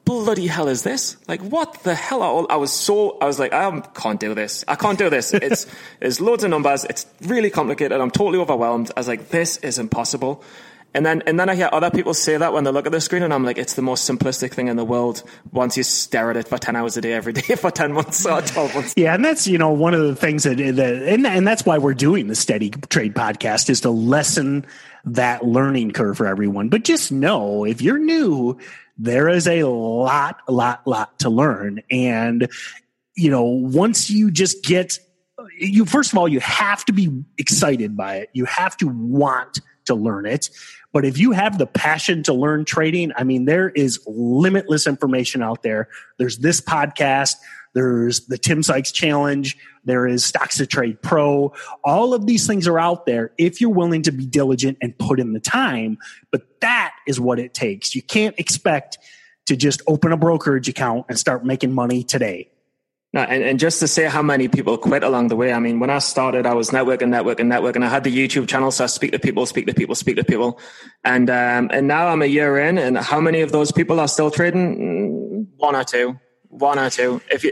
bloody 0.03 0.47
hell 0.47 0.67
is 0.67 0.83
this? 0.83 1.15
Like, 1.29 1.41
what 1.41 1.83
the 1.83 1.95
hell? 1.95 2.21
All, 2.21 2.47
I 2.49 2.57
was 2.57 2.73
so, 2.73 3.17
I 3.19 3.25
was 3.25 3.39
like, 3.39 3.53
I 3.53 3.79
can't 3.93 4.19
do 4.19 4.33
this. 4.33 4.65
I 4.67 4.75
can't 4.75 4.97
do 4.97 5.09
this. 5.09 5.33
It's, 5.41 5.67
there's 5.99 6.19
loads 6.19 6.43
of 6.43 6.49
numbers. 6.49 6.83
It's 6.85 7.05
really 7.21 7.49
complicated. 7.49 8.01
I'm 8.01 8.11
totally 8.11 8.39
overwhelmed. 8.39 8.91
I 8.97 8.99
was 8.99 9.07
like, 9.07 9.29
this 9.29 9.57
is 9.57 9.79
impossible. 9.79 10.43
And 10.93 11.05
then, 11.05 11.23
and 11.25 11.39
then 11.39 11.49
I 11.49 11.55
hear 11.55 11.69
other 11.71 11.89
people 11.89 12.13
say 12.13 12.35
that 12.35 12.51
when 12.51 12.65
they 12.65 12.71
look 12.71 12.85
at 12.85 12.91
the 12.91 12.99
screen, 12.99 13.23
and 13.23 13.33
I'm 13.33 13.45
like, 13.45 13.57
it's 13.57 13.75
the 13.75 13.81
most 13.81 14.09
simplistic 14.09 14.53
thing 14.53 14.67
in 14.67 14.75
the 14.75 14.83
world. 14.83 15.23
Once 15.51 15.77
you 15.77 15.83
stare 15.83 16.29
at 16.31 16.37
it 16.37 16.49
for 16.49 16.57
ten 16.57 16.75
hours 16.75 16.97
a 16.97 17.01
day 17.01 17.13
every 17.13 17.31
day 17.33 17.55
for 17.55 17.71
ten 17.71 17.93
months 17.93 18.25
or 18.25 18.41
twelve 18.41 18.73
months. 18.75 18.93
Yeah, 18.97 19.15
and 19.15 19.23
that's 19.23 19.47
you 19.47 19.57
know 19.57 19.71
one 19.71 19.93
of 19.93 20.01
the 20.01 20.15
things 20.15 20.43
that, 20.43 20.57
that 20.57 21.03
and 21.03 21.25
and 21.25 21.47
that's 21.47 21.65
why 21.65 21.77
we're 21.77 21.93
doing 21.93 22.27
the 22.27 22.35
Steady 22.35 22.71
Trade 22.71 23.15
podcast 23.15 23.69
is 23.69 23.81
to 23.81 23.89
lessen 23.89 24.65
that 25.05 25.45
learning 25.45 25.91
curve 25.91 26.17
for 26.17 26.27
everyone. 26.27 26.67
But 26.67 26.83
just 26.83 27.11
know 27.11 27.63
if 27.63 27.81
you're 27.81 27.97
new, 27.97 28.57
there 28.97 29.29
is 29.29 29.47
a 29.47 29.63
lot, 29.63 30.41
lot, 30.47 30.85
lot 30.85 31.19
to 31.19 31.29
learn, 31.29 31.81
and 31.89 32.49
you 33.15 33.31
know 33.31 33.43
once 33.43 34.09
you 34.09 34.29
just 34.29 34.63
get 34.63 34.99
you 35.57 35.85
first 35.85 36.11
of 36.11 36.17
all 36.17 36.27
you 36.27 36.41
have 36.41 36.83
to 36.85 36.91
be 36.91 37.23
excited 37.37 37.95
by 37.95 38.17
it. 38.17 38.29
You 38.33 38.43
have 38.45 38.75
to 38.77 38.87
want 38.87 39.61
to 39.85 39.95
learn 39.95 40.25
it 40.25 40.49
but 40.93 41.05
if 41.05 41.17
you 41.17 41.31
have 41.31 41.57
the 41.57 41.67
passion 41.67 42.23
to 42.23 42.33
learn 42.33 42.65
trading, 42.65 43.11
I 43.15 43.23
mean, 43.23 43.45
there 43.45 43.69
is 43.69 43.99
limitless 44.05 44.87
information 44.87 45.41
out 45.41 45.63
there. 45.63 45.87
There's 46.17 46.39
this 46.39 46.59
podcast. 46.59 47.35
There's 47.73 48.25
the 48.27 48.37
Tim 48.37 48.63
Sykes 48.63 48.91
Challenge. 48.91 49.57
There 49.85 50.05
is 50.05 50.25
Stocks 50.25 50.57
to 50.57 50.65
Trade 50.65 51.01
Pro. 51.01 51.53
All 51.83 52.13
of 52.13 52.27
these 52.27 52.45
things 52.45 52.67
are 52.67 52.77
out 52.77 53.05
there 53.05 53.31
if 53.37 53.61
you're 53.61 53.69
willing 53.69 54.01
to 54.03 54.11
be 54.11 54.25
diligent 54.25 54.77
and 54.81 54.97
put 54.97 55.19
in 55.19 55.33
the 55.33 55.39
time. 55.39 55.97
But 56.31 56.43
that 56.59 56.93
is 57.07 57.19
what 57.19 57.39
it 57.39 57.53
takes. 57.53 57.95
You 57.95 58.01
can't 58.01 58.37
expect 58.37 58.97
to 59.45 59.55
just 59.55 59.81
open 59.87 60.11
a 60.11 60.17
brokerage 60.17 60.69
account 60.69 61.05
and 61.09 61.17
start 61.17 61.45
making 61.45 61.73
money 61.73 62.03
today. 62.03 62.50
No, 63.13 63.21
and, 63.21 63.43
and 63.43 63.59
just 63.59 63.81
to 63.81 63.87
say 63.89 64.05
how 64.05 64.21
many 64.21 64.47
people 64.47 64.77
quit 64.77 65.03
along 65.03 65.27
the 65.27 65.35
way. 65.35 65.51
I 65.51 65.59
mean, 65.59 65.81
when 65.81 65.89
I 65.89 65.99
started, 65.99 66.45
I 66.45 66.53
was 66.53 66.69
networking, 66.69 67.09
networking, 67.09 67.51
networking. 67.51 67.83
I 67.83 67.89
had 67.89 68.05
the 68.05 68.15
YouTube 68.15 68.47
channel, 68.47 68.71
so 68.71 68.85
I 68.85 68.87
speak 68.87 69.11
to 69.11 69.19
people, 69.19 69.45
speak 69.45 69.67
to 69.67 69.73
people, 69.73 69.95
speak 69.95 70.15
to 70.15 70.23
people. 70.23 70.59
And 71.03 71.29
um, 71.29 71.69
and 71.73 71.87
now 71.87 72.07
I'm 72.07 72.21
a 72.21 72.25
year 72.25 72.57
in, 72.57 72.77
and 72.77 72.97
how 72.97 73.19
many 73.19 73.41
of 73.41 73.51
those 73.51 73.73
people 73.73 73.99
are 73.99 74.07
still 74.07 74.31
trading? 74.31 74.77
Mm, 74.77 75.47
one 75.57 75.75
or 75.75 75.83
two, 75.83 76.17
one 76.47 76.79
or 76.79 76.89
two. 76.89 77.21
If 77.29 77.43
you 77.43 77.51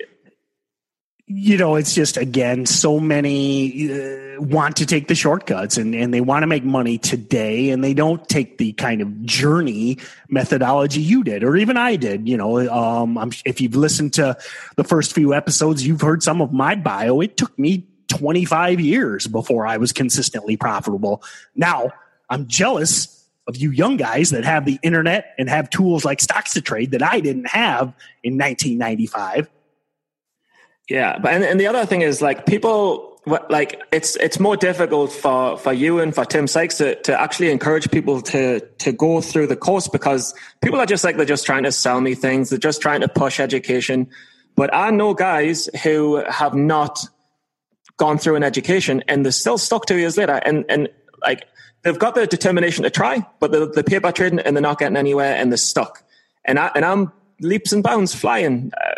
you 1.31 1.57
know, 1.57 1.75
it's 1.75 1.93
just 1.93 2.17
again, 2.17 2.65
so 2.65 2.99
many 2.99 3.91
uh, 3.91 4.41
want 4.41 4.77
to 4.77 4.85
take 4.87 5.07
the 5.07 5.13
shortcuts 5.13 5.77
and, 5.77 5.93
and 5.93 6.11
they 6.11 6.21
want 6.21 6.41
to 6.41 6.47
make 6.47 6.63
money 6.63 6.97
today, 6.97 7.69
and 7.69 7.83
they 7.83 7.93
don't 7.93 8.27
take 8.27 8.57
the 8.57 8.73
kind 8.73 8.99
of 8.99 9.23
journey 9.25 9.99
methodology 10.27 11.01
you 11.01 11.23
did, 11.23 11.43
or 11.43 11.55
even 11.55 11.77
I 11.77 11.97
did. 11.97 12.27
You 12.27 12.35
know, 12.35 12.67
um, 12.67 13.31
if 13.45 13.61
you've 13.61 13.75
listened 13.75 14.15
to 14.15 14.35
the 14.75 14.83
first 14.83 15.13
few 15.13 15.35
episodes, 15.35 15.85
you've 15.85 16.01
heard 16.01 16.23
some 16.23 16.41
of 16.41 16.51
my 16.51 16.73
bio. 16.73 17.21
It 17.21 17.37
took 17.37 17.57
me 17.59 17.87
25 18.07 18.79
years 18.79 19.27
before 19.27 19.67
I 19.67 19.77
was 19.77 19.93
consistently 19.93 20.57
profitable. 20.57 21.21
Now 21.55 21.91
I'm 22.27 22.47
jealous 22.47 23.23
of 23.47 23.55
you 23.55 23.69
young 23.69 23.97
guys 23.97 24.31
that 24.31 24.45
have 24.45 24.65
the 24.65 24.79
internet 24.81 25.35
and 25.37 25.47
have 25.47 25.69
tools 25.69 26.03
like 26.03 26.21
stocks 26.21 26.53
to 26.53 26.61
trade 26.61 26.89
that 26.91 27.03
I 27.03 27.19
didn't 27.19 27.49
have 27.49 27.93
in 28.23 28.35
1995 28.35 29.47
yeah, 30.89 31.19
but 31.19 31.33
and, 31.33 31.43
and 31.43 31.59
the 31.59 31.67
other 31.67 31.85
thing 31.85 32.01
is 32.01 32.21
like 32.21 32.45
people 32.45 33.09
like 33.49 33.81
it's 33.91 34.15
it's 34.15 34.39
more 34.39 34.57
difficult 34.57 35.11
for 35.11 35.57
for 35.57 35.71
you 35.71 35.99
and 35.99 36.15
for 36.15 36.25
Tim 36.25 36.47
Sykes 36.47 36.77
to, 36.77 36.95
to 37.03 37.19
actually 37.19 37.51
encourage 37.51 37.91
people 37.91 38.21
to 38.23 38.59
to 38.59 38.91
go 38.91 39.21
through 39.21 39.47
the 39.47 39.55
course 39.55 39.87
because 39.87 40.33
people 40.61 40.79
are 40.79 40.85
just 40.85 41.03
like 41.03 41.17
they're 41.17 41.25
just 41.25 41.45
trying 41.45 41.63
to 41.63 41.71
sell 41.71 42.01
me 42.01 42.15
things, 42.15 42.49
they're 42.49 42.57
just 42.57 42.81
trying 42.81 43.01
to 43.01 43.07
push 43.07 43.39
education. 43.39 44.09
But 44.55 44.73
I 44.73 44.89
know 44.89 45.13
guys 45.13 45.69
who 45.83 46.23
have 46.27 46.55
not 46.55 47.05
gone 47.97 48.17
through 48.17 48.35
an 48.35 48.43
education 48.43 49.03
and 49.07 49.23
they're 49.23 49.31
still 49.31 49.57
stuck 49.57 49.85
two 49.85 49.97
years 49.97 50.17
later 50.17 50.41
and 50.43 50.65
and 50.69 50.89
like 51.21 51.45
they've 51.83 51.99
got 51.99 52.15
the 52.15 52.25
determination 52.25 52.83
to 52.83 52.89
try, 52.89 53.25
but 53.39 53.51
they're, 53.51 53.67
they're 53.67 53.83
paper 53.83 54.11
trading 54.11 54.39
and 54.39 54.55
they're 54.55 54.61
not 54.61 54.79
getting 54.79 54.97
anywhere 54.97 55.35
and 55.35 55.51
they're 55.51 55.57
stuck. 55.57 56.03
And 56.45 56.57
I 56.57 56.71
and 56.73 56.83
I'm 56.83 57.11
leaps 57.41 57.71
and 57.73 57.83
bounds 57.83 58.15
flying. 58.15 58.71
Uh, 58.75 58.95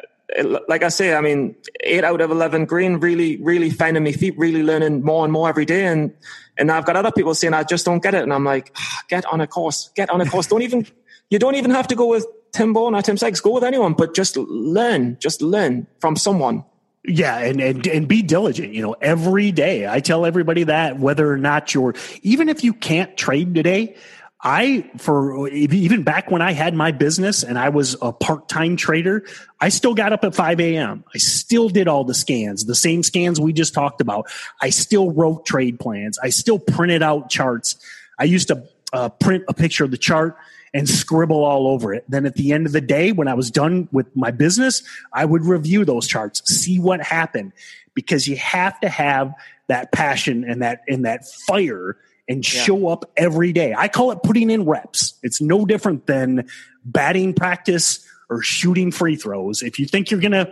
like 0.67 0.83
I 0.83 0.89
say, 0.89 1.13
I 1.13 1.21
mean, 1.21 1.55
eight 1.81 2.03
out 2.03 2.21
of 2.21 2.31
11 2.31 2.65
green, 2.65 2.95
really, 2.95 3.37
really 3.37 3.69
finding 3.69 4.03
my 4.03 4.11
feet, 4.11 4.37
really 4.37 4.63
learning 4.63 5.03
more 5.03 5.23
and 5.23 5.33
more 5.33 5.49
every 5.49 5.65
day. 5.65 5.85
And, 5.85 6.13
and 6.57 6.71
I've 6.71 6.85
got 6.85 6.95
other 6.95 7.11
people 7.11 7.33
saying, 7.33 7.53
I 7.53 7.63
just 7.63 7.85
don't 7.85 8.01
get 8.01 8.13
it. 8.13 8.23
And 8.23 8.33
I'm 8.33 8.45
like, 8.45 8.71
ah, 8.75 9.03
get 9.09 9.25
on 9.25 9.41
a 9.41 9.47
course, 9.47 9.89
get 9.95 10.09
on 10.09 10.21
a 10.21 10.25
course. 10.25 10.47
don't 10.47 10.61
even, 10.61 10.87
you 11.29 11.39
don't 11.39 11.55
even 11.55 11.71
have 11.71 11.87
to 11.89 11.95
go 11.95 12.07
with 12.07 12.25
Tim 12.51 12.73
Bohen 12.73 12.95
or 12.95 13.01
Tim 13.01 13.17
Sykes, 13.17 13.41
go 13.41 13.51
with 13.51 13.63
anyone, 13.63 13.93
but 13.93 14.13
just 14.13 14.37
learn, 14.37 15.17
just 15.19 15.41
learn 15.41 15.87
from 15.99 16.15
someone. 16.15 16.65
Yeah, 17.03 17.39
and, 17.39 17.59
and 17.59 17.87
and 17.87 18.07
be 18.07 18.21
diligent. 18.21 18.75
You 18.75 18.83
know, 18.83 18.95
every 19.01 19.51
day 19.51 19.87
I 19.87 20.01
tell 20.01 20.23
everybody 20.23 20.65
that 20.65 20.99
whether 20.99 21.31
or 21.31 21.37
not 21.37 21.73
you're 21.73 21.95
even 22.21 22.47
if 22.47 22.63
you 22.63 22.73
can't 22.73 23.17
trade 23.17 23.55
today, 23.55 23.95
I, 24.43 24.89
for 24.97 25.47
even 25.49 26.01
back 26.01 26.31
when 26.31 26.41
I 26.41 26.53
had 26.53 26.73
my 26.73 26.91
business 26.91 27.43
and 27.43 27.59
I 27.59 27.69
was 27.69 27.95
a 28.01 28.11
part 28.11 28.49
time 28.49 28.75
trader, 28.75 29.23
I 29.59 29.69
still 29.69 29.93
got 29.93 30.13
up 30.13 30.23
at 30.23 30.33
5 30.33 30.59
a.m. 30.59 31.03
I 31.13 31.19
still 31.19 31.69
did 31.69 31.87
all 31.87 32.03
the 32.03 32.15
scans, 32.15 32.65
the 32.65 32.73
same 32.73 33.03
scans 33.03 33.39
we 33.39 33.53
just 33.53 33.73
talked 33.73 34.01
about. 34.01 34.31
I 34.59 34.71
still 34.71 35.11
wrote 35.11 35.45
trade 35.45 35.79
plans. 35.79 36.17
I 36.17 36.29
still 36.29 36.57
printed 36.57 37.03
out 37.03 37.29
charts. 37.29 37.75
I 38.17 38.23
used 38.23 38.47
to 38.47 38.63
uh, 38.93 39.09
print 39.09 39.43
a 39.47 39.53
picture 39.53 39.83
of 39.83 39.91
the 39.91 39.97
chart 39.97 40.35
and 40.73 40.89
scribble 40.89 41.43
all 41.43 41.67
over 41.67 41.93
it. 41.93 42.05
Then 42.09 42.25
at 42.25 42.35
the 42.35 42.51
end 42.51 42.65
of 42.65 42.71
the 42.71 42.81
day, 42.81 43.11
when 43.11 43.27
I 43.27 43.35
was 43.35 43.51
done 43.51 43.89
with 43.91 44.15
my 44.15 44.31
business, 44.31 44.81
I 45.13 45.25
would 45.25 45.45
review 45.45 45.85
those 45.85 46.07
charts, 46.07 46.41
see 46.51 46.79
what 46.79 47.01
happened, 47.01 47.51
because 47.93 48.27
you 48.27 48.37
have 48.37 48.79
to 48.79 48.89
have 48.89 49.33
that 49.67 49.91
passion 49.91 50.43
and 50.43 50.61
that 50.63 50.81
and 50.87 51.05
that 51.05 51.27
fire 51.27 51.97
and 52.31 52.45
yeah. 52.45 52.63
show 52.63 52.87
up 52.87 53.11
every 53.17 53.51
day. 53.51 53.75
I 53.77 53.89
call 53.89 54.11
it 54.11 54.23
putting 54.23 54.49
in 54.49 54.65
reps. 54.65 55.15
It's 55.21 55.41
no 55.41 55.65
different 55.65 56.07
than 56.07 56.47
batting 56.85 57.33
practice 57.33 58.07
or 58.29 58.41
shooting 58.41 58.91
free 58.91 59.17
throws. 59.17 59.61
If 59.61 59.79
you 59.79 59.85
think 59.85 60.09
you're 60.09 60.21
going 60.21 60.31
to 60.31 60.51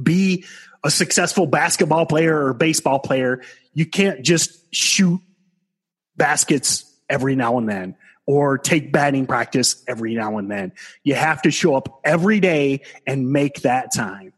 be 0.00 0.44
a 0.84 0.90
successful 0.90 1.46
basketball 1.46 2.06
player 2.06 2.46
or 2.46 2.54
baseball 2.54 3.00
player, 3.00 3.42
you 3.74 3.86
can't 3.86 4.22
just 4.22 4.72
shoot 4.72 5.20
baskets 6.16 6.84
every 7.08 7.34
now 7.34 7.58
and 7.58 7.68
then 7.68 7.96
or 8.26 8.56
take 8.56 8.92
batting 8.92 9.26
practice 9.26 9.82
every 9.88 10.14
now 10.14 10.38
and 10.38 10.48
then. 10.48 10.72
You 11.02 11.16
have 11.16 11.42
to 11.42 11.50
show 11.50 11.74
up 11.74 12.00
every 12.04 12.38
day 12.38 12.82
and 13.04 13.32
make 13.32 13.62
that 13.62 13.92
time. 13.92 14.32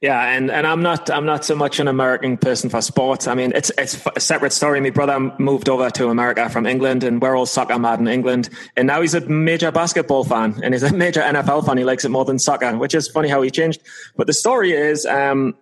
Yeah, 0.00 0.28
and, 0.28 0.48
and 0.48 0.64
I'm 0.64 0.80
not 0.80 1.10
I'm 1.10 1.26
not 1.26 1.44
so 1.44 1.56
much 1.56 1.80
an 1.80 1.88
American 1.88 2.36
person 2.36 2.70
for 2.70 2.80
sports. 2.80 3.26
I 3.26 3.34
mean, 3.34 3.50
it's 3.56 3.72
it's 3.76 4.00
a 4.14 4.20
separate 4.20 4.52
story. 4.52 4.80
My 4.80 4.90
brother 4.90 5.18
moved 5.40 5.68
over 5.68 5.90
to 5.90 6.08
America 6.08 6.48
from 6.48 6.66
England, 6.66 7.02
and 7.02 7.20
we're 7.20 7.36
all 7.36 7.46
soccer 7.46 7.76
mad 7.80 7.98
in 7.98 8.06
England. 8.06 8.48
And 8.76 8.86
now 8.86 9.00
he's 9.00 9.14
a 9.14 9.20
major 9.22 9.72
basketball 9.72 10.22
fan, 10.22 10.60
and 10.62 10.72
he's 10.72 10.84
a 10.84 10.92
major 10.92 11.20
NFL 11.20 11.66
fan. 11.66 11.78
He 11.78 11.84
likes 11.84 12.04
it 12.04 12.10
more 12.10 12.24
than 12.24 12.38
soccer, 12.38 12.76
which 12.76 12.94
is 12.94 13.08
funny 13.08 13.28
how 13.28 13.42
he 13.42 13.50
changed. 13.50 13.82
But 14.16 14.28
the 14.28 14.32
story 14.32 14.70
is, 14.70 15.04
um, 15.04 15.56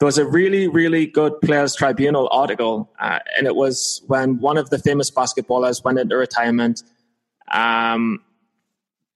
there 0.00 0.06
was 0.06 0.18
a 0.18 0.26
really 0.26 0.66
really 0.66 1.06
good 1.06 1.40
Players 1.40 1.76
Tribunal 1.76 2.28
article, 2.32 2.90
uh, 2.98 3.20
and 3.36 3.46
it 3.46 3.54
was 3.54 4.02
when 4.08 4.40
one 4.40 4.58
of 4.58 4.70
the 4.70 4.80
famous 4.80 5.08
basketballers 5.08 5.84
went 5.84 6.00
into 6.00 6.16
retirement. 6.16 6.82
Um, 7.52 8.24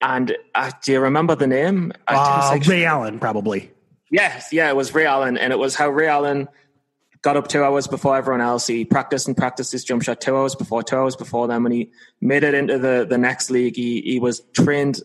and 0.01 0.37
uh, 0.55 0.71
do 0.85 0.93
you 0.93 1.01
remember 1.01 1.35
the 1.35 1.49
name? 1.49 1.93
Uh, 2.07 2.61
Ray 2.65 2.85
Allen, 2.85 3.19
probably. 3.19 3.73
Yes, 4.13 4.53
yeah, 4.53 4.69
it 4.69 4.77
was 4.77 4.95
Ray 4.95 5.07
Allen, 5.07 5.39
and 5.39 5.55
it 5.55 5.59
was 5.59 5.75
how 5.75 5.89
Ray 5.89 6.07
Allen 6.07 6.47
got 7.23 7.39
up 7.39 7.49
two 7.49 7.65
hours 7.65 7.87
before 7.87 8.15
everyone 8.15 8.43
else. 8.43 8.67
He 8.67 8.85
practiced 8.85 9.27
and 9.27 9.35
practiced 9.35 9.73
his 9.73 9.85
jump 9.85 10.03
shot 10.03 10.21
two 10.21 10.37
hours 10.37 10.55
before, 10.55 10.83
two 10.83 10.97
hours 10.97 11.17
before 11.17 11.49
them. 11.49 11.63
When 11.63 11.73
he 11.73 11.93
made 12.21 12.45
it 12.45 12.53
into 12.53 12.79
the, 12.79 13.07
the 13.09 13.17
next 13.17 13.49
league, 13.49 13.75
he, 13.75 14.03
he 14.03 14.21
was 14.21 14.41
trained 14.53 15.01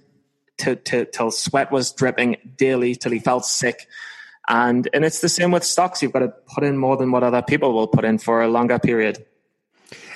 to, 0.57 0.75
to, 0.75 1.05
till 1.05 1.31
sweat 1.31 1.71
was 1.71 1.93
dripping 1.93 2.35
daily 2.57 2.95
till 2.95 3.13
he 3.13 3.19
felt 3.19 3.45
sick. 3.45 3.87
And, 4.49 4.89
and 4.93 5.05
it's 5.05 5.21
the 5.21 5.29
same 5.29 5.51
with 5.51 5.63
stocks. 5.63 6.01
You've 6.03 6.11
got 6.11 6.19
to 6.19 6.33
put 6.53 6.65
in 6.65 6.77
more 6.77 6.97
than 6.97 7.09
what 7.11 7.23
other 7.23 7.41
people 7.41 7.71
will 7.73 7.87
put 7.87 8.03
in 8.03 8.17
for 8.17 8.41
a 8.41 8.49
longer 8.49 8.77
period 8.77 9.25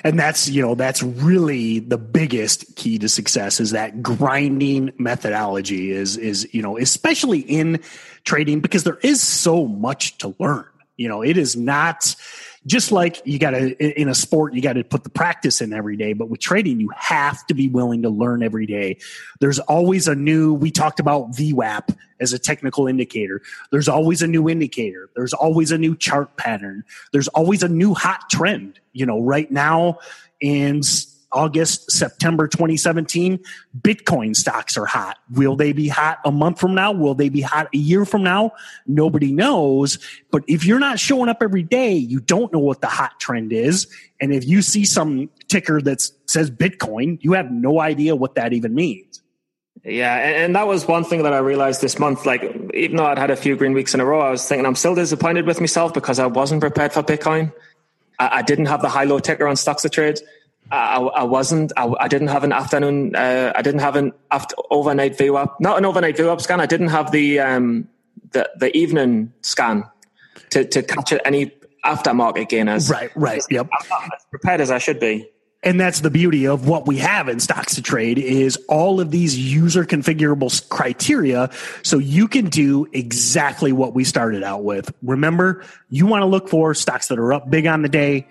and 0.04 0.18
that's 0.18 0.48
you 0.48 0.62
know 0.62 0.74
that's 0.74 1.02
really 1.02 1.78
the 1.78 1.98
biggest 1.98 2.76
key 2.76 2.98
to 2.98 3.08
success 3.08 3.60
is 3.60 3.70
that 3.70 4.02
grinding 4.02 4.92
methodology 4.98 5.90
is 5.90 6.16
is 6.16 6.48
you 6.52 6.62
know 6.62 6.76
especially 6.78 7.40
in 7.40 7.80
trading 8.24 8.60
because 8.60 8.84
there 8.84 8.98
is 9.02 9.20
so 9.20 9.66
much 9.66 10.18
to 10.18 10.34
learn 10.38 10.66
You 10.96 11.08
know, 11.08 11.22
it 11.22 11.36
is 11.36 11.56
not 11.56 12.14
just 12.66 12.92
like 12.92 13.22
you 13.24 13.38
got 13.38 13.50
to 13.50 14.00
in 14.00 14.08
a 14.08 14.14
sport, 14.14 14.54
you 14.54 14.60
got 14.60 14.74
to 14.74 14.84
put 14.84 15.04
the 15.04 15.10
practice 15.10 15.60
in 15.60 15.72
every 15.72 15.96
day. 15.96 16.12
But 16.12 16.28
with 16.28 16.40
trading, 16.40 16.80
you 16.80 16.90
have 16.94 17.44
to 17.46 17.54
be 17.54 17.68
willing 17.68 18.02
to 18.02 18.10
learn 18.10 18.42
every 18.42 18.66
day. 18.66 18.98
There's 19.40 19.58
always 19.58 20.06
a 20.06 20.14
new. 20.14 20.54
We 20.54 20.70
talked 20.70 21.00
about 21.00 21.32
VWAP 21.32 21.96
as 22.20 22.32
a 22.32 22.38
technical 22.38 22.86
indicator. 22.86 23.40
There's 23.70 23.88
always 23.88 24.22
a 24.22 24.28
new 24.28 24.48
indicator. 24.48 25.10
There's 25.16 25.32
always 25.32 25.72
a 25.72 25.78
new 25.78 25.96
chart 25.96 26.36
pattern. 26.36 26.84
There's 27.12 27.28
always 27.28 27.62
a 27.62 27.68
new 27.68 27.94
hot 27.94 28.30
trend. 28.30 28.78
You 28.92 29.06
know, 29.06 29.20
right 29.20 29.50
now 29.50 29.98
in 30.40 30.82
August, 31.32 31.90
September 31.90 32.46
2017, 32.46 33.40
Bitcoin 33.80 34.36
stocks 34.36 34.76
are 34.76 34.86
hot. 34.86 35.18
Will 35.30 35.56
they 35.56 35.72
be 35.72 35.88
hot 35.88 36.18
a 36.24 36.30
month 36.30 36.60
from 36.60 36.74
now? 36.74 36.92
Will 36.92 37.14
they 37.14 37.28
be 37.28 37.40
hot 37.40 37.68
a 37.72 37.76
year 37.76 38.04
from 38.04 38.22
now? 38.22 38.52
Nobody 38.86 39.32
knows. 39.32 39.98
But 40.30 40.44
if 40.46 40.64
you're 40.64 40.78
not 40.78 40.98
showing 40.98 41.28
up 41.28 41.38
every 41.42 41.62
day, 41.62 41.94
you 41.94 42.20
don't 42.20 42.52
know 42.52 42.58
what 42.58 42.80
the 42.80 42.88
hot 42.88 43.18
trend 43.18 43.52
is. 43.52 43.86
And 44.20 44.32
if 44.32 44.46
you 44.46 44.62
see 44.62 44.84
some 44.84 45.30
ticker 45.48 45.80
that 45.82 46.02
says 46.26 46.50
Bitcoin, 46.50 47.18
you 47.22 47.32
have 47.32 47.50
no 47.50 47.80
idea 47.80 48.14
what 48.14 48.34
that 48.36 48.52
even 48.52 48.74
means. 48.74 49.22
Yeah, 49.84 50.14
and, 50.14 50.54
that 50.54 50.68
was 50.68 50.86
one 50.86 51.02
thing 51.02 51.24
that 51.24 51.32
I 51.32 51.38
realized 51.38 51.80
this 51.80 51.98
month. 51.98 52.24
Like, 52.24 52.42
even 52.72 52.96
though 52.96 53.06
I'd 53.06 53.18
had 53.18 53.30
a 53.30 53.36
few 53.36 53.56
green 53.56 53.72
weeks 53.72 53.94
in 53.94 54.00
a 54.00 54.04
row, 54.04 54.20
I 54.20 54.30
was 54.30 54.46
thinking 54.46 54.64
I'm 54.64 54.76
still 54.76 54.94
disappointed 54.94 55.44
with 55.44 55.58
myself 55.58 55.92
because 55.92 56.20
I 56.20 56.26
wasn't 56.26 56.60
prepared 56.60 56.92
for 56.92 57.02
Bitcoin. 57.02 57.52
I, 58.18 58.42
didn't 58.42 58.66
have 58.66 58.82
the 58.82 58.88
high 58.88 59.04
low 59.04 59.18
ticker 59.18 59.48
on 59.48 59.56
stocks 59.56 59.82
to 59.82 59.88
trade. 59.88 60.20
I, 60.70 60.96
I 60.96 61.22
wasn't. 61.24 61.72
I, 61.76 61.92
I, 62.00 62.08
didn't 62.08 62.28
have 62.28 62.44
an 62.44 62.52
afternoon. 62.52 63.14
Uh, 63.14 63.52
I 63.54 63.60
didn't 63.60 63.80
have 63.80 63.96
an 63.96 64.12
after 64.30 64.56
overnight 64.70 65.20
up. 65.20 65.60
Not 65.60 65.76
an 65.76 65.84
overnight 65.84 66.16
view 66.16 66.30
up 66.30 66.40
scan. 66.40 66.60
I 66.60 66.66
didn't 66.66 66.88
have 66.88 67.10
the 67.10 67.40
um, 67.40 67.88
the 68.30 68.50
the 68.56 68.74
evening 68.76 69.32
scan 69.42 69.84
to 70.50 70.64
to 70.64 70.82
catch 70.82 71.12
any 71.24 71.52
aftermarket 71.84 72.48
gainers. 72.48 72.90
Right. 72.90 73.10
Right. 73.14 73.42
Yep. 73.50 73.68
I'm 73.70 73.88
not 73.88 74.14
as 74.16 74.24
prepared 74.30 74.60
as 74.60 74.70
I 74.70 74.78
should 74.78 75.00
be. 75.00 75.28
And 75.64 75.80
that's 75.80 76.00
the 76.00 76.10
beauty 76.10 76.48
of 76.48 76.66
what 76.66 76.88
we 76.88 76.96
have 76.98 77.28
in 77.28 77.38
stocks 77.38 77.76
to 77.76 77.82
trade 77.82 78.18
is 78.18 78.56
all 78.68 79.00
of 79.00 79.12
these 79.12 79.38
user 79.38 79.84
configurable 79.84 80.68
criteria. 80.68 81.50
So 81.84 81.98
you 81.98 82.26
can 82.26 82.46
do 82.46 82.88
exactly 82.92 83.70
what 83.70 83.94
we 83.94 84.02
started 84.02 84.42
out 84.42 84.64
with. 84.64 84.92
Remember, 85.02 85.64
you 85.88 86.06
want 86.06 86.22
to 86.22 86.26
look 86.26 86.48
for 86.48 86.74
stocks 86.74 87.06
that 87.08 87.18
are 87.18 87.32
up 87.32 87.48
big 87.48 87.66
on 87.66 87.82
the 87.82 87.88
day, 87.88 88.26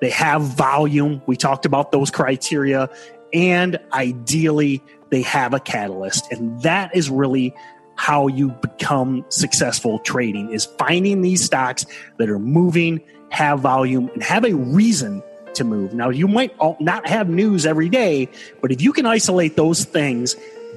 they 0.00 0.10
have 0.10 0.42
volume. 0.42 1.22
We 1.26 1.36
talked 1.36 1.66
about 1.66 1.92
those 1.92 2.10
criteria. 2.10 2.90
And 3.32 3.78
ideally, 3.92 4.82
they 5.10 5.22
have 5.22 5.54
a 5.54 5.60
catalyst. 5.60 6.30
And 6.30 6.62
that 6.62 6.94
is 6.94 7.10
really 7.10 7.54
how 7.96 8.26
you 8.28 8.50
become 8.50 9.24
successful 9.30 9.98
trading 10.00 10.52
is 10.52 10.66
finding 10.78 11.22
these 11.22 11.42
stocks 11.42 11.86
that 12.18 12.28
are 12.28 12.38
moving, 12.38 13.00
have 13.30 13.60
volume, 13.60 14.10
and 14.12 14.22
have 14.22 14.44
a 14.44 14.54
reason 14.54 15.22
to 15.54 15.64
move. 15.64 15.94
Now, 15.94 16.10
you 16.10 16.28
might 16.28 16.54
not 16.80 17.08
have 17.08 17.28
news 17.28 17.64
every 17.64 17.88
day, 17.88 18.28
but 18.60 18.70
if 18.70 18.82
you 18.82 18.92
can 18.92 19.06
isolate 19.06 19.56
those 19.56 19.84
things, 19.84 20.36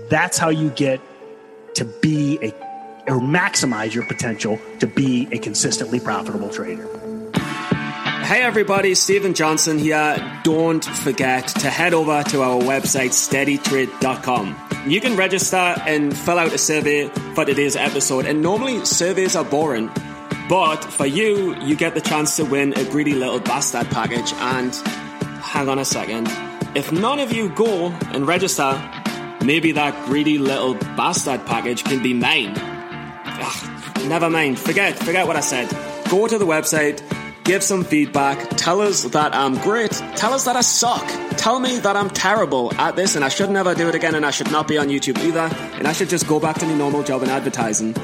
that's 0.10 0.38
how 0.38 0.50
you 0.50 0.70
get 0.72 1.02
to 1.76 1.86
be 2.02 2.40
a 2.42 2.54
or 3.10 3.20
maximize 3.20 3.94
your 3.94 4.06
potential 4.06 4.60
to 4.80 4.86
be 4.86 5.28
a 5.32 5.40
consistently 5.40 6.00
profitable 6.00 6.50
trader. 6.50 6.99
Hey 8.30 8.44
everybody, 8.44 8.94
Stephen 8.94 9.34
Johnson 9.34 9.80
here. 9.80 10.40
Don't 10.44 10.86
forget 10.86 11.48
to 11.48 11.70
head 11.72 11.96
over 11.96 12.22
to 12.26 12.44
our 12.44 12.62
website, 12.62 13.10
steadytrade.com. 13.10 14.56
You 14.86 15.02
can 15.02 15.18
register 15.18 15.58
and 15.58 16.16
fill 16.16 16.38
out 16.38 16.54
a 16.54 16.60
survey 16.60 17.08
for 17.34 17.44
today's 17.44 17.76
episode. 17.76 18.28
And 18.28 18.44
normally 18.44 18.86
surveys 18.86 19.36
are 19.36 19.44
boring, 19.44 19.90
but 20.48 20.78
for 20.78 21.08
you, 21.08 21.56
you 21.56 21.76
get 21.76 21.96
the 21.96 22.02
chance 22.02 22.36
to 22.36 22.46
win 22.46 22.78
a 22.78 22.88
greedy 22.92 23.16
little 23.16 23.40
bastard 23.40 23.90
package. 23.90 24.32
And 24.34 24.76
hang 25.42 25.68
on 25.68 25.80
a 25.80 25.86
second. 25.86 26.28
If 26.76 26.92
none 26.92 27.18
of 27.18 27.34
you 27.34 27.50
go 27.50 27.88
and 28.14 28.28
register, 28.28 28.80
maybe 29.44 29.72
that 29.72 30.06
greedy 30.06 30.38
little 30.38 30.76
bastard 30.76 31.48
package 31.48 31.84
can 31.84 32.04
be 32.04 32.14
mine. 32.14 32.54
Ugh, 32.56 34.08
never 34.08 34.30
mind. 34.30 34.60
Forget, 34.60 35.00
forget 35.00 35.26
what 35.26 35.36
I 35.36 35.40
said. 35.40 35.68
Go 36.12 36.28
to 36.28 36.38
the 36.38 36.46
website 36.46 37.02
give 37.44 37.64
some 37.64 37.84
feedback, 37.84 38.50
tell 38.58 38.82
us 38.82 39.04
that 39.04 39.34
I'm 39.34 39.56
great, 39.60 39.92
tell 40.16 40.34
us 40.34 40.46
that 40.46 40.56
I 40.56 40.62
suck, 40.62 41.06
tell 41.38 41.60
me 41.60 41.80
that 41.80 41.96
I'm 41.96 42.10
terrible 42.10 42.74
at 42.76 42.96
this 42.96 43.16
and 43.16 43.26
I 43.26 43.30
should 43.30 43.50
never 43.50 43.74
do 43.74 43.88
it 43.88 43.96
again 43.96 44.16
and 44.16 44.26
I 44.26 44.32
should 44.32 44.52
not 44.52 44.68
be 44.68 44.78
on 44.78 44.88
YouTube 44.88 45.18
either 45.24 45.50
and 45.78 45.88
I 45.88 45.94
should 45.94 46.10
just 46.10 46.28
go 46.28 46.40
back 46.40 46.58
to 46.60 46.66
my 46.66 46.74
normal 46.76 47.04
job 47.04 47.24
in 47.24 47.30
advertising. 47.30 47.96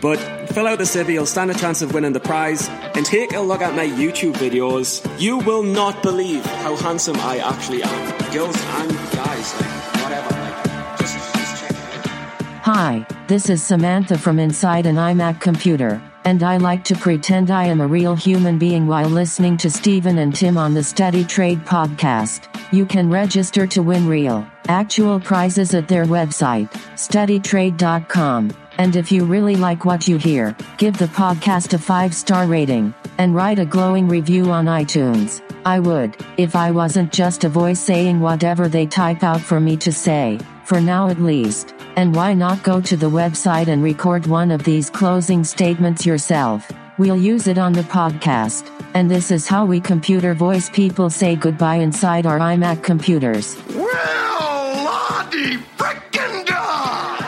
But 0.00 0.18
fill 0.50 0.66
out 0.66 0.78
the 0.78 0.86
survey, 0.86 1.14
you'll 1.14 1.26
stand 1.26 1.50
a 1.50 1.54
chance 1.54 1.82
of 1.82 1.92
winning 1.92 2.12
the 2.12 2.20
prize, 2.20 2.68
and 2.68 3.04
take 3.04 3.32
a 3.32 3.40
look 3.40 3.60
at 3.60 3.74
my 3.74 3.86
YouTube 3.86 4.34
videos. 4.34 5.04
You 5.20 5.38
will 5.38 5.62
not 5.62 6.02
believe 6.02 6.44
how 6.44 6.76
handsome 6.76 7.16
I 7.18 7.38
actually 7.38 7.82
am. 7.82 8.32
Girls 8.32 8.56
and 8.56 8.90
guys, 9.12 9.54
like, 9.60 10.02
whatever. 10.02 10.34
Hi, 12.62 13.06
this 13.26 13.48
is 13.50 13.62
Samantha 13.62 14.18
from 14.18 14.38
Inside 14.38 14.86
an 14.86 14.96
iMac 14.96 15.40
Computer 15.40 16.00
and 16.24 16.42
I 16.42 16.56
like 16.56 16.84
to 16.84 16.96
pretend 16.96 17.50
I 17.50 17.64
am 17.64 17.80
a 17.80 17.86
real 17.86 18.14
human 18.14 18.58
being 18.58 18.86
while 18.86 19.08
listening 19.08 19.56
to 19.58 19.70
Stephen 19.70 20.18
and 20.18 20.34
Tim 20.34 20.58
on 20.58 20.74
the 20.74 20.82
Steady 20.82 21.24
Trade 21.24 21.64
podcast. 21.64 22.48
You 22.72 22.86
can 22.86 23.10
register 23.10 23.66
to 23.66 23.82
win 23.82 24.06
real, 24.06 24.46
actual 24.68 25.20
prizes 25.20 25.74
at 25.74 25.88
their 25.88 26.04
website, 26.04 26.70
steadytrade.com. 26.94 28.50
And 28.78 28.94
if 28.94 29.10
you 29.10 29.24
really 29.24 29.56
like 29.56 29.84
what 29.84 30.06
you 30.06 30.18
hear, 30.18 30.56
give 30.76 30.96
the 30.98 31.06
podcast 31.06 31.74
a 31.74 31.78
five 31.78 32.14
star 32.14 32.46
rating 32.46 32.94
and 33.18 33.34
write 33.34 33.58
a 33.58 33.66
glowing 33.66 34.08
review 34.08 34.50
on 34.50 34.66
iTunes. 34.66 35.42
I 35.64 35.80
would, 35.80 36.16
if 36.36 36.54
I 36.54 36.70
wasn't 36.70 37.12
just 37.12 37.44
a 37.44 37.48
voice 37.48 37.80
saying 37.80 38.20
whatever 38.20 38.68
they 38.68 38.86
type 38.86 39.22
out 39.22 39.40
for 39.40 39.60
me 39.60 39.76
to 39.78 39.92
say, 39.92 40.38
for 40.64 40.80
now 40.80 41.08
at 41.08 41.20
least. 41.20 41.74
And 41.98 42.14
why 42.14 42.32
not 42.32 42.62
go 42.62 42.80
to 42.80 42.96
the 42.96 43.10
website 43.10 43.66
and 43.66 43.82
record 43.82 44.28
one 44.28 44.52
of 44.52 44.62
these 44.62 44.88
closing 44.88 45.42
statements 45.42 46.06
yourself? 46.06 46.70
We'll 46.96 47.16
use 47.16 47.48
it 47.48 47.58
on 47.58 47.72
the 47.72 47.82
podcast. 47.82 48.70
And 48.94 49.10
this 49.10 49.32
is 49.32 49.48
how 49.48 49.64
we 49.64 49.80
computer 49.80 50.32
voice 50.32 50.70
people 50.70 51.10
say 51.10 51.34
goodbye 51.34 51.78
inside 51.78 52.24
our 52.24 52.38
iMac 52.38 52.84
computers. 52.84 53.56
Well, 53.74 54.84
Lottie 54.84 55.56
frickin' 55.76 56.46
da! 56.46 57.18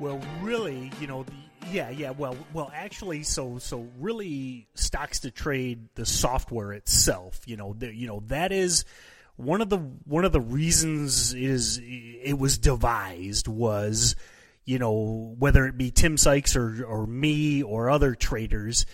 Well, 0.00 0.22
really, 0.40 0.90
you 1.02 1.06
know, 1.06 1.24
the, 1.24 1.32
yeah, 1.70 1.90
yeah. 1.90 2.12
Well, 2.12 2.38
well, 2.54 2.72
actually, 2.74 3.24
so 3.24 3.58
so 3.58 3.86
really, 3.98 4.68
stocks 4.72 5.20
to 5.20 5.30
trade 5.30 5.90
the 5.96 6.06
software 6.06 6.72
itself. 6.72 7.40
You 7.44 7.58
know, 7.58 7.74
the, 7.76 7.94
you 7.94 8.06
know 8.06 8.22
that 8.28 8.52
is 8.52 8.86
one 9.36 9.60
of 9.60 9.68
the 9.68 9.78
one 9.78 10.24
of 10.24 10.32
the 10.32 10.40
reasons 10.40 11.34
is 11.34 11.80
it 11.82 12.38
was 12.38 12.58
devised 12.58 13.48
was 13.48 14.16
you 14.64 14.78
know 14.78 15.34
whether 15.38 15.66
it 15.66 15.76
be 15.76 15.90
Tim 15.90 16.16
Sykes 16.16 16.56
or 16.56 16.84
or 16.84 17.06
me 17.06 17.62
or 17.62 17.90
other 17.90 18.14
traders 18.14 18.86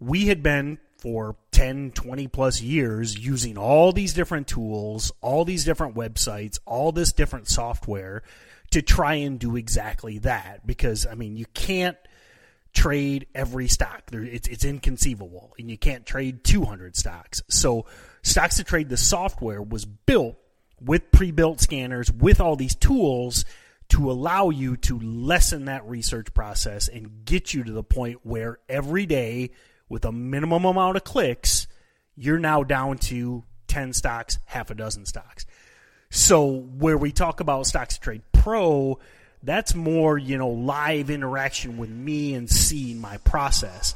we 0.00 0.26
had 0.26 0.42
been 0.42 0.78
for 0.98 1.36
10 1.52 1.92
20 1.92 2.28
plus 2.28 2.60
years 2.60 3.18
using 3.18 3.56
all 3.56 3.92
these 3.92 4.14
different 4.14 4.48
tools 4.48 5.12
all 5.20 5.44
these 5.44 5.64
different 5.64 5.94
websites 5.94 6.58
all 6.64 6.92
this 6.92 7.12
different 7.12 7.48
software 7.48 8.22
to 8.70 8.82
try 8.82 9.14
and 9.14 9.38
do 9.38 9.56
exactly 9.56 10.18
that. 10.18 10.66
Because 10.66 11.06
i 11.06 11.14
mean 11.14 11.36
you 11.36 11.46
can't 11.54 11.96
trade 12.72 13.26
every 13.34 13.68
stock. 13.68 14.02
It's, 14.12 14.46
it's 14.48 14.64
inconceivable. 14.64 15.54
And 15.58 15.70
you 15.70 15.78
can't 15.78 16.06
trade 16.06 16.44
200 16.44 16.96
stocks. 16.96 17.42
So 17.48 17.86
Stocks 18.28 18.56
to 18.56 18.64
Trade, 18.64 18.88
the 18.90 18.96
software, 18.96 19.62
was 19.62 19.84
built 19.84 20.36
with 20.80 21.10
pre 21.10 21.30
built 21.30 21.60
scanners, 21.60 22.12
with 22.12 22.40
all 22.40 22.56
these 22.56 22.74
tools 22.74 23.44
to 23.88 24.10
allow 24.10 24.50
you 24.50 24.76
to 24.76 24.98
lessen 25.00 25.64
that 25.64 25.88
research 25.88 26.34
process 26.34 26.88
and 26.88 27.24
get 27.24 27.54
you 27.54 27.64
to 27.64 27.72
the 27.72 27.82
point 27.82 28.20
where 28.22 28.58
every 28.68 29.06
day, 29.06 29.50
with 29.88 30.04
a 30.04 30.12
minimum 30.12 30.66
amount 30.66 30.96
of 30.96 31.04
clicks, 31.04 31.66
you're 32.16 32.38
now 32.38 32.62
down 32.62 32.98
to 32.98 33.44
10 33.68 33.94
stocks, 33.94 34.38
half 34.44 34.70
a 34.70 34.74
dozen 34.74 35.06
stocks. 35.06 35.46
So, 36.10 36.46
where 36.46 36.98
we 36.98 37.12
talk 37.12 37.40
about 37.40 37.66
Stocks 37.66 37.94
to 37.94 38.00
Trade 38.00 38.22
Pro, 38.32 38.98
that's 39.42 39.74
more, 39.74 40.18
you 40.18 40.36
know, 40.36 40.48
live 40.48 41.10
interaction 41.10 41.78
with 41.78 41.90
me 41.90 42.34
and 42.34 42.48
seeing 42.50 43.00
my 43.00 43.18
process 43.18 43.94